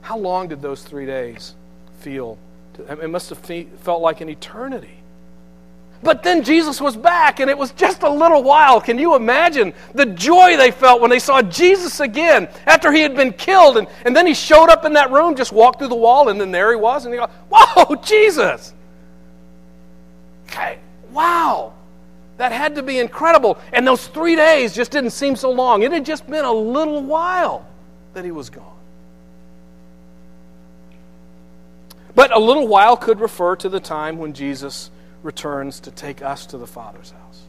How 0.00 0.16
long 0.16 0.48
did 0.48 0.62
those 0.62 0.82
three 0.82 1.06
days 1.06 1.54
feel? 2.00 2.38
To, 2.74 3.00
it 3.00 3.10
must 3.10 3.28
have 3.30 3.38
felt 3.38 4.00
like 4.00 4.20
an 4.20 4.28
eternity. 4.28 4.96
But 6.02 6.22
then 6.22 6.42
Jesus 6.42 6.80
was 6.80 6.96
back, 6.96 7.40
and 7.40 7.50
it 7.50 7.56
was 7.56 7.72
just 7.72 8.02
a 8.02 8.10
little 8.10 8.42
while. 8.42 8.80
Can 8.80 8.98
you 8.98 9.14
imagine 9.16 9.72
the 9.94 10.06
joy 10.06 10.56
they 10.56 10.70
felt 10.70 11.00
when 11.00 11.10
they 11.10 11.18
saw 11.18 11.42
Jesus 11.42 12.00
again 12.00 12.48
after 12.66 12.92
he 12.92 13.00
had 13.00 13.16
been 13.16 13.32
killed? 13.32 13.78
And, 13.78 13.88
and 14.04 14.14
then 14.14 14.26
he 14.26 14.34
showed 14.34 14.68
up 14.68 14.84
in 14.84 14.92
that 14.92 15.10
room, 15.10 15.34
just 15.34 15.52
walked 15.52 15.78
through 15.78 15.88
the 15.88 15.94
wall, 15.94 16.28
and 16.28 16.40
then 16.40 16.50
there 16.50 16.70
he 16.70 16.76
was. 16.76 17.04
And 17.04 17.12
they 17.12 17.18
go, 17.18 17.28
Whoa, 17.50 17.96
Jesus! 18.04 18.74
Okay, 20.48 20.78
wow. 21.10 21.72
That 22.36 22.52
had 22.52 22.74
to 22.74 22.82
be 22.82 22.98
incredible. 22.98 23.58
And 23.72 23.86
those 23.86 24.06
three 24.08 24.36
days 24.36 24.74
just 24.74 24.90
didn't 24.90 25.10
seem 25.10 25.36
so 25.36 25.50
long. 25.50 25.82
It 25.82 25.92
had 25.92 26.04
just 26.04 26.26
been 26.28 26.44
a 26.44 26.52
little 26.52 27.02
while 27.02 27.66
that 28.12 28.24
he 28.24 28.30
was 28.30 28.50
gone. 28.50 28.64
But 32.14 32.34
a 32.34 32.38
little 32.38 32.66
while 32.66 32.96
could 32.96 33.20
refer 33.20 33.56
to 33.56 33.68
the 33.68 33.80
time 33.80 34.18
when 34.18 34.32
Jesus 34.32 34.90
returns 35.22 35.80
to 35.80 35.90
take 35.90 36.22
us 36.22 36.46
to 36.46 36.58
the 36.58 36.66
Father's 36.66 37.10
house. 37.10 37.42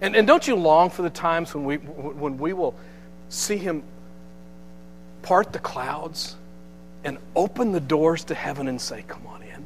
And, 0.00 0.14
and 0.14 0.26
don't 0.26 0.46
you 0.46 0.54
long 0.54 0.90
for 0.90 1.02
the 1.02 1.10
times 1.10 1.54
when 1.54 1.64
we, 1.64 1.76
when 1.76 2.38
we 2.38 2.52
will 2.52 2.74
see 3.28 3.56
him 3.56 3.82
part 5.22 5.52
the 5.52 5.58
clouds 5.58 6.36
and 7.02 7.18
open 7.34 7.72
the 7.72 7.80
doors 7.80 8.24
to 8.24 8.34
heaven 8.34 8.68
and 8.68 8.80
say, 8.80 9.04
Come 9.08 9.26
on 9.26 9.42
in? 9.42 9.64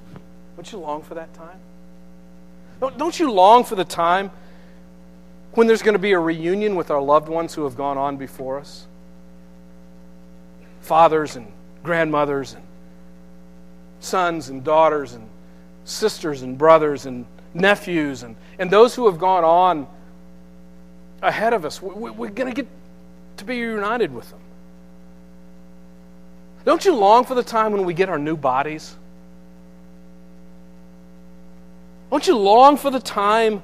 Don't 0.57 0.73
you 0.73 0.79
long 0.79 1.03
for 1.03 1.15
that 1.15 1.33
time? 1.35 1.59
Don't, 2.83 2.99
don't 2.99 3.21
you 3.21 3.31
long 3.31 3.63
for 3.63 3.77
the 3.77 3.85
time 3.85 4.33
when 5.53 5.69
there's 5.69 5.83
going 5.83 5.93
to 5.93 6.01
be 6.01 6.11
a 6.11 6.19
reunion 6.19 6.75
with 6.75 6.91
our 6.91 7.01
loved 7.01 7.29
ones 7.29 7.55
who 7.55 7.63
have 7.63 7.77
gone 7.77 7.97
on 7.97 8.17
before 8.17 8.59
us? 8.59 8.89
Fathers 10.81 11.37
and 11.37 11.47
grandmothers 11.85 12.55
and 12.55 12.65
sons 14.01 14.49
and 14.49 14.65
daughters 14.65 15.13
and 15.13 15.29
sisters 15.85 16.43
and 16.43 16.59
brothers 16.59 17.07
and 17.07 17.25
nephews 17.55 18.25
and, 18.25 18.35
and 18.59 18.69
those 18.69 18.97
who 18.97 19.07
have 19.07 19.21
gone 19.21 19.45
on 19.45 19.87
ahead 21.23 21.53
of 21.53 21.65
us. 21.65 21.81
We, 21.81 22.11
we're 22.11 22.31
going 22.31 22.53
to 22.53 22.63
get 22.63 22.69
to 23.37 23.45
be 23.45 23.59
united 23.59 24.13
with 24.13 24.29
them. 24.29 24.41
Don't 26.65 26.85
you 26.85 26.97
long 26.97 27.27
for 27.27 27.37
the 27.37 27.45
time 27.45 27.71
when 27.71 27.85
we 27.85 27.95
get 27.95 28.09
our 28.09 28.19
new 28.19 28.37
bodies? 28.37 28.97
Don't 32.13 32.27
you 32.27 32.37
long 32.37 32.77
for 32.77 32.91
the 32.91 33.01
time 33.01 33.63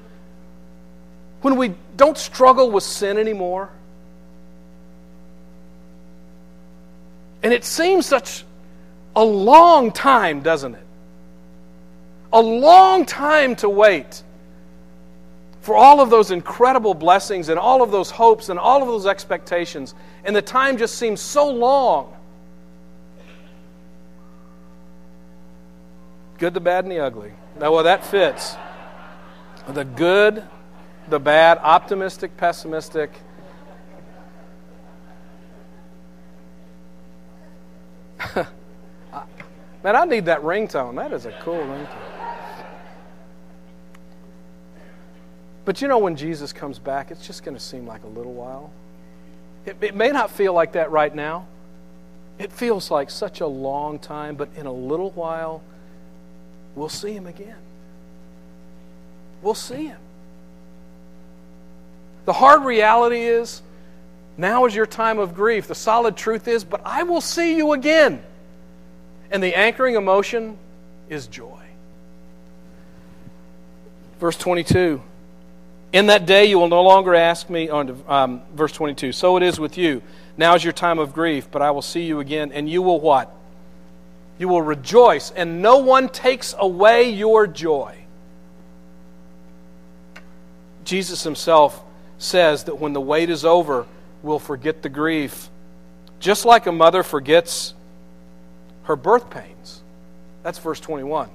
when 1.42 1.57
we 1.57 1.74
don't 1.99 2.16
struggle 2.16 2.70
with 2.70 2.82
sin 2.82 3.18
anymore? 3.18 3.68
And 7.42 7.53
it 7.53 7.62
seems 7.62 8.07
such 8.07 8.46
a 9.14 9.22
long 9.22 9.92
time, 9.92 10.40
doesn't 10.40 10.76
it? 10.76 10.86
A 12.32 12.40
long 12.40 13.05
time 13.05 13.55
to 13.57 13.68
wait 13.68 14.22
for 15.61 15.76
all 15.76 16.01
of 16.01 16.09
those 16.09 16.30
incredible 16.30 16.94
blessings 16.94 17.51
and 17.51 17.59
all 17.59 17.82
of 17.82 17.90
those 17.90 18.11
hopes 18.11 18.49
and 18.49 18.59
all 18.59 18.80
of 18.80 18.88
those 18.88 19.05
expectations. 19.05 19.94
And 20.24 20.34
the 20.34 20.40
time 20.40 20.78
just 20.78 20.94
seems 20.94 21.20
so 21.20 21.51
long. 21.51 22.16
Good, 26.38 26.55
the 26.55 26.61
bad, 26.61 26.86
and 26.86 26.90
the 26.90 27.01
ugly. 27.01 27.32
Now, 27.59 27.73
well, 27.73 27.83
that 27.85 28.05
fits. 28.05 28.57
The 29.67 29.85
good, 29.85 30.45
the 31.09 31.19
bad, 31.19 31.59
optimistic, 31.59 32.37
pessimistic. 32.37 33.11
Man, 38.35 38.47
I 39.85 40.05
need 40.05 40.27
that 40.27 40.43
ringtone. 40.43 40.97
That 40.97 41.13
is 41.13 41.27
a 41.27 41.33
cool 41.41 41.57
ringtone. 41.57 41.89
But 45.65 45.83
you 45.83 45.89
know, 45.89 45.99
when 45.99 46.17
Jesus 46.17 46.53
comes 46.53 46.79
back, 46.79 47.11
it's 47.11 47.27
just 47.27 47.43
going 47.45 47.57
to 47.57 47.63
seem 47.63 47.87
like 47.87 48.05
a 48.05 48.09
little 48.09 48.33
while. 48.33 48.71
It, 49.67 49.77
it, 49.83 49.95
may 49.95 50.11
not 50.11 50.31
feel 50.31 50.55
like 50.55 50.73
that 50.73 50.91
right 50.91 51.15
now. 51.15 51.47
It 52.39 52.53
feels 52.53 52.91
like 52.91 53.11
such 53.11 53.43
a 53.43 53.47
long 53.47 53.99
time, 53.99 54.37
but 54.37 54.49
in 54.57 54.65
a 54.65 54.73
little 54.73 55.11
while, 55.11 55.63
we'll 56.75 56.89
see 56.89 57.12
him 57.12 57.27
again. 57.27 57.57
We'll 59.43 59.55
see 59.55 59.87
him. 59.87 59.99
The 62.25 62.33
hard 62.33 62.64
reality 62.64 63.23
is 63.23 63.62
now 64.37 64.66
is 64.66 64.75
your 64.75 64.87
time 64.87 65.19
of 65.19 65.35
grief. 65.35 65.66
The 65.66 65.75
solid 65.75 66.16
truth 66.16 66.47
is, 66.47 66.62
but 66.62 66.81
I 66.85 67.03
will 67.03 67.21
see 67.21 67.57
you 67.57 67.73
again. 67.73 68.23
And 69.31 69.43
the 69.43 69.55
anchoring 69.55 69.97
emotion 69.97 70.57
is 71.09 71.27
joy. 71.27 71.59
Verse 74.21 74.37
22 74.37 75.03
In 75.93 76.07
that 76.07 76.27
day 76.27 76.47
you 76.47 76.59
will 76.59 76.69
no 76.69 76.83
longer 76.83 77.14
ask 77.14 77.51
me, 77.51 77.69
on 77.69 78.03
um, 78.09 78.43
verse 78.55 78.73
22, 78.73 79.12
so 79.12 79.37
it 79.37 79.43
is 79.43 79.59
with 79.59 79.77
you. 79.77 80.03
Now 80.37 80.55
is 80.55 80.62
your 80.62 80.73
time 80.73 80.99
of 80.99 81.12
grief, 81.12 81.49
but 81.51 81.62
I 81.62 81.73
will 81.73 81.83
see 81.83 82.05
you 82.05 82.21
again, 82.21 82.53
and 82.53 82.69
you 82.69 82.81
will 82.81 83.01
what? 83.01 83.35
You 84.39 84.49
will 84.49 84.62
rejoice, 84.62 85.30
and 85.30 85.62
no 85.62 85.78
one 85.78 86.09
takes 86.09 86.55
away 86.59 87.11
your 87.11 87.47
joy. 87.47 87.97
Jesus 90.84 91.22
himself 91.22 91.82
says 92.18 92.64
that 92.64 92.78
when 92.78 92.93
the 92.93 93.01
wait 93.01 93.30
is 93.30 93.45
over, 93.45 93.86
we'll 94.22 94.39
forget 94.39 94.82
the 94.82 94.89
grief 94.89 95.51
just 96.20 96.45
like 96.45 96.66
a 96.66 96.72
mother 96.72 97.03
forgets 97.03 97.74
her 98.84 98.97
birth 98.97 99.30
pains. 99.30 99.82
That's 100.43 100.59
verse 100.59 100.80
21. 100.80 101.28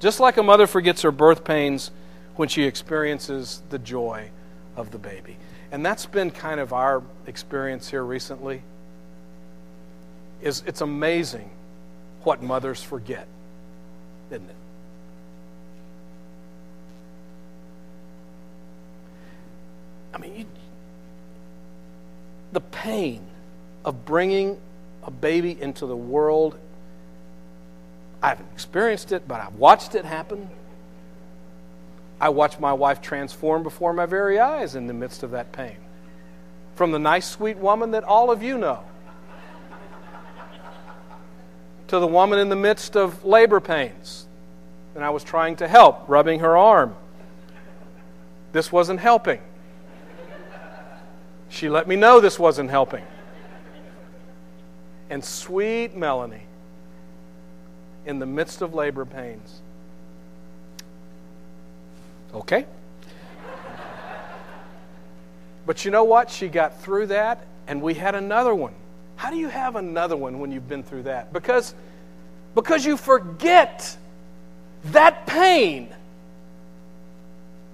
Just 0.00 0.20
like 0.20 0.36
a 0.36 0.42
mother 0.42 0.66
forgets 0.66 1.02
her 1.02 1.12
birth 1.12 1.44
pains 1.44 1.90
when 2.36 2.48
she 2.48 2.64
experiences 2.64 3.62
the 3.70 3.78
joy 3.78 4.28
of 4.76 4.90
the 4.90 4.98
baby. 4.98 5.36
And 5.72 5.84
that's 5.84 6.06
been 6.06 6.30
kind 6.30 6.60
of 6.60 6.72
our 6.72 7.02
experience 7.26 7.90
here 7.90 8.02
recently. 8.02 8.62
Is 10.42 10.62
it's 10.66 10.82
amazing 10.82 11.48
what 12.24 12.42
mothers 12.42 12.82
forget, 12.82 13.26
isn't 14.30 14.48
it? 14.48 14.56
I 20.14 20.18
mean, 20.18 20.36
you, 20.36 20.46
the 22.52 22.60
pain 22.60 23.20
of 23.84 24.04
bringing 24.04 24.58
a 25.02 25.10
baby 25.10 25.60
into 25.60 25.86
the 25.86 25.96
world. 25.96 26.56
I 28.22 28.28
haven't 28.28 28.48
experienced 28.52 29.12
it, 29.12 29.28
but 29.28 29.40
I've 29.40 29.56
watched 29.56 29.94
it 29.94 30.04
happen. 30.04 30.48
I 32.20 32.30
watched 32.30 32.60
my 32.60 32.72
wife 32.72 33.02
transform 33.02 33.62
before 33.62 33.92
my 33.92 34.06
very 34.06 34.38
eyes 34.38 34.76
in 34.76 34.86
the 34.86 34.94
midst 34.94 35.22
of 35.22 35.32
that 35.32 35.52
pain. 35.52 35.76
From 36.74 36.92
the 36.92 36.98
nice, 36.98 37.28
sweet 37.28 37.58
woman 37.58 37.90
that 37.90 38.04
all 38.04 38.30
of 38.30 38.42
you 38.42 38.56
know 38.56 38.82
to 41.88 41.98
the 41.98 42.06
woman 42.06 42.38
in 42.38 42.48
the 42.48 42.56
midst 42.56 42.96
of 42.96 43.24
labor 43.24 43.60
pains. 43.60 44.26
And 44.94 45.04
I 45.04 45.10
was 45.10 45.24
trying 45.24 45.56
to 45.56 45.68
help, 45.68 46.08
rubbing 46.08 46.40
her 46.40 46.56
arm. 46.56 46.94
This 48.52 48.70
wasn't 48.70 49.00
helping. 49.00 49.40
She 51.48 51.68
let 51.68 51.86
me 51.86 51.96
know 51.96 52.20
this 52.20 52.38
wasn't 52.38 52.70
helping. 52.70 53.04
And 55.10 55.24
sweet 55.24 55.94
Melanie, 55.94 56.46
in 58.06 58.18
the 58.18 58.26
midst 58.26 58.62
of 58.62 58.74
labor 58.74 59.04
pains. 59.04 59.60
Okay? 62.34 62.66
But 65.66 65.84
you 65.84 65.90
know 65.90 66.04
what? 66.04 66.30
She 66.30 66.48
got 66.48 66.82
through 66.82 67.06
that, 67.06 67.46
and 67.66 67.80
we 67.80 67.94
had 67.94 68.14
another 68.14 68.54
one. 68.54 68.74
How 69.24 69.30
do 69.30 69.38
you 69.38 69.48
have 69.48 69.76
another 69.76 70.18
one 70.18 70.38
when 70.38 70.52
you've 70.52 70.68
been 70.68 70.82
through 70.82 71.04
that? 71.04 71.32
Because, 71.32 71.74
because 72.54 72.84
you 72.84 72.98
forget 72.98 73.96
that 74.92 75.26
pain 75.26 75.88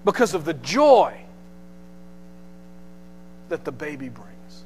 because 0.04 0.32
of 0.34 0.44
the 0.44 0.54
joy 0.54 1.12
that 3.48 3.64
the 3.64 3.72
baby 3.72 4.08
brings. 4.08 4.62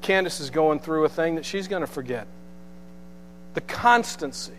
Candace 0.00 0.38
is 0.38 0.50
going 0.50 0.78
through 0.78 1.06
a 1.06 1.08
thing 1.08 1.34
that 1.34 1.44
she's 1.44 1.66
going 1.66 1.82
to 1.82 1.88
forget 1.88 2.28
the 3.54 3.62
constancy 3.62 4.52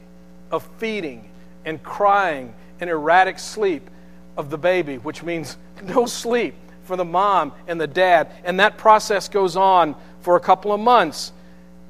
of 0.52 0.68
feeding 0.80 1.30
and 1.64 1.82
crying 1.82 2.54
and 2.82 2.90
erratic 2.90 3.40
sleep 3.40 3.90
of 4.36 4.50
the 4.50 4.58
baby, 4.58 4.98
which 4.98 5.24
means 5.24 5.56
no 5.84 6.06
sleep 6.06 6.56
for 6.84 6.98
the 6.98 7.06
mom 7.06 7.54
and 7.68 7.80
the 7.80 7.88
dad. 7.88 8.30
And 8.44 8.60
that 8.60 8.78
process 8.78 9.30
goes 9.30 9.56
on 9.56 9.96
for 10.26 10.36
a 10.36 10.40
couple 10.40 10.74
of 10.74 10.80
months. 10.80 11.32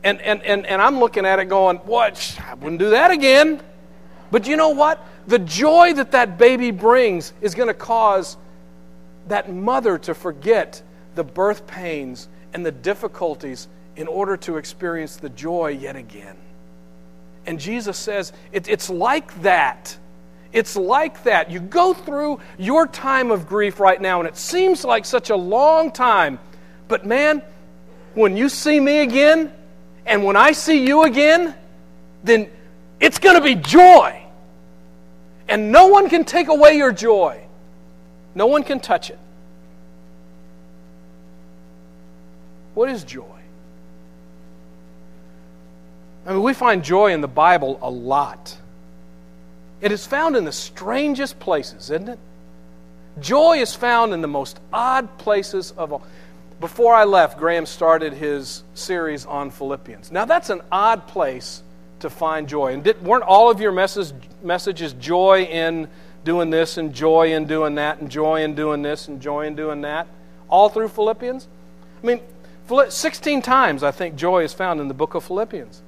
And, 0.03 0.19
and, 0.21 0.43
and, 0.43 0.65
and 0.65 0.81
I'm 0.81 0.99
looking 0.99 1.25
at 1.25 1.39
it 1.39 1.45
going, 1.45 1.77
what? 1.77 2.37
I 2.45 2.53
wouldn't 2.55 2.79
do 2.79 2.89
that 2.89 3.11
again. 3.11 3.61
But 4.29 4.45
you 4.45 4.57
know 4.57 4.69
what? 4.69 4.99
The 5.25 5.39
joy 5.39 5.93
that 5.93 6.11
that 6.11 6.37
baby 6.37 6.71
brings 6.71 7.31
is 7.39 7.55
going 7.55 7.69
to 7.69 7.73
cause 7.73 8.35
that 9.29 9.49
mother 9.51 9.97
to 9.99 10.13
forget 10.13 10.83
the 11.15 11.23
birth 11.23 11.65
pains 11.65 12.27
and 12.53 12.65
the 12.65 12.73
difficulties 12.73 13.69
in 13.95 14.07
order 14.07 14.35
to 14.35 14.57
experience 14.57 15.15
the 15.15 15.29
joy 15.29 15.69
yet 15.69 15.95
again. 15.95 16.35
And 17.45 17.57
Jesus 17.57 17.97
says 17.97 18.33
it, 18.51 18.67
it's 18.67 18.89
like 18.89 19.41
that. 19.43 19.97
It's 20.51 20.75
like 20.75 21.23
that. 21.23 21.49
You 21.49 21.61
go 21.61 21.93
through 21.93 22.41
your 22.57 22.85
time 22.85 23.31
of 23.31 23.47
grief 23.47 23.79
right 23.79 23.99
now, 23.99 24.19
and 24.19 24.27
it 24.27 24.35
seems 24.35 24.83
like 24.83 25.05
such 25.05 25.29
a 25.29 25.35
long 25.37 25.89
time. 25.89 26.37
But 26.89 27.05
man, 27.05 27.41
when 28.15 28.35
you 28.35 28.49
see 28.49 28.79
me 28.79 28.99
again, 28.99 29.51
and 30.05 30.23
when 30.23 30.35
I 30.35 30.51
see 30.53 30.85
you 30.85 31.03
again, 31.03 31.55
then 32.23 32.49
it's 32.99 33.19
going 33.19 33.35
to 33.35 33.41
be 33.41 33.55
joy. 33.55 34.21
And 35.47 35.71
no 35.71 35.87
one 35.87 36.09
can 36.09 36.23
take 36.23 36.47
away 36.47 36.77
your 36.77 36.91
joy. 36.91 37.45
No 38.33 38.47
one 38.47 38.63
can 38.63 38.79
touch 38.79 39.09
it. 39.09 39.19
What 42.73 42.89
is 42.89 43.03
joy? 43.03 43.23
I 46.25 46.33
mean, 46.33 46.41
we 46.41 46.53
find 46.53 46.83
joy 46.83 47.13
in 47.13 47.21
the 47.21 47.27
Bible 47.27 47.79
a 47.81 47.89
lot. 47.89 48.57
It 49.81 49.91
is 49.91 50.05
found 50.05 50.35
in 50.35 50.45
the 50.45 50.51
strangest 50.51 51.39
places, 51.39 51.91
isn't 51.91 52.09
it? 52.09 52.19
Joy 53.19 53.59
is 53.59 53.75
found 53.75 54.13
in 54.13 54.21
the 54.21 54.27
most 54.27 54.59
odd 54.73 55.17
places 55.17 55.71
of 55.77 55.93
all. 55.93 56.03
Before 56.59 56.93
I 56.93 57.03
left, 57.03 57.37
Graham 57.37 57.65
started 57.65 58.13
his 58.13 58.63
series 58.73 59.25
on 59.25 59.51
Philippians. 59.51 60.11
Now, 60.11 60.25
that's 60.25 60.49
an 60.49 60.61
odd 60.71 61.07
place 61.07 61.63
to 61.99 62.09
find 62.09 62.47
joy. 62.47 62.73
And 62.73 62.83
did, 62.83 63.03
weren't 63.03 63.23
all 63.23 63.49
of 63.49 63.59
your 63.59 63.71
message, 63.71 64.13
messages 64.41 64.93
joy 64.93 65.43
in 65.43 65.89
doing 66.23 66.49
this 66.49 66.77
and 66.77 66.93
joy 66.93 67.33
in 67.33 67.45
doing 67.45 67.75
that 67.75 67.99
and 67.99 68.09
joy 68.09 68.43
in 68.43 68.55
doing 68.55 68.81
this 68.81 69.07
and 69.07 69.21
joy 69.21 69.47
in 69.47 69.55
doing 69.55 69.81
that? 69.81 70.07
All 70.47 70.69
through 70.69 70.89
Philippians? 70.89 71.47
I 72.03 72.07
mean, 72.07 72.21
16 72.89 73.41
times 73.41 73.83
I 73.83 73.91
think 73.91 74.15
joy 74.15 74.43
is 74.43 74.53
found 74.53 74.79
in 74.79 74.87
the 74.87 74.93
book 74.93 75.13
of 75.13 75.23
Philippians, 75.23 75.81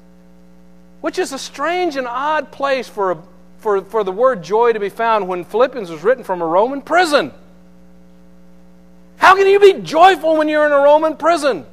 which 1.01 1.17
is 1.17 1.31
a 1.31 1.39
strange 1.39 1.95
and 1.95 2.07
odd 2.07 2.51
place 2.51 2.87
for, 2.87 3.11
a, 3.11 3.23
for, 3.57 3.81
for 3.81 4.03
the 4.03 4.11
word 4.11 4.43
joy 4.43 4.73
to 4.73 4.79
be 4.79 4.89
found 4.89 5.27
when 5.27 5.43
Philippians 5.43 5.89
was 5.89 6.03
written 6.03 6.23
from 6.23 6.41
a 6.41 6.45
Roman 6.45 6.81
prison. 6.81 7.31
How 9.17 9.35
can 9.35 9.47
you 9.47 9.59
be 9.59 9.81
joyful 9.81 10.37
when 10.37 10.47
you're 10.47 10.65
in 10.65 10.71
a 10.71 10.77
Roman 10.77 11.17
prison? 11.17 11.65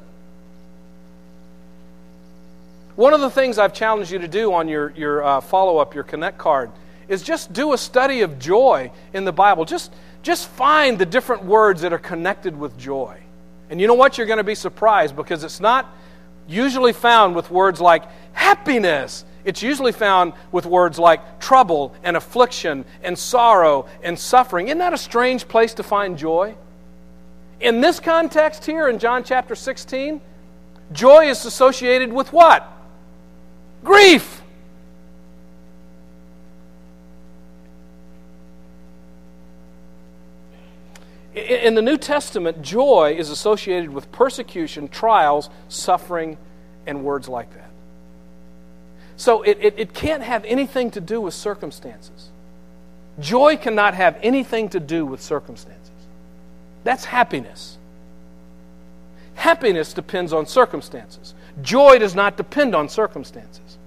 One 2.96 3.12
of 3.12 3.20
the 3.20 3.30
things 3.30 3.58
I've 3.58 3.74
challenged 3.74 4.10
you 4.10 4.20
to 4.20 4.28
do 4.28 4.52
on 4.52 4.68
your, 4.68 4.90
your 4.90 5.24
uh, 5.24 5.40
follow 5.40 5.78
up, 5.78 5.94
your 5.94 6.04
Connect 6.04 6.38
card, 6.38 6.70
is 7.08 7.22
just 7.22 7.52
do 7.52 7.72
a 7.72 7.78
study 7.78 8.22
of 8.22 8.38
joy 8.38 8.90
in 9.12 9.24
the 9.24 9.32
Bible. 9.32 9.64
Just, 9.64 9.92
just 10.22 10.48
find 10.48 10.98
the 10.98 11.06
different 11.06 11.44
words 11.44 11.80
that 11.82 11.92
are 11.92 11.98
connected 11.98 12.58
with 12.58 12.78
joy. 12.78 13.18
And 13.68 13.80
you 13.80 13.86
know 13.86 13.94
what? 13.94 14.16
You're 14.16 14.26
going 14.26 14.38
to 14.38 14.44
be 14.44 14.54
surprised 14.54 15.16
because 15.16 15.42
it's 15.42 15.60
not 15.60 15.92
usually 16.46 16.92
found 16.92 17.34
with 17.34 17.50
words 17.50 17.80
like 17.80 18.04
happiness. 18.32 19.24
It's 19.44 19.62
usually 19.62 19.92
found 19.92 20.32
with 20.52 20.64
words 20.64 20.98
like 20.98 21.40
trouble 21.40 21.94
and 22.04 22.16
affliction 22.16 22.84
and 23.02 23.18
sorrow 23.18 23.86
and 24.02 24.18
suffering. 24.18 24.68
Isn't 24.68 24.78
that 24.78 24.92
a 24.92 24.98
strange 24.98 25.48
place 25.48 25.74
to 25.74 25.82
find 25.82 26.16
joy? 26.16 26.54
In 27.64 27.80
this 27.80 27.98
context 27.98 28.66
here 28.66 28.90
in 28.90 28.98
John 28.98 29.24
chapter 29.24 29.54
16, 29.54 30.20
joy 30.92 31.30
is 31.30 31.46
associated 31.46 32.12
with 32.12 32.30
what? 32.30 32.70
Grief. 33.82 34.42
In 41.34 41.74
the 41.74 41.80
New 41.80 41.96
Testament, 41.96 42.60
joy 42.60 43.16
is 43.18 43.30
associated 43.30 43.88
with 43.88 44.12
persecution, 44.12 44.88
trials, 44.88 45.48
suffering, 45.70 46.36
and 46.86 47.02
words 47.02 47.30
like 47.30 47.50
that. 47.54 47.70
So 49.16 49.40
it, 49.40 49.56
it, 49.62 49.74
it, 49.78 49.94
can't 49.94 50.22
have 50.22 50.44
anything 50.44 50.90
to 50.90 51.00
do 51.00 51.18
with 51.18 51.32
circumstances. 51.32 52.28
Joy 53.18 53.56
cannot 53.56 53.94
have 53.94 54.18
anything 54.22 54.68
to 54.68 54.80
do 54.80 55.06
with 55.06 55.22
circumstances. 55.22 55.83
That's 56.84 57.04
happiness. 57.04 57.78
Happiness 59.34 59.92
depends 59.92 60.32
on 60.32 60.46
circumstances. 60.46 61.34
Joy 61.62 61.98
does 61.98 62.14
not 62.14 62.36
depend 62.36 62.74
on 62.74 62.88
circumstances. 62.88 63.78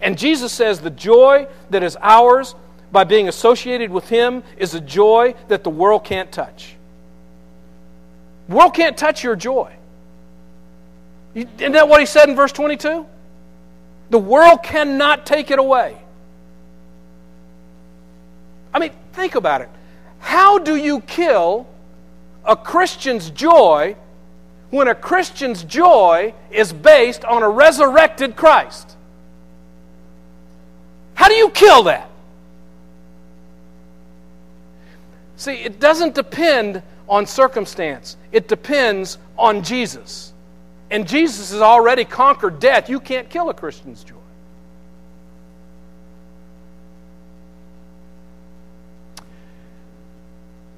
And 0.00 0.18
Jesus 0.18 0.52
says 0.52 0.80
the 0.80 0.90
joy 0.90 1.46
that 1.70 1.82
is 1.82 1.96
ours 2.00 2.54
by 2.90 3.04
being 3.04 3.28
associated 3.28 3.90
with 3.90 4.08
Him 4.08 4.42
is 4.56 4.74
a 4.74 4.80
joy 4.80 5.34
that 5.48 5.64
the 5.64 5.70
world 5.70 6.04
can't 6.04 6.30
touch. 6.30 6.76
The 8.48 8.56
world 8.56 8.74
can't 8.74 8.96
touch 8.96 9.24
your 9.24 9.36
joy. 9.36 9.72
Isn't 11.34 11.72
that 11.72 11.88
what 11.88 12.00
he 12.00 12.06
said 12.06 12.28
in 12.28 12.36
verse 12.36 12.52
22? 12.52 13.06
The 14.10 14.18
world 14.18 14.62
cannot 14.62 15.24
take 15.24 15.50
it 15.50 15.58
away. 15.58 15.96
I 18.74 18.78
mean, 18.78 18.90
think 19.14 19.34
about 19.34 19.62
it. 19.62 19.70
How 20.18 20.58
do 20.58 20.76
you 20.76 21.00
kill 21.00 21.66
a 22.44 22.56
Christian's 22.56 23.30
joy 23.30 23.96
when 24.70 24.88
a 24.88 24.94
Christian's 24.94 25.64
joy 25.64 26.34
is 26.50 26.72
based 26.72 27.24
on 27.24 27.42
a 27.42 27.48
resurrected 27.48 28.36
Christ? 28.36 28.96
How 31.14 31.28
do 31.28 31.34
you 31.34 31.50
kill 31.50 31.84
that? 31.84 32.08
See, 35.36 35.54
it 35.54 35.78
doesn't 35.80 36.14
depend 36.14 36.82
on 37.08 37.26
circumstance, 37.26 38.16
it 38.30 38.48
depends 38.48 39.18
on 39.36 39.62
Jesus. 39.62 40.32
and 40.92 41.08
Jesus 41.08 41.52
has 41.52 41.62
already 41.62 42.04
conquered 42.04 42.60
death, 42.60 42.90
you 42.90 43.00
can't 43.00 43.28
kill 43.30 43.48
a 43.48 43.54
Christian's 43.54 44.04
joy. 44.04 44.14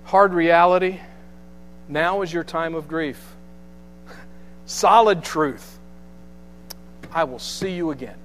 Hard 0.04 0.32
reality 0.32 1.00
now 1.88 2.22
is 2.22 2.32
your 2.32 2.44
time 2.44 2.74
of 2.74 2.88
grief. 2.88 3.20
Solid 4.66 5.22
truth 5.22 5.78
I 7.14 7.24
will 7.24 7.38
see 7.38 7.70
you 7.70 7.92
again. 7.92 8.16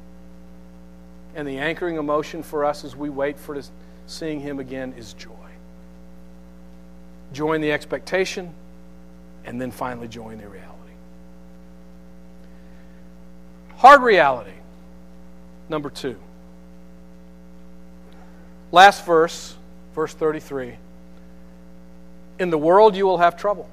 And 1.35 1.47
the 1.47 1.59
anchoring 1.59 1.97
emotion 1.97 2.41
for 2.41 2.65
us 2.65 2.83
as 2.83 2.95
we 2.95 3.09
wait 3.09 3.37
for 3.37 3.61
seeing 4.07 4.39
Him 4.39 4.59
again 4.59 4.95
is 4.97 5.13
joy. 5.13 5.29
Joy 7.31 7.53
in 7.53 7.61
the 7.61 7.71
expectation, 7.71 8.51
and 9.45 9.61
then 9.61 9.69
finally 9.69 10.07
joy 10.07 10.31
in 10.31 10.39
the 10.39 10.47
reality. 10.47 10.65
Hard 13.77 14.01
reality, 14.01 14.57
number 15.69 15.91
two. 15.91 16.17
Last 18.71 19.05
verse, 19.05 19.55
verse 19.93 20.13
33. 20.13 20.75
In 22.39 22.49
the 22.49 22.57
world 22.57 22.95
you 22.95 23.05
will 23.05 23.17
have 23.17 23.37
trouble. 23.37 23.69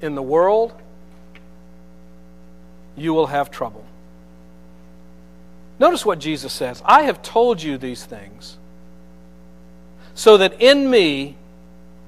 In 0.00 0.14
the 0.14 0.22
world 0.22 0.72
you 2.96 3.14
will 3.14 3.26
have 3.26 3.50
trouble. 3.50 3.84
Notice 5.78 6.04
what 6.04 6.18
Jesus 6.18 6.52
says 6.52 6.82
I 6.84 7.02
have 7.02 7.22
told 7.22 7.62
you 7.62 7.78
these 7.78 8.04
things 8.04 8.56
so 10.14 10.38
that 10.38 10.60
in 10.60 10.90
me 10.90 11.36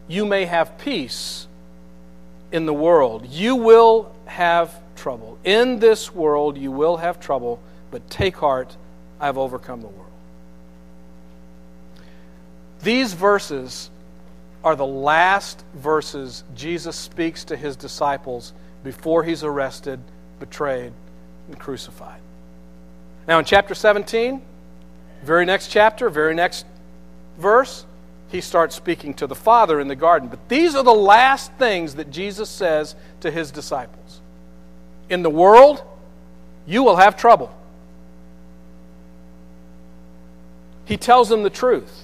you 0.09 0.24
may 0.24 0.45
have 0.47 0.76
peace 0.78 1.47
in 2.51 2.66
the 2.66 2.74
world. 2.74 3.26
You 3.26 3.55
will 3.55 4.12
have 4.24 4.74
trouble. 4.97 5.39
In 5.45 5.78
this 5.78 6.12
world 6.12 6.59
you 6.59 6.72
will 6.72 6.97
have 6.97 7.20
trouble, 7.20 7.61
but 7.93 8.09
take 8.11 8.37
heart, 8.37 8.76
I 9.20 9.26
have 9.26 9.39
overcome 9.39 9.83
the 9.83 9.87
world. 9.89 10.11
These 12.83 13.12
verses 13.12 13.91
are 14.63 14.77
the 14.77 14.87
last 14.87 15.65
verses 15.75 16.45
Jesus 16.55 16.97
speaks 16.97 17.45
to 17.45 17.57
his 17.57 17.77
disciples 17.77 18.53
before 18.85 19.25
he's 19.25 19.43
arrested, 19.43 20.01
betrayed, 20.39 20.93
and 21.49 21.59
crucified. 21.59 22.21
Now, 23.27 23.39
in 23.39 23.45
chapter 23.45 23.75
17, 23.75 24.43
very 25.23 25.45
next 25.45 25.69
chapter, 25.69 26.11
very 26.11 26.35
next 26.35 26.67
verse, 27.39 27.85
he 28.29 28.41
starts 28.41 28.75
speaking 28.75 29.15
to 29.15 29.27
the 29.27 29.35
Father 29.35 29.81
in 29.81 29.89
the 29.89 29.97
garden. 29.97 30.29
But 30.29 30.49
these 30.49 30.75
are 30.75 30.85
the 30.85 30.95
last 30.95 31.53
things 31.55 31.97
that 31.97 32.11
Jesus 32.11 32.49
says 32.49 32.95
to 33.21 33.31
his 33.31 33.51
disciples 33.51 34.21
In 35.09 35.23
the 35.23 35.31
world, 35.31 35.83
you 36.67 36.83
will 36.83 36.97
have 36.97 37.17
trouble. 37.17 37.55
He 40.85 40.97
tells 40.97 41.29
them 41.29 41.43
the 41.43 41.51
truth. 41.51 41.99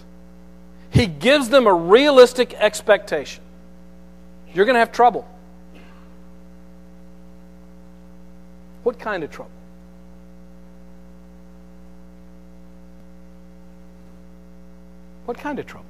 He 0.91 1.07
gives 1.07 1.49
them 1.49 1.67
a 1.67 1.75
realistic 1.75 2.55
expectation. 2.55 3.43
You're 4.53 4.65
going 4.65 4.75
to 4.75 4.81
have 4.81 4.93
trouble. 4.93 5.29
What 8.83 8.99
kind 8.99 9.25
of 9.25 9.31
trouble? 9.31 9.51
What 15.27 15.37
kind 15.39 15.59
of 15.59 15.67
trouble? 15.67 15.87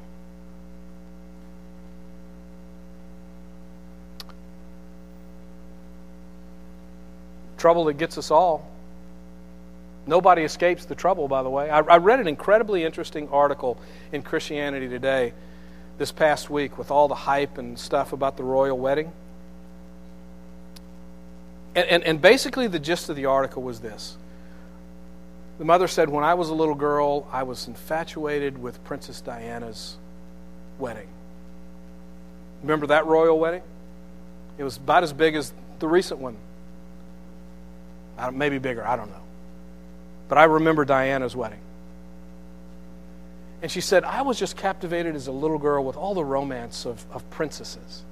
Trouble 7.59 7.85
that 7.85 7.95
gets 7.95 8.17
us 8.17 8.31
all. 8.31 8.67
Nobody 10.07 10.43
escapes 10.43 10.85
the 10.85 10.95
trouble, 10.95 11.27
by 11.27 11.43
the 11.43 11.51
way. 11.51 11.69
I, 11.69 11.81
I, 11.81 11.97
read 11.97 12.21
an 12.21 12.29
incredibly 12.29 12.85
interesting 12.85 13.29
article 13.31 13.79
in 14.13 14.23
Christianity 14.23 14.89
Today 14.89 15.33
this 15.99 16.13
past 16.13 16.49
week 16.49 16.79
with 16.79 16.91
all 16.93 17.09
the 17.09 17.15
hype 17.15 17.59
and 17.59 17.77
stuff 17.79 18.13
about 18.13 18.37
the 18.37 18.45
royal 18.45 18.79
wedding. 18.79 19.11
And, 21.75 21.87
and, 21.89 22.05
and 22.05 22.23
basically, 22.23 22.69
the 22.69 22.79
gist 22.79 23.09
of 23.09 23.17
the 23.17 23.27
article 23.27 23.63
was 23.63 23.81
this 23.81 24.17
The 25.59 25.65
mother 25.65 25.89
said, 25.89 26.09
When 26.09 26.23
I 26.23 26.35
was 26.35 26.51
a 26.51 26.55
little 26.55 26.77
girl, 26.77 27.27
I 27.33 27.43
was 27.43 27.67
infatuated 27.67 28.59
with 28.59 28.83
Princess 28.85 29.21
Diana's 29.21 29.97
wedding. 30.79 31.09
Remember 32.63 32.87
that 32.89 33.07
royal 33.07 33.39
wedding? 33.39 33.63
It 34.57 34.65
was 34.65 34.77
about 34.77 35.03
as 35.03 35.13
big 35.13 35.35
as 35.35 35.53
the 35.81 35.89
recent 35.89 36.21
one. 36.21 36.37
Maybe 38.33 38.59
bigger, 38.59 38.87
I 38.87 38.97
don't 38.97 39.11
know. 39.11 39.26
But 40.29 40.39
I 40.39 40.45
remember 40.45 40.85
Diana's 40.85 41.37
wedding. 41.37 41.61
And 43.63 43.71
she 43.71 43.81
said, 43.81 44.05
I 44.05 44.23
was 44.23 44.39
just 44.39 44.57
captivated 44.57 45.15
as 45.17 45.27
a 45.27 45.33
little 45.33 45.59
girl 45.59 45.85
with 45.85 45.97
all 45.97 46.15
the 46.15 46.25
romance 46.25 46.85
of, 46.85 47.05
of 47.11 47.29
princesses, 47.31 48.05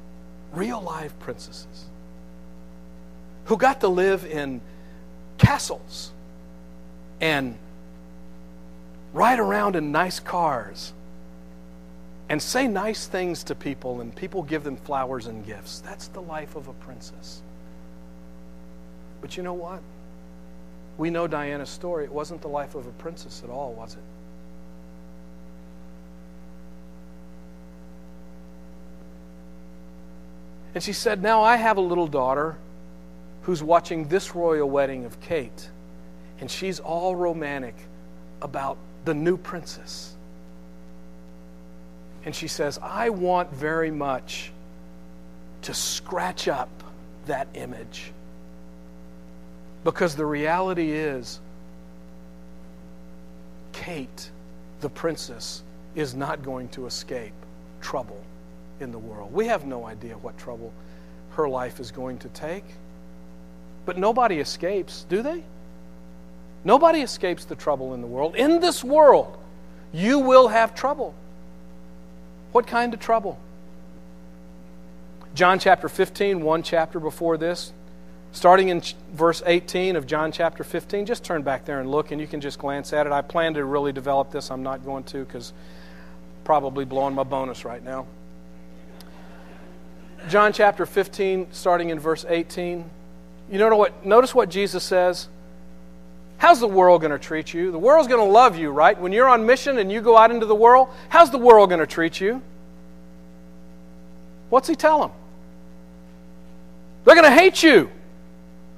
real 0.53 0.81
live 0.81 1.19
princesses, 1.21 1.85
who 3.45 3.57
got 3.57 3.81
to 3.81 3.89
live 3.89 4.25
in 4.25 4.61
castles 5.39 6.13
and 7.21 7.57
ride 9.13 9.39
around 9.39 9.77
in 9.77 9.93
nice 9.93 10.19
cars 10.19 10.93
and 12.29 12.41
say 12.41 12.67
nice 12.67 13.07
things 13.07 13.45
to 13.45 13.55
people, 13.55 14.01
and 14.01 14.15
people 14.17 14.43
give 14.43 14.65
them 14.65 14.77
flowers 14.77 15.27
and 15.27 15.45
gifts. 15.45 15.81
That's 15.81 16.09
the 16.09 16.23
life 16.23 16.57
of 16.57 16.69
a 16.69 16.73
princess. 16.73 17.43
But 19.21 19.37
you 19.37 19.43
know 19.43 19.53
what? 19.53 19.81
We 20.97 21.11
know 21.11 21.27
Diana's 21.27 21.71
story. 21.71 22.05
It 22.05 22.13
wasn't 22.13 22.43
the 22.43 22.49
life 22.49 22.75
of 22.75 22.87
a 22.87 22.93
princess 22.93 23.43
at 23.43 23.51
all, 23.51 23.73
was 23.73 23.95
it? 23.95 24.03
And 30.75 30.83
she 30.83 30.93
said, 30.93 31.23
Now 31.23 31.43
I 31.43 31.57
have 31.57 31.77
a 31.77 31.81
little 31.81 32.07
daughter 32.07 32.57
who's 33.43 33.63
watching 33.63 34.09
this 34.09 34.35
royal 34.35 34.69
wedding 34.69 35.05
of 35.05 35.21
Kate, 35.21 35.69
and 36.41 36.51
she's 36.51 36.81
all 36.81 37.15
romantic 37.15 37.75
about 38.43 38.77
the 39.05 39.15
new 39.15 39.37
princess. 39.37 40.15
And 42.25 42.35
she 42.35 42.49
says, 42.49 42.79
I 42.83 43.11
want 43.11 43.53
very 43.53 43.91
much 43.91 44.51
to 45.63 45.75
scratch 45.75 46.49
up 46.49 46.71
that 47.27 47.49
image 47.55 48.14
because 49.85 50.17
the 50.17 50.27
reality 50.27 50.91
is, 50.91 51.41
Kate, 53.73 54.31
the 54.81 54.89
princess, 54.89 55.63
is 55.95 56.15
not 56.15 56.43
going 56.43 56.69
to 56.71 56.87
escape 56.87 57.35
trouble 57.81 58.21
in 58.81 58.91
the 58.91 58.99
world. 58.99 59.33
We 59.33 59.47
have 59.47 59.67
no 59.67 59.87
idea 59.87 60.17
what 60.19 60.37
trouble 60.39 60.73
her 61.33 61.49
life 61.49 61.81
is 61.81 61.91
going 61.91 62.19
to 62.19 62.29
take. 62.31 62.65
But 63.85 63.99
nobody 63.99 64.39
escapes, 64.39 65.05
do 65.09 65.23
they? 65.23 65.43
Nobody 66.65 67.03
escapes 67.03 67.45
the 67.45 67.55
trouble 67.55 67.93
in 67.93 68.01
the 68.01 68.07
world. 68.07 68.37
In 68.37 68.61
this 68.61 68.83
world, 68.83 69.37
you 69.93 70.21
will 70.21 70.49
have 70.49 70.75
trouble. 70.75 71.15
What 72.53 72.67
kind 72.67 72.95
of 72.95 73.01
trouble? 73.01 73.39
John 75.35 75.59
chapter 75.59 75.89
15, 75.89 76.41
one 76.43 76.63
chapter 76.63 76.99
before 76.99 77.37
this, 77.37 77.73
Starting 78.35 78.69
in 78.69 78.83
verse 79.13 79.45
18 79.47 79.95
of 79.95 80.09
John 80.09 80.33
chapter 80.33 80.65
15, 80.65 81.07
just 81.07 81.23
turn 81.23 81.43
back 81.43 81.65
there 81.65 81.79
and 81.79 81.89
look, 81.89 82.11
and 82.11 82.21
you 82.21 82.27
can 82.27 82.41
just 82.41 82.59
glance 82.59 82.93
at 82.93 83.07
it. 83.07 83.13
I 83.13 83.23
plan 83.23 83.55
to 83.55 83.65
really 83.65 83.93
develop 83.93 84.33
this. 84.33 84.51
I'm 84.51 84.65
not 84.65 84.85
going 84.85 85.05
to 85.05 85.25
because 85.25 85.53
probably 86.43 86.85
blowing 86.85 87.15
my 87.15 87.23
bonus 87.23 87.65
right 87.65 87.83
now. 87.83 88.07
John 90.29 90.53
chapter 90.53 90.85
15, 90.85 91.53
starting 91.53 91.91
in 91.91 92.01
verse 92.01 92.27
18. 92.29 92.85
You 93.53 93.59
know 93.59 93.77
what? 93.77 94.05
Notice 94.05 94.35
what 94.35 94.49
Jesus 94.49 94.83
says. 94.83 95.29
How's 96.39 96.59
the 96.59 96.67
world 96.67 97.03
going 97.03 97.13
to 97.13 97.21
treat 97.21 97.55
you? 97.55 97.71
The 97.71 97.79
world's 97.79 98.09
going 98.09 98.21
to 98.27 98.33
love 98.33 98.59
you, 98.59 98.71
right? 98.71 98.99
When 99.01 99.13
you're 99.13 99.29
on 99.29 99.47
mission 99.47 99.79
and 99.79 99.93
you 99.93 100.01
go 100.01 100.17
out 100.19 100.33
into 100.33 100.47
the 100.47 100.57
world, 100.57 100.89
how's 101.09 101.31
the 101.31 101.39
world 101.39 101.69
going 101.69 101.81
to 101.81 101.87
treat 101.87 102.21
you? 102.21 102.43
What's 104.51 104.67
he 104.67 104.75
tell 104.75 105.03
them? 105.03 105.13
They're 107.05 107.15
going 107.15 107.31
to 107.31 107.31
hate 107.31 107.63
you. 107.63 107.93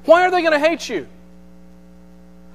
Why 0.06 0.22
are 0.26 0.30
they 0.30 0.40
going 0.40 0.52
to 0.52 0.58
hate 0.58 0.88
you? 0.88 1.06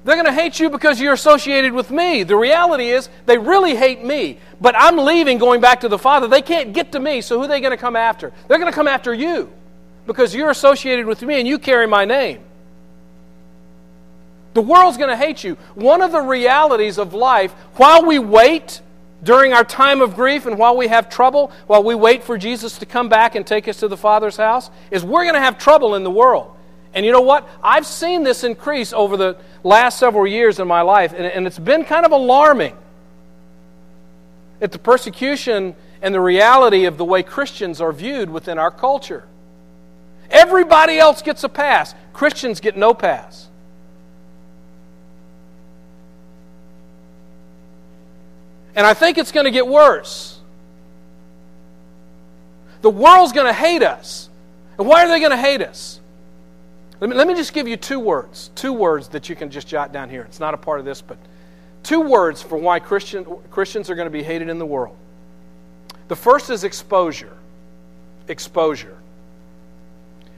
They're 0.03 0.15
going 0.15 0.25
to 0.25 0.33
hate 0.33 0.59
you 0.59 0.69
because 0.69 0.99
you're 0.99 1.13
associated 1.13 1.73
with 1.73 1.91
me. 1.91 2.23
The 2.23 2.35
reality 2.35 2.89
is, 2.89 3.07
they 3.27 3.37
really 3.37 3.75
hate 3.75 4.03
me. 4.03 4.39
But 4.59 4.73
I'm 4.75 4.97
leaving, 4.97 5.37
going 5.37 5.61
back 5.61 5.81
to 5.81 5.89
the 5.89 5.99
Father. 5.99 6.27
They 6.27 6.41
can't 6.41 6.73
get 6.73 6.93
to 6.93 6.99
me, 6.99 7.21
so 7.21 7.37
who 7.37 7.43
are 7.43 7.47
they 7.47 7.61
going 7.61 7.71
to 7.71 7.77
come 7.77 7.95
after? 7.95 8.33
They're 8.47 8.57
going 8.57 8.71
to 8.71 8.75
come 8.75 8.87
after 8.87 9.13
you 9.13 9.51
because 10.07 10.33
you're 10.33 10.49
associated 10.49 11.05
with 11.05 11.21
me 11.21 11.39
and 11.39 11.47
you 11.47 11.59
carry 11.59 11.85
my 11.85 12.05
name. 12.05 12.41
The 14.53 14.61
world's 14.61 14.97
going 14.97 15.11
to 15.11 15.15
hate 15.15 15.43
you. 15.43 15.55
One 15.75 16.01
of 16.01 16.11
the 16.11 16.21
realities 16.21 16.97
of 16.97 17.13
life, 17.13 17.51
while 17.75 18.03
we 18.03 18.17
wait 18.17 18.81
during 19.23 19.53
our 19.53 19.63
time 19.63 20.01
of 20.01 20.15
grief 20.15 20.47
and 20.47 20.57
while 20.57 20.75
we 20.75 20.87
have 20.87 21.09
trouble, 21.09 21.51
while 21.67 21.83
we 21.83 21.93
wait 21.93 22.23
for 22.23 22.37
Jesus 22.39 22.79
to 22.79 22.87
come 22.87 23.07
back 23.07 23.35
and 23.35 23.45
take 23.45 23.67
us 23.67 23.77
to 23.81 23.87
the 23.87 23.95
Father's 23.95 24.37
house, 24.37 24.71
is 24.89 25.03
we're 25.03 25.23
going 25.23 25.35
to 25.35 25.41
have 25.41 25.59
trouble 25.59 25.93
in 25.93 26.03
the 26.03 26.11
world. 26.11 26.57
And 26.93 27.05
you 27.05 27.11
know 27.11 27.21
what? 27.21 27.47
I've 27.63 27.85
seen 27.85 28.23
this 28.23 28.43
increase 28.43 28.91
over 28.91 29.15
the 29.15 29.37
last 29.63 29.97
several 29.97 30.27
years 30.27 30.59
in 30.59 30.67
my 30.67 30.81
life, 30.81 31.13
and, 31.13 31.25
and 31.25 31.47
it's 31.47 31.59
been 31.59 31.85
kind 31.85 32.05
of 32.05 32.11
alarming 32.11 32.75
at 34.61 34.71
the 34.71 34.79
persecution 34.79 35.75
and 36.01 36.13
the 36.13 36.19
reality 36.19 36.85
of 36.85 36.97
the 36.97 37.05
way 37.05 37.23
Christians 37.23 37.79
are 37.79 37.93
viewed 37.93 38.29
within 38.29 38.57
our 38.57 38.71
culture. 38.71 39.23
Everybody 40.29 40.99
else 40.99 41.21
gets 41.21 41.43
a 41.43 41.49
pass, 41.49 41.95
Christians 42.13 42.59
get 42.59 42.75
no 42.75 42.93
pass. 42.93 43.47
And 48.75 48.85
I 48.87 48.93
think 48.93 49.17
it's 49.17 49.31
going 49.31 49.45
to 49.45 49.51
get 49.51 49.67
worse. 49.67 50.39
The 52.81 52.89
world's 52.89 53.33
going 53.33 53.47
to 53.47 53.53
hate 53.53 53.83
us. 53.83 54.29
And 54.77 54.87
why 54.87 55.05
are 55.05 55.07
they 55.07 55.19
going 55.19 55.31
to 55.31 55.37
hate 55.37 55.61
us? 55.61 56.00
Let 57.01 57.09
me, 57.09 57.15
let 57.15 57.27
me 57.27 57.33
just 57.33 57.53
give 57.53 57.67
you 57.67 57.77
two 57.77 57.99
words. 57.99 58.51
Two 58.53 58.73
words 58.73 59.09
that 59.09 59.27
you 59.27 59.35
can 59.35 59.49
just 59.49 59.67
jot 59.67 59.91
down 59.91 60.09
here. 60.09 60.21
It's 60.21 60.39
not 60.39 60.53
a 60.53 60.57
part 60.57 60.79
of 60.79 60.85
this, 60.85 61.01
but 61.01 61.17
two 61.81 61.99
words 61.99 62.43
for 62.43 62.57
why 62.57 62.79
Christian, 62.79 63.25
Christians 63.49 63.89
are 63.89 63.95
going 63.95 64.05
to 64.05 64.11
be 64.11 64.23
hated 64.23 64.49
in 64.49 64.59
the 64.59 64.65
world. 64.65 64.95
The 66.07 66.15
first 66.15 66.51
is 66.51 66.63
exposure. 66.63 67.35
Exposure. 68.27 68.97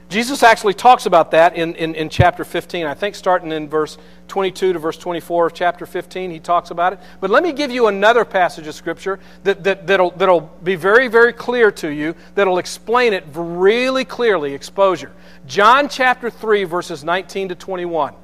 Jesus 0.08 0.42
actually 0.42 0.74
talks 0.74 1.06
about 1.06 1.32
that 1.32 1.56
in, 1.56 1.74
in, 1.74 1.94
in, 1.94 2.08
chapter 2.08 2.44
15. 2.44 2.86
I 2.86 2.94
think 2.94 3.14
starting 3.14 3.50
in 3.52 3.68
verse 3.68 3.98
22 4.28 4.74
to 4.74 4.78
verse 4.78 4.96
24 4.96 5.46
of 5.46 5.54
chapter 5.54 5.86
15, 5.86 6.30
he 6.30 6.38
talks 6.38 6.70
about 6.70 6.92
it. 6.92 7.00
But 7.20 7.30
let 7.30 7.42
me 7.42 7.52
give 7.52 7.70
you 7.70 7.88
another 7.88 8.24
passage 8.24 8.66
of 8.66 8.74
Scripture 8.74 9.18
that, 9.42 9.64
that, 9.64 9.86
that'll, 9.86 10.12
that'll 10.12 10.52
be 10.62 10.76
very, 10.76 11.08
very 11.08 11.32
clear 11.32 11.70
to 11.72 11.88
you, 11.88 12.14
that'll 12.36 12.58
explain 12.58 13.12
it 13.12 13.24
really 13.34 14.04
clearly 14.04 14.54
exposure. 14.54 15.12
John 15.46 15.88
chapter 15.88 16.30
3, 16.30 16.64
verses 16.64 17.04
19 17.04 17.50
to 17.50 17.54
21. 17.54 18.14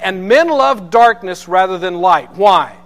And 0.00 0.28
men 0.28 0.48
love 0.48 0.90
darkness 0.90 1.48
rather 1.48 1.78
than 1.78 2.00
light. 2.00 2.34
Why? 2.34 2.76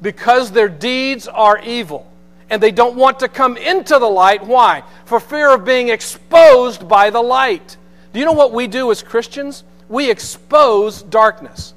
Because 0.00 0.50
their 0.50 0.68
deeds 0.68 1.28
are 1.28 1.60
evil 1.60 2.10
and 2.48 2.62
they 2.62 2.70
don't 2.70 2.96
want 2.96 3.20
to 3.20 3.28
come 3.28 3.56
into 3.56 3.98
the 3.98 4.08
light. 4.08 4.44
Why? 4.44 4.82
For 5.04 5.20
fear 5.20 5.54
of 5.54 5.64
being 5.64 5.88
exposed 5.88 6.86
by 6.86 7.10
the 7.10 7.22
light. 7.22 7.76
Do 8.12 8.18
you 8.18 8.26
know 8.26 8.32
what 8.32 8.52
we 8.52 8.66
do 8.66 8.90
as 8.90 9.02
Christians? 9.02 9.64
We 9.88 10.10
expose 10.10 11.02
darkness. 11.02 11.74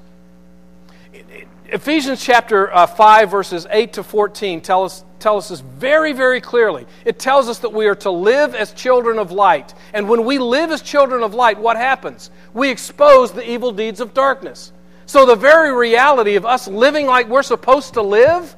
Ephesians 1.68 2.22
chapter 2.24 2.72
uh, 2.72 2.86
5, 2.86 3.30
verses 3.30 3.66
8 3.68 3.94
to 3.94 4.02
14 4.04 4.60
tell 4.60 4.84
us, 4.84 5.04
tell 5.18 5.36
us 5.36 5.48
this 5.48 5.60
very, 5.60 6.12
very 6.12 6.40
clearly. 6.40 6.86
It 7.04 7.18
tells 7.18 7.48
us 7.48 7.58
that 7.60 7.72
we 7.72 7.86
are 7.86 7.94
to 7.96 8.10
live 8.10 8.54
as 8.54 8.72
children 8.72 9.18
of 9.18 9.32
light. 9.32 9.74
And 9.92 10.08
when 10.08 10.24
we 10.24 10.38
live 10.38 10.70
as 10.70 10.80
children 10.80 11.22
of 11.22 11.34
light, 11.34 11.58
what 11.58 11.76
happens? 11.76 12.30
We 12.54 12.70
expose 12.70 13.32
the 13.32 13.48
evil 13.48 13.72
deeds 13.72 14.00
of 14.00 14.14
darkness. 14.14 14.72
So 15.06 15.26
the 15.26 15.34
very 15.34 15.74
reality 15.74 16.36
of 16.36 16.46
us 16.46 16.68
living 16.68 17.06
like 17.06 17.28
we're 17.28 17.42
supposed 17.42 17.94
to 17.94 18.02
live 18.02 18.54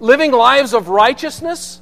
living 0.00 0.32
lives 0.32 0.72
of 0.72 0.88
righteousness 0.88 1.80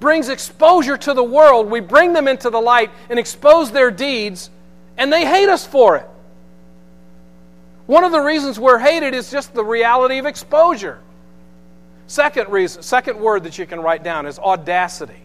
brings 0.00 0.28
exposure 0.28 0.96
to 0.96 1.12
the 1.12 1.24
world. 1.24 1.68
We 1.68 1.80
bring 1.80 2.12
them 2.12 2.28
into 2.28 2.50
the 2.50 2.60
light 2.60 2.90
and 3.10 3.18
expose 3.18 3.72
their 3.72 3.90
deeds, 3.90 4.48
and 4.96 5.12
they 5.12 5.26
hate 5.26 5.48
us 5.48 5.66
for 5.66 5.96
it. 5.96 6.08
One 7.88 8.04
of 8.04 8.12
the 8.12 8.20
reasons 8.20 8.60
we're 8.60 8.78
hated 8.78 9.14
is 9.14 9.30
just 9.30 9.54
the 9.54 9.64
reality 9.64 10.18
of 10.18 10.26
exposure. 10.26 10.98
Second 12.06 12.50
reason, 12.50 12.82
second 12.82 13.18
word 13.18 13.44
that 13.44 13.56
you 13.56 13.64
can 13.64 13.80
write 13.80 14.02
down 14.02 14.26
is 14.26 14.38
audacity. 14.38 15.22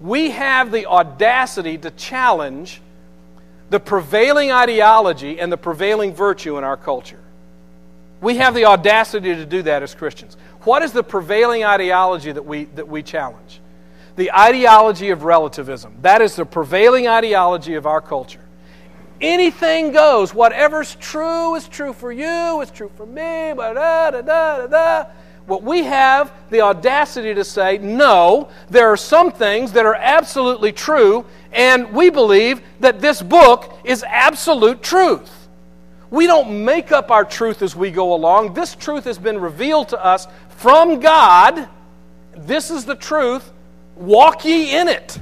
We 0.00 0.30
have 0.30 0.70
the 0.70 0.86
audacity 0.86 1.78
to 1.78 1.90
challenge 1.90 2.80
the 3.70 3.80
prevailing 3.80 4.52
ideology 4.52 5.40
and 5.40 5.50
the 5.50 5.56
prevailing 5.56 6.14
virtue 6.14 6.58
in 6.58 6.62
our 6.62 6.76
culture. 6.76 7.18
We 8.20 8.36
have 8.36 8.54
the 8.54 8.66
audacity 8.66 9.34
to 9.34 9.44
do 9.44 9.62
that 9.62 9.82
as 9.82 9.92
Christians. 9.92 10.36
What 10.62 10.82
is 10.82 10.92
the 10.92 11.02
prevailing 11.02 11.64
ideology 11.64 12.30
that 12.30 12.46
we, 12.46 12.66
that 12.76 12.86
we 12.86 13.02
challenge? 13.02 13.60
The 14.14 14.30
ideology 14.30 15.10
of 15.10 15.24
relativism. 15.24 15.96
That 16.02 16.22
is 16.22 16.36
the 16.36 16.46
prevailing 16.46 17.08
ideology 17.08 17.74
of 17.74 17.84
our 17.84 18.00
culture. 18.00 18.39
Anything 19.20 19.92
goes. 19.92 20.32
Whatever's 20.32 20.94
true 20.96 21.54
is 21.54 21.68
true 21.68 21.92
for 21.92 22.10
you, 22.10 22.60
it's 22.62 22.70
true 22.70 22.90
for 22.96 23.04
me, 23.06 23.52
da 23.54 23.72
da 24.10 24.10
da 24.22 24.66
da. 24.66 25.04
What 25.46 25.62
we 25.62 25.82
have 25.82 26.32
the 26.50 26.60
audacity 26.60 27.34
to 27.34 27.44
say, 27.44 27.78
no, 27.78 28.48
there 28.68 28.88
are 28.88 28.96
some 28.96 29.32
things 29.32 29.72
that 29.72 29.84
are 29.84 29.96
absolutely 29.96 30.72
true, 30.72 31.26
and 31.52 31.92
we 31.92 32.08
believe 32.08 32.62
that 32.78 33.00
this 33.00 33.20
book 33.20 33.74
is 33.84 34.04
absolute 34.04 34.82
truth. 34.82 35.48
We 36.10 36.26
don't 36.26 36.64
make 36.64 36.92
up 36.92 37.10
our 37.10 37.24
truth 37.24 37.62
as 37.62 37.76
we 37.76 37.90
go 37.90 38.14
along. 38.14 38.54
This 38.54 38.74
truth 38.74 39.04
has 39.04 39.18
been 39.18 39.40
revealed 39.40 39.90
to 39.90 40.04
us 40.04 40.26
from 40.50 41.00
God. 41.00 41.68
This 42.36 42.70
is 42.70 42.84
the 42.84 42.96
truth. 42.96 43.52
Walk 43.96 44.44
ye 44.44 44.76
in 44.76 44.88
it. 44.88 45.18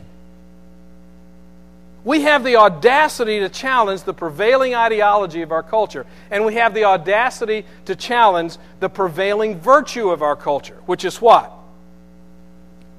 We 2.04 2.22
have 2.22 2.44
the 2.44 2.56
audacity 2.56 3.40
to 3.40 3.48
challenge 3.48 4.04
the 4.04 4.14
prevailing 4.14 4.74
ideology 4.74 5.42
of 5.42 5.52
our 5.52 5.62
culture, 5.62 6.06
and 6.30 6.44
we 6.44 6.54
have 6.54 6.72
the 6.72 6.84
audacity 6.84 7.64
to 7.86 7.96
challenge 7.96 8.56
the 8.80 8.88
prevailing 8.88 9.58
virtue 9.58 10.10
of 10.10 10.22
our 10.22 10.36
culture, 10.36 10.78
which 10.86 11.04
is 11.04 11.20
what? 11.20 11.52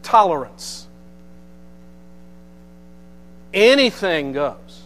Tolerance. 0.03 0.87
Anything 3.53 4.33
goes. 4.33 4.83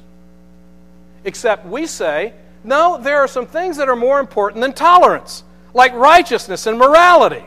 Except 1.26 1.66
we 1.66 1.86
say, 1.86 2.34
no, 2.64 2.98
there 3.02 3.20
are 3.20 3.28
some 3.28 3.46
things 3.46 3.78
that 3.78 3.90
are 3.90 3.96
more 3.96 4.20
important 4.20 4.62
than 4.62 4.74
tolerance, 4.74 5.44
like 5.74 5.94
righteousness 5.94 6.66
and 6.66 6.78
morality. 6.78 7.44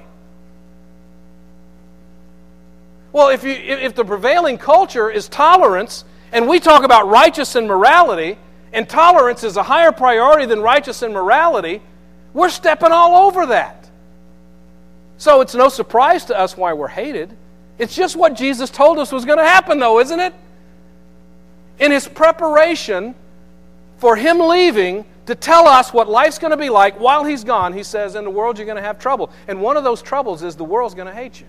Well, 3.12 3.30
if, 3.30 3.44
you, 3.44 3.52
if 3.52 3.94
the 3.94 4.04
prevailing 4.04 4.58
culture 4.58 5.08
is 5.08 5.26
tolerance, 5.26 6.04
and 6.33 6.49
we 6.49 6.61
talk 6.61 6.85
about 6.85 7.09
righteous 7.09 7.55
and 7.55 7.66
morality, 7.66 8.39
and 8.72 8.89
tolerance 8.89 9.45
is 9.45 9.57
a 9.57 9.62
higher 9.62 9.93
priority 9.93 10.47
than 10.47 10.61
righteous 10.61 11.03
and 11.03 11.14
morality, 11.14 11.81
we're 12.33 12.51
stepping 12.51 12.93
all 12.93 13.27
over 13.27 13.47
that. 13.47 13.89
So 15.18 15.41
it's 15.41 15.55
no 15.55 15.68
surprise 15.68 16.27
to 16.27 16.39
us 16.39 16.57
why 16.57 16.74
we're 16.74 16.89
hated. 16.89 17.35
It's 17.79 17.95
just 17.95 18.16
what 18.16 18.35
Jesus 18.35 18.70
told 18.70 18.99
us 18.99 19.12
was 19.12 19.24
going 19.24 19.39
to 19.39 19.45
happen, 19.45 19.79
though, 19.79 20.01
isn't 20.01 20.20
it? 20.20 20.35
In 21.79 21.91
his 21.91 22.07
preparation 22.07 23.14
for 23.99 24.16
him 24.16 24.39
leaving 24.39 25.05
to 25.27 25.35
tell 25.35 25.66
us 25.66 25.93
what 25.93 26.09
life's 26.09 26.39
going 26.39 26.53
to 26.53 26.57
be 26.57 26.70
like 26.70 26.99
while 27.01 27.24
he's 27.24 27.45
gone, 27.45 27.72
he 27.72 27.83
says, 27.83 28.14
In 28.14 28.24
the 28.24 28.31
world 28.31 28.59
you're 28.59 28.66
going 28.66 28.77
to 28.77 28.83
have 28.83 28.99
trouble. 28.99 29.31
And 29.49 29.61
one 29.61 29.77
of 29.77 29.85
those 29.85 30.03
troubles 30.03 30.43
is 30.43 30.57
the 30.57 30.64
world's 30.64 30.95
going 30.95 31.09
to 31.09 31.14
hate 31.14 31.41
you. 31.41 31.47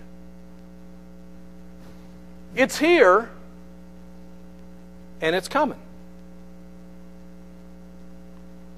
It's 2.56 2.78
here, 2.78 3.30
and 5.20 5.34
it's 5.34 5.48
coming. 5.48 5.78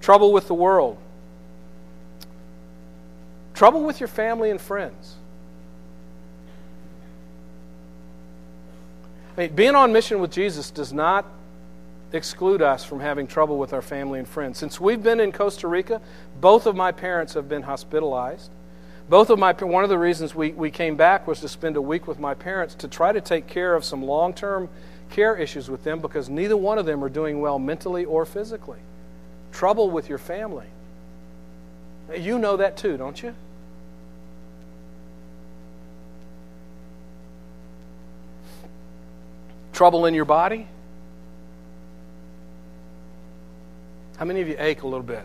Trouble 0.00 0.32
with 0.32 0.46
the 0.46 0.54
world, 0.54 0.96
trouble 3.54 3.84
with 3.84 4.00
your 4.00 4.08
family 4.08 4.50
and 4.50 4.60
friends. 4.60 5.16
I 9.36 9.42
mean, 9.42 9.54
being 9.54 9.74
on 9.74 9.92
mission 9.92 10.20
with 10.20 10.32
Jesus 10.32 10.70
does 10.70 10.92
not 10.92 11.24
exclude 12.12 12.62
us 12.62 12.84
from 12.84 13.00
having 13.00 13.26
trouble 13.26 13.58
with 13.58 13.72
our 13.72 13.82
family 13.82 14.18
and 14.18 14.26
friends. 14.26 14.58
Since 14.58 14.80
we've 14.80 15.02
been 15.02 15.20
in 15.20 15.32
Costa 15.32 15.68
Rica, 15.68 16.00
both 16.40 16.66
of 16.66 16.74
my 16.74 16.92
parents 16.92 17.34
have 17.34 17.48
been 17.48 17.62
hospitalized. 17.62 18.50
Both 19.08 19.30
of 19.30 19.38
my 19.38 19.52
one 19.52 19.82
of 19.82 19.90
the 19.90 19.98
reasons 19.98 20.34
we, 20.34 20.52
we 20.52 20.70
came 20.70 20.96
back 20.96 21.26
was 21.26 21.40
to 21.40 21.48
spend 21.48 21.76
a 21.76 21.82
week 21.82 22.06
with 22.06 22.18
my 22.18 22.34
parents 22.34 22.74
to 22.76 22.88
try 22.88 23.12
to 23.12 23.20
take 23.20 23.46
care 23.46 23.74
of 23.74 23.84
some 23.84 24.04
long 24.04 24.32
term 24.32 24.68
care 25.10 25.36
issues 25.36 25.68
with 25.68 25.84
them 25.84 26.00
because 26.00 26.28
neither 26.28 26.56
one 26.56 26.78
of 26.78 26.86
them 26.86 27.02
are 27.04 27.08
doing 27.08 27.40
well 27.40 27.58
mentally 27.58 28.04
or 28.04 28.24
physically. 28.24 28.78
Trouble 29.52 29.90
with 29.90 30.08
your 30.08 30.18
family. 30.18 30.66
You 32.16 32.38
know 32.38 32.56
that 32.56 32.76
too, 32.76 32.96
don't 32.96 33.20
you? 33.22 33.34
Trouble 39.72 40.06
in 40.06 40.14
your 40.14 40.24
body? 40.24 40.66
How 44.16 44.26
many 44.26 44.42
of 44.42 44.48
you 44.48 44.56
ache 44.58 44.82
a 44.82 44.86
little 44.86 45.02
bit? 45.02 45.22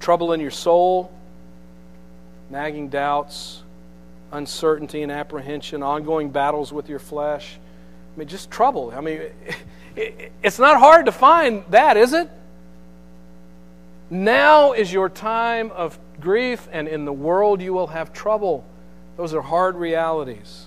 Trouble 0.00 0.34
in 0.34 0.40
your 0.40 0.50
soul, 0.50 1.10
nagging 2.50 2.88
doubts, 2.88 3.62
uncertainty 4.32 5.02
and 5.02 5.12
apprehension, 5.12 5.82
ongoing 5.82 6.30
battles 6.30 6.72
with 6.72 6.88
your 6.88 6.98
flesh. 6.98 7.58
I 8.14 8.18
mean, 8.18 8.28
just 8.28 8.50
trouble. 8.50 8.92
I 8.94 9.00
mean, 9.00 9.22
it's 9.96 10.58
not 10.58 10.78
hard 10.78 11.06
to 11.06 11.12
find 11.12 11.64
that, 11.70 11.96
is 11.96 12.12
it? 12.12 12.28
Now 14.10 14.72
is 14.72 14.92
your 14.92 15.08
time 15.08 15.70
of 15.70 15.98
grief, 16.20 16.68
and 16.70 16.86
in 16.86 17.04
the 17.04 17.12
world 17.12 17.62
you 17.62 17.72
will 17.72 17.86
have 17.86 18.12
trouble. 18.12 18.64
Those 19.16 19.32
are 19.32 19.40
hard 19.40 19.76
realities. 19.76 20.66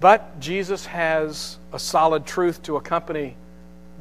But 0.00 0.40
Jesus 0.40 0.86
has 0.86 1.58
a 1.72 1.78
solid 1.78 2.26
truth 2.26 2.62
to 2.64 2.76
accompany 2.76 3.36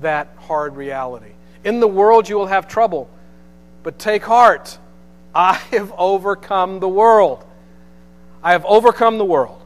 that 0.02 0.30
hard 0.40 0.76
reality. 0.76 1.32
In 1.64 1.80
the 1.80 1.88
world 1.88 2.30
you 2.30 2.36
will 2.36 2.48
have 2.48 2.68
trouble, 2.68 3.10
but 3.84 3.98
take 3.98 4.24
heart. 4.24 4.78
I 5.38 5.54
have 5.70 5.94
overcome 5.96 6.80
the 6.80 6.88
world. 6.90 7.46
I 8.42 8.54
have 8.54 8.66
overcome 8.66 9.20
the 9.20 9.26
world. 9.26 9.62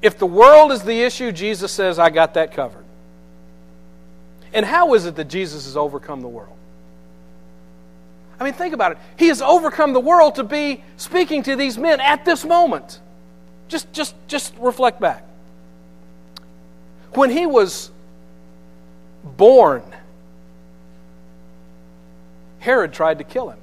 If 0.00 0.18
the 0.18 0.26
world 0.26 0.72
is 0.72 0.82
the 0.82 1.02
issue, 1.02 1.30
Jesus 1.32 1.70
says, 1.70 1.98
I 1.98 2.08
got 2.08 2.32
that 2.34 2.52
covered. 2.52 2.84
And 4.54 4.64
how 4.64 4.94
is 4.94 5.04
it 5.04 5.16
that 5.16 5.28
Jesus 5.28 5.66
has 5.66 5.76
overcome 5.76 6.22
the 6.22 6.28
world? 6.28 6.56
I 8.40 8.44
mean, 8.44 8.54
think 8.54 8.72
about 8.72 8.92
it. 8.92 8.98
He 9.18 9.28
has 9.28 9.42
overcome 9.42 9.92
the 9.92 10.00
world 10.00 10.36
to 10.36 10.44
be 10.44 10.82
speaking 10.96 11.42
to 11.42 11.54
these 11.54 11.76
men 11.76 12.00
at 12.00 12.24
this 12.24 12.42
moment. 12.42 13.00
Just, 13.68 13.92
just, 13.92 14.14
just 14.28 14.54
reflect 14.58 14.98
back. 14.98 15.26
When 17.12 17.28
he 17.28 17.44
was 17.44 17.90
born, 19.22 19.82
Herod 22.60 22.94
tried 22.94 23.18
to 23.18 23.24
kill 23.24 23.50
him 23.50 23.58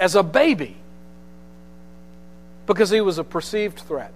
as 0.00 0.16
a 0.16 0.22
baby 0.22 0.76
because 2.66 2.90
he 2.90 3.00
was 3.00 3.18
a 3.18 3.24
perceived 3.24 3.78
threat. 3.78 4.12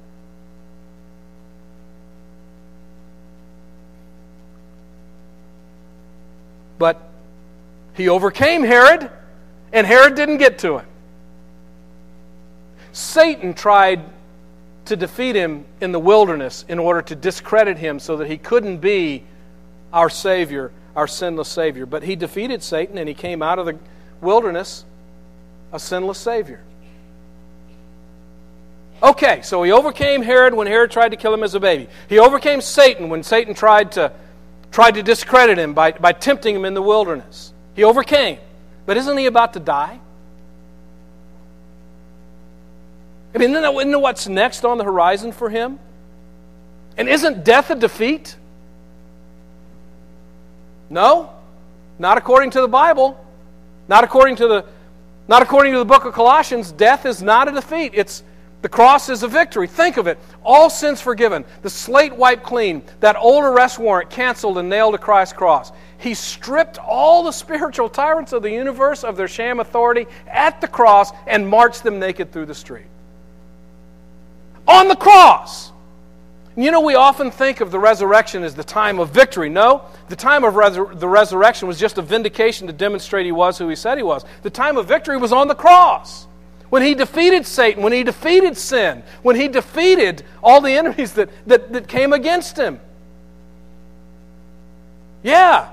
But 6.79 7.01
he 7.93 8.09
overcame 8.09 8.65
Herod, 8.65 9.11
and 9.73 9.87
Herod 9.87 10.17
didn't 10.17 10.39
get 10.39 10.59
to 10.61 10.79
him. 10.79 10.87
Satan 12.93 13.55
tried 13.55 14.03
to 14.87 14.97
defeat 14.97 15.37
him 15.37 15.65
in 15.81 15.93
the 15.93 16.01
wilderness 16.01 16.65
in 16.69 16.79
order 16.79 17.03
to 17.03 17.15
discredit 17.15 17.79
him 17.79 17.99
so 17.99 18.17
that 18.17 18.29
he 18.29 18.39
couldn't 18.39 18.79
be 18.79 19.25
our 19.93 20.11
Savior, 20.11 20.73
our 20.95 21.07
sinless 21.07 21.49
Savior. 21.49 21.87
But 21.87 22.03
he 22.03 22.17
defeated 22.17 22.63
Satan 22.63 22.99
and 22.99 23.09
he 23.09 23.15
came 23.15 23.43
out 23.43 23.59
of 23.59 23.67
the 23.67 23.79
wilderness 24.21 24.85
a 25.75 25.79
sinless 25.79 26.19
Savior. 26.19 26.63
Okay, 29.03 29.43
so 29.43 29.63
he 29.65 29.73
overcame 29.73 30.23
Herod 30.23 30.55
when 30.55 30.69
Herod 30.69 30.93
tried 30.93 31.11
to 31.11 31.17
kill 31.17 31.35
him 31.35 31.43
as 31.43 31.55
a 31.55 31.61
baby. 31.61 31.89
He 32.09 32.21
overcame 32.21 32.61
Satan 32.61 33.11
when 33.11 33.25
Satan 33.25 33.55
tried 33.55 33.93
to, 33.93 34.13
tried 34.71 34.95
to 34.95 35.03
discredit 35.03 35.59
him 35.59 35.75
by, 35.75 35.91
by 35.91 36.13
tempting 36.13 36.55
him 36.55 36.65
in 36.65 36.75
the 36.75 36.81
wilderness. 36.81 37.53
He 37.75 37.83
overcame. 37.83 38.39
But 38.87 38.97
isn't 38.97 39.19
he 39.19 39.27
about 39.27 39.55
to 39.55 39.61
die? 39.61 40.01
I 43.35 43.39
mean, 43.39 43.51
isn't 43.51 43.63
that 43.63 44.01
what's 44.01 44.29
next 44.29 44.65
on 44.65 44.79
the 44.79 44.85
horizon 44.85 45.33
for 45.33 45.51
him? 45.51 45.81
And 46.97 47.09
isn't 47.09 47.45
death 47.45 47.71
a 47.71 47.75
defeat? 47.75 48.37
No, 50.89 51.33
not 51.99 52.17
according 52.17 52.53
to 52.53 52.61
the 52.61 52.69
Bible. 52.69 53.21
Not 53.89 54.05
according 54.05 54.37
to 54.37 54.49
the, 54.49 54.65
not 55.29 55.43
according 55.43 55.73
to 55.73 55.79
the 55.79 55.85
book 55.85 56.05
of 56.05 56.13
Colossians. 56.13 56.73
Death 56.73 57.07
is 57.07 57.23
not 57.23 57.49
a 57.49 57.53
defeat. 57.53 57.93
It's 57.95 58.23
the 58.63 58.69
cross 58.69 59.11
is 59.11 59.23
a 59.23 59.29
victory. 59.29 59.67
Think 59.67 59.99
of 59.99 60.07
it. 60.07 60.19
All 60.43 60.71
sins 60.71 61.01
forgiven. 61.01 61.45
The 61.63 61.71
slate 61.71 62.17
wiped 62.17 62.45
clean. 62.45 62.83
That 63.01 63.17
old 63.17 63.45
arrest 63.45 63.79
warrant 63.79 64.09
canceled 64.09 64.57
and 64.59 64.71
nailed 64.71 64.95
to 64.95 64.99
Christ's 64.99 65.35
cross. 65.35 65.71
He 65.99 66.15
stripped 66.15 66.79
all 66.79 67.25
the 67.25 67.33
spiritual 67.45 67.89
tyrants 67.89 68.33
of 68.33 68.43
the 68.43 68.51
universe 68.51 69.05
of 69.05 69.17
their 69.17 69.29
sham 69.29 69.61
authority 69.61 70.07
at 70.27 70.61
the 70.61 70.69
cross 70.69 71.13
and 71.27 71.49
marched 71.49 71.83
them 71.83 71.99
naked 71.99 72.33
through 72.33 72.47
the 72.47 72.55
street 72.55 72.87
on 74.67 74.89
the 74.89 74.97
cross. 74.97 75.73
You 76.57 76.71
know, 76.71 76.81
we 76.81 76.95
often 76.95 77.33
think 77.33 77.61
of 77.61 77.73
the 77.73 77.81
resurrection 77.81 78.45
as 78.45 78.55
the 78.55 78.63
time 78.63 79.01
of 79.01 79.11
victory. 79.11 79.49
No, 79.49 79.83
the 80.09 80.15
time 80.15 80.45
of 80.45 80.55
the 81.01 81.09
resurrection 81.09 81.67
was 81.67 81.81
just 81.81 81.99
a 81.99 82.03
vindication 82.03 82.69
to 82.69 82.73
demonstrate 82.73 83.27
he 83.27 83.33
was 83.33 83.59
who 83.59 83.69
he 83.69 83.75
said 83.75 83.99
he 83.99 84.05
was. 84.05 84.25
The 84.43 84.51
time 84.51 84.77
of 84.77 84.87
victory 84.87 85.17
was 85.17 85.33
on 85.33 85.49
the 85.49 85.55
cross. 85.55 86.29
When 86.71 86.83
he 86.83 86.95
defeated 86.95 87.45
Satan, 87.45 87.83
when 87.83 87.93
he 87.93 88.05
defeated 88.05 88.57
sin, 88.57 89.03
when 89.23 89.37
he 89.37 89.49
defeated 89.49 90.25
all 90.43 90.61
the 90.61 90.73
enemies 90.73 91.13
that, 91.15 91.29
that, 91.47 91.73
that 91.73 91.89
came 91.89 92.13
against 92.13 92.57
him. 92.57 92.81
Yeah, 95.25 95.71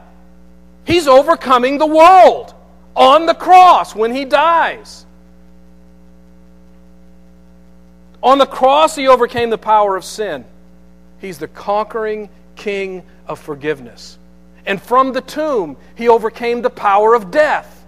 he's 0.84 1.08
overcoming 1.08 1.78
the 1.78 1.86
world 1.86 2.56
on 2.96 3.28
the 3.28 3.34
cross 3.36 3.96
when 3.96 4.16
he 4.16 4.26
dies. 4.26 5.06
On 8.24 8.38
the 8.38 8.46
cross, 8.46 8.96
he 8.96 9.08
overcame 9.08 9.50
the 9.50 9.58
power 9.58 9.96
of 9.96 10.06
sin. 10.06 10.46
He's 11.22 11.38
the 11.38 11.48
conquering 11.48 12.28
king 12.56 13.04
of 13.28 13.40
forgiveness. 13.40 14.18
And 14.66 14.82
from 14.82 15.14
the 15.14 15.22
tomb, 15.22 15.78
he 15.96 16.10
overcame 16.10 16.62
the 16.62 16.70
power 16.70 17.14
of 17.14 17.32
death. 17.32 17.86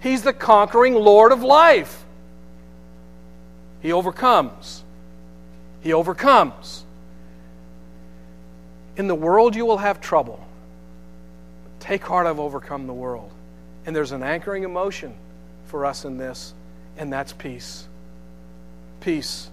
He's 0.00 0.22
the 0.22 0.32
conquering 0.32 0.94
Lord 0.94 1.30
of 1.30 1.42
life. 1.42 2.04
He 3.80 3.92
overcomes. 3.92 4.82
He 5.80 5.92
overcomes. 5.92 6.84
In 8.96 9.06
the 9.06 9.14
world, 9.14 9.54
you 9.54 9.64
will 9.64 9.78
have 9.78 10.00
trouble. 10.00 10.44
Take 11.78 12.02
heart, 12.02 12.26
I've 12.26 12.40
overcome 12.40 12.86
the 12.86 12.92
world. 12.92 13.30
And 13.86 13.94
there's 13.94 14.12
an 14.12 14.24
anchoring 14.24 14.64
emotion 14.64 15.14
for 15.66 15.86
us 15.86 16.04
in 16.04 16.18
this, 16.18 16.52
and 16.96 17.12
that's 17.12 17.32
peace 17.32 17.86
peace. 19.00 19.48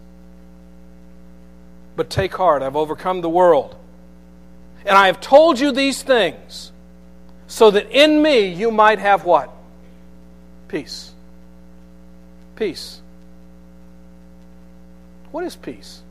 But 1.95 2.09
take 2.09 2.33
heart, 2.35 2.61
I've 2.61 2.75
overcome 2.75 3.21
the 3.21 3.29
world. 3.29 3.75
And 4.85 4.97
I 4.97 5.07
have 5.07 5.19
told 5.19 5.59
you 5.59 5.71
these 5.71 6.03
things 6.03 6.71
so 7.47 7.71
that 7.71 7.89
in 7.89 8.21
me 8.21 8.47
you 8.47 8.71
might 8.71 8.99
have 8.99 9.25
what? 9.25 9.49
Peace. 10.67 11.11
Peace. 12.55 13.01
What 15.31 15.43
is 15.43 15.55
peace? 15.55 16.01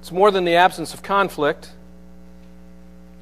It's 0.00 0.12
more 0.12 0.30
than 0.30 0.44
the 0.44 0.54
absence 0.54 0.94
of 0.94 1.02
conflict. 1.02 1.70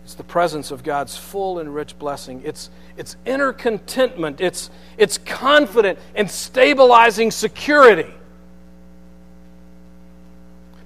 It's 0.05 0.15
the 0.15 0.25
presence 0.25 0.71
of 0.71 0.83
God's 0.83 1.17
full 1.17 1.59
and 1.59 1.75
rich 1.75 1.99
blessing. 1.99 2.43
It's, 2.45 2.71
it's 2.97 3.17
inner 3.27 3.53
contentment. 3.53 4.41
It's, 4.41 4.71
it's 4.97 5.19
confident 5.19 5.99
and 6.15 6.31
stabilizing 6.31 7.31
security. 7.31 8.13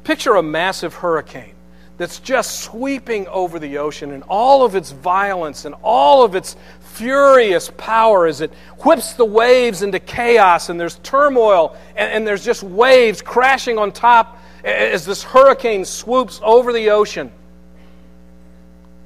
Picture 0.05 0.34
a 0.34 0.42
massive 0.42 0.94
hurricane 0.94 1.55
that's 1.96 2.18
just 2.18 2.61
sweeping 2.61 3.28
over 3.28 3.59
the 3.59 3.78
ocean 3.78 4.12
and 4.12 4.24
all 4.24 4.64
of 4.64 4.74
its 4.74 4.90
violence 4.90 5.64
and 5.64 5.74
all 5.82 6.24
of 6.24 6.34
its 6.34 6.57
furious 6.80 7.70
power 7.76 8.26
as 8.26 8.40
it 8.40 8.53
whips 8.80 9.12
the 9.14 9.24
waves 9.24 9.82
into 9.82 10.00
chaos 10.00 10.68
and 10.68 10.80
there's 10.80 10.96
turmoil 11.00 11.76
and, 11.94 12.12
and 12.12 12.26
there's 12.26 12.44
just 12.44 12.62
waves 12.62 13.22
crashing 13.22 13.78
on 13.78 13.92
top 13.92 14.38
as 14.64 15.05
this 15.05 15.22
hurricane 15.22 15.84
swoops 15.84 16.40
over 16.42 16.72
the 16.72 16.90
ocean. 16.90 17.30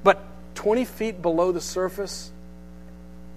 But 0.02 0.22
20 0.54 0.84
feet 0.84 1.22
below 1.22 1.52
the 1.52 1.60
surface, 1.60 2.32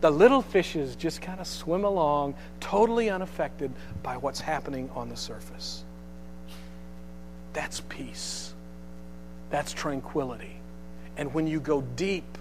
the 0.02 0.10
little 0.12 0.42
fishes 0.42 0.96
just 0.96 1.22
kind 1.22 1.40
of 1.40 1.48
swim 1.48 1.84
along, 1.84 2.36
totally 2.60 3.10
unaffected 3.10 3.72
by 4.04 4.16
what's 4.18 4.40
happening 4.40 4.90
on 4.96 5.10
the 5.10 5.18
surface. 5.18 5.84
That's 7.60 7.82
peace. 7.90 8.54
That's 9.50 9.74
tranquility. 9.74 10.56
And 11.18 11.34
when 11.34 11.46
you 11.46 11.60
go 11.60 11.82
deep, 11.82 12.38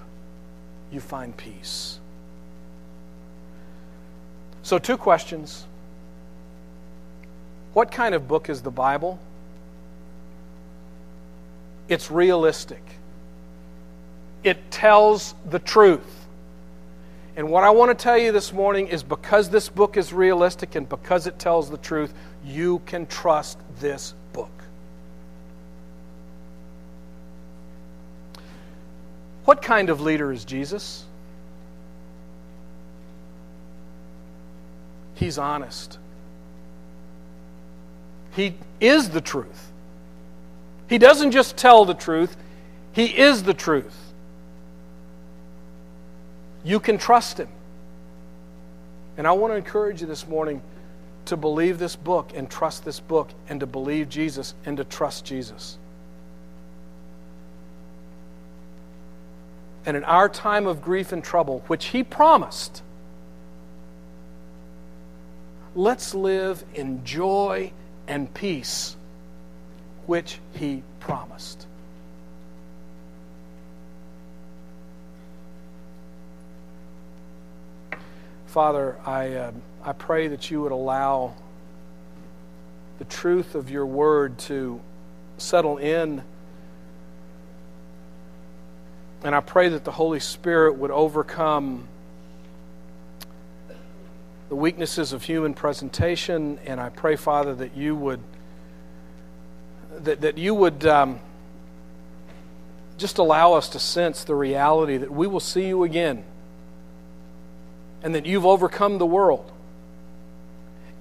you 0.92 1.00
find 1.00 1.36
peace. 1.36 1.98
So, 4.62 4.78
two 4.78 4.96
questions. 4.96 5.66
What 7.72 7.90
kind 7.90 8.14
of 8.14 8.28
book 8.28 8.48
is 8.48 8.62
the 8.62 8.70
Bible? 8.70 9.18
It's 11.88 12.12
realistic, 12.12 12.84
it 14.44 14.70
tells 14.70 15.34
the 15.50 15.58
truth. 15.58 16.26
And 17.34 17.50
what 17.50 17.64
I 17.64 17.70
want 17.70 17.90
to 17.90 18.00
tell 18.00 18.16
you 18.16 18.30
this 18.30 18.52
morning 18.52 18.86
is 18.86 19.02
because 19.02 19.50
this 19.50 19.68
book 19.68 19.96
is 19.96 20.12
realistic 20.12 20.76
and 20.76 20.88
because 20.88 21.26
it 21.26 21.40
tells 21.40 21.68
the 21.68 21.78
truth, 21.78 22.14
you 22.44 22.80
can 22.86 23.04
trust 23.06 23.58
this 23.80 24.14
book. 24.32 24.50
What 29.48 29.62
kind 29.62 29.88
of 29.88 30.02
leader 30.02 30.30
is 30.30 30.44
Jesus? 30.44 31.06
He's 35.14 35.38
honest. 35.38 35.98
He 38.32 38.56
is 38.78 39.08
the 39.08 39.22
truth. 39.22 39.72
He 40.90 40.98
doesn't 40.98 41.30
just 41.30 41.56
tell 41.56 41.86
the 41.86 41.94
truth, 41.94 42.36
He 42.92 43.06
is 43.06 43.42
the 43.42 43.54
truth. 43.54 43.96
You 46.62 46.78
can 46.78 46.98
trust 46.98 47.38
Him. 47.38 47.48
And 49.16 49.26
I 49.26 49.32
want 49.32 49.54
to 49.54 49.56
encourage 49.56 50.02
you 50.02 50.06
this 50.06 50.28
morning 50.28 50.60
to 51.24 51.38
believe 51.38 51.78
this 51.78 51.96
book 51.96 52.32
and 52.34 52.50
trust 52.50 52.84
this 52.84 53.00
book 53.00 53.30
and 53.48 53.60
to 53.60 53.66
believe 53.66 54.10
Jesus 54.10 54.52
and 54.66 54.76
to 54.76 54.84
trust 54.84 55.24
Jesus. 55.24 55.78
And 59.88 59.96
in 59.96 60.04
our 60.04 60.28
time 60.28 60.66
of 60.66 60.82
grief 60.82 61.12
and 61.12 61.24
trouble, 61.24 61.64
which 61.66 61.86
He 61.86 62.02
promised, 62.02 62.82
let's 65.74 66.14
live 66.14 66.62
in 66.74 67.06
joy 67.06 67.72
and 68.06 68.34
peace, 68.34 68.98
which 70.04 70.40
He 70.52 70.82
promised. 71.00 71.66
Father, 78.44 78.98
I, 79.06 79.32
uh, 79.36 79.52
I 79.82 79.92
pray 79.94 80.28
that 80.28 80.50
you 80.50 80.60
would 80.60 80.72
allow 80.72 81.32
the 82.98 83.06
truth 83.06 83.54
of 83.54 83.70
your 83.70 83.86
word 83.86 84.38
to 84.40 84.82
settle 85.38 85.78
in. 85.78 86.22
And 89.24 89.34
I 89.34 89.40
pray 89.40 89.68
that 89.70 89.84
the 89.84 89.92
Holy 89.92 90.20
Spirit 90.20 90.76
would 90.76 90.90
overcome 90.90 91.88
the 94.48 94.54
weaknesses 94.54 95.12
of 95.12 95.24
human 95.24 95.54
presentation. 95.54 96.58
And 96.64 96.80
I 96.80 96.88
pray, 96.88 97.16
Father, 97.16 97.54
that 97.56 97.76
you 97.76 97.96
would 97.96 98.20
that, 99.98 100.20
that 100.20 100.38
you 100.38 100.54
would 100.54 100.86
um, 100.86 101.18
just 102.96 103.18
allow 103.18 103.54
us 103.54 103.68
to 103.70 103.78
sense 103.78 104.24
the 104.24 104.34
reality 104.34 104.96
that 104.96 105.10
we 105.10 105.26
will 105.26 105.40
see 105.40 105.66
you 105.66 105.82
again 105.82 106.24
and 108.02 108.14
that 108.14 108.26
you've 108.26 108.46
overcome 108.46 108.98
the 108.98 109.06
world, 109.06 109.50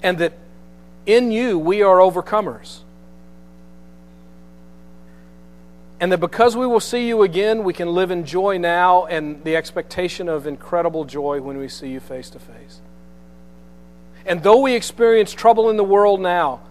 and 0.01 0.18
that 0.18 0.34
in 1.05 1.32
you 1.32 1.59
we 1.59 1.84
are 1.84 1.97
overcomers. 1.97 2.80
And 6.00 6.12
that 6.12 6.20
because 6.20 6.56
we 6.56 6.68
will 6.68 6.80
see 6.80 7.08
you 7.08 7.24
again, 7.24 7.64
we 7.64 7.74
can 7.74 7.89
live 7.89 8.12
in 8.12 8.26
joy 8.26 8.58
now 8.58 9.06
and 9.06 9.43
the 9.43 9.56
expectation 9.56 10.30
of 10.30 10.45
incredible 10.45 11.06
joy 11.06 11.41
when 11.41 11.58
we 11.58 11.68
see 11.68 11.89
you 11.89 12.00
face 12.00 12.30
to 12.32 12.39
face. 12.39 12.82
And 14.26 14.43
though 14.43 14.60
we 14.60 14.76
experience 14.76 15.34
trouble 15.34 15.70
in 15.70 15.78
the 15.78 15.84
world 15.84 16.22
now, 16.22 16.62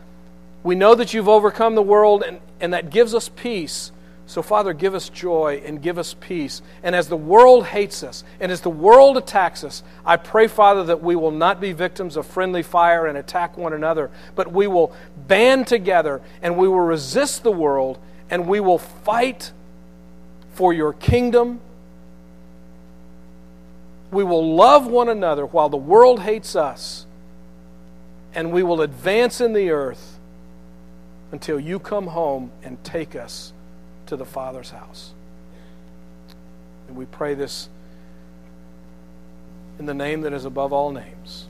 we 0.63 0.75
know 0.75 0.95
that 0.95 1.15
you've 1.15 1.29
overcome 1.29 1.75
the 1.75 1.83
world, 1.83 2.23
and, 2.23 2.41
and 2.61 2.73
that 2.73 2.91
gives 2.91 3.15
us 3.15 3.29
peace 3.29 3.93
so, 4.29 4.43
Father, 4.43 4.73
give 4.73 4.97
us 4.97 5.09
joy 5.09 5.63
and 5.65 5.81
give 5.81 5.99
us 5.99 6.17
peace. 6.19 6.61
And 6.83 6.97
as 6.97 7.07
the 7.07 7.17
world 7.17 7.67
hates 7.67 8.03
us 8.03 8.25
and 8.41 8.51
as 8.51 8.61
the 8.61 8.71
world 8.71 9.17
attacks 9.17 9.63
us, 9.63 9.85
I 10.05 10.17
pray, 10.17 10.49
Father, 10.49 10.83
that 10.85 11.01
we 11.01 11.15
will 11.15 11.31
not 11.31 11.61
be 11.61 11.73
victims 11.73 12.17
of 12.17 12.27
friendly 12.27 12.65
fire 12.65 13.07
and 13.07 13.17
attack 13.17 13.57
one 13.57 13.73
another, 13.73 14.11
but 14.35 14.53
we 14.53 14.67
will 14.67 14.93
band 15.29 15.69
together 15.69 16.21
and 16.43 16.57
we 16.57 16.67
will 16.67 16.81
resist 16.81 17.45
the 17.45 17.53
world 17.53 18.01
and 18.31 18.47
we 18.47 18.61
will 18.61 18.79
fight 18.79 19.53
for 20.55 20.73
your 20.73 20.93
kingdom. 20.93 21.61
We 24.11 24.25
will 24.25 24.55
love 24.55 24.87
one 24.87 25.09
another 25.09 25.47
while 25.47 25.69
the 25.69 25.77
world 25.77 26.21
hates 26.21 26.57
us, 26.57 27.07
and 28.35 28.53
we 28.53 28.63
will 28.63 28.83
advance 28.83 29.41
in 29.41 29.53
the 29.53 29.71
earth 29.71 30.19
until 31.33 31.59
you 31.59 31.79
come 31.79 32.09
home 32.09 32.51
and 32.63 32.83
take 32.85 33.17
us 33.17 33.53
to 34.07 34.17
the 34.17 34.25
Father's 34.25 34.71
house. 34.71 35.13
And 36.89 36.97
we 36.97 37.05
pray 37.05 37.35
this 37.35 37.69
in 39.79 39.87
the 39.87 39.95
name 39.95 40.23
that 40.23 40.33
is 40.33 40.45
above 40.45 40.73
all 40.73 40.93
names. 40.93 41.49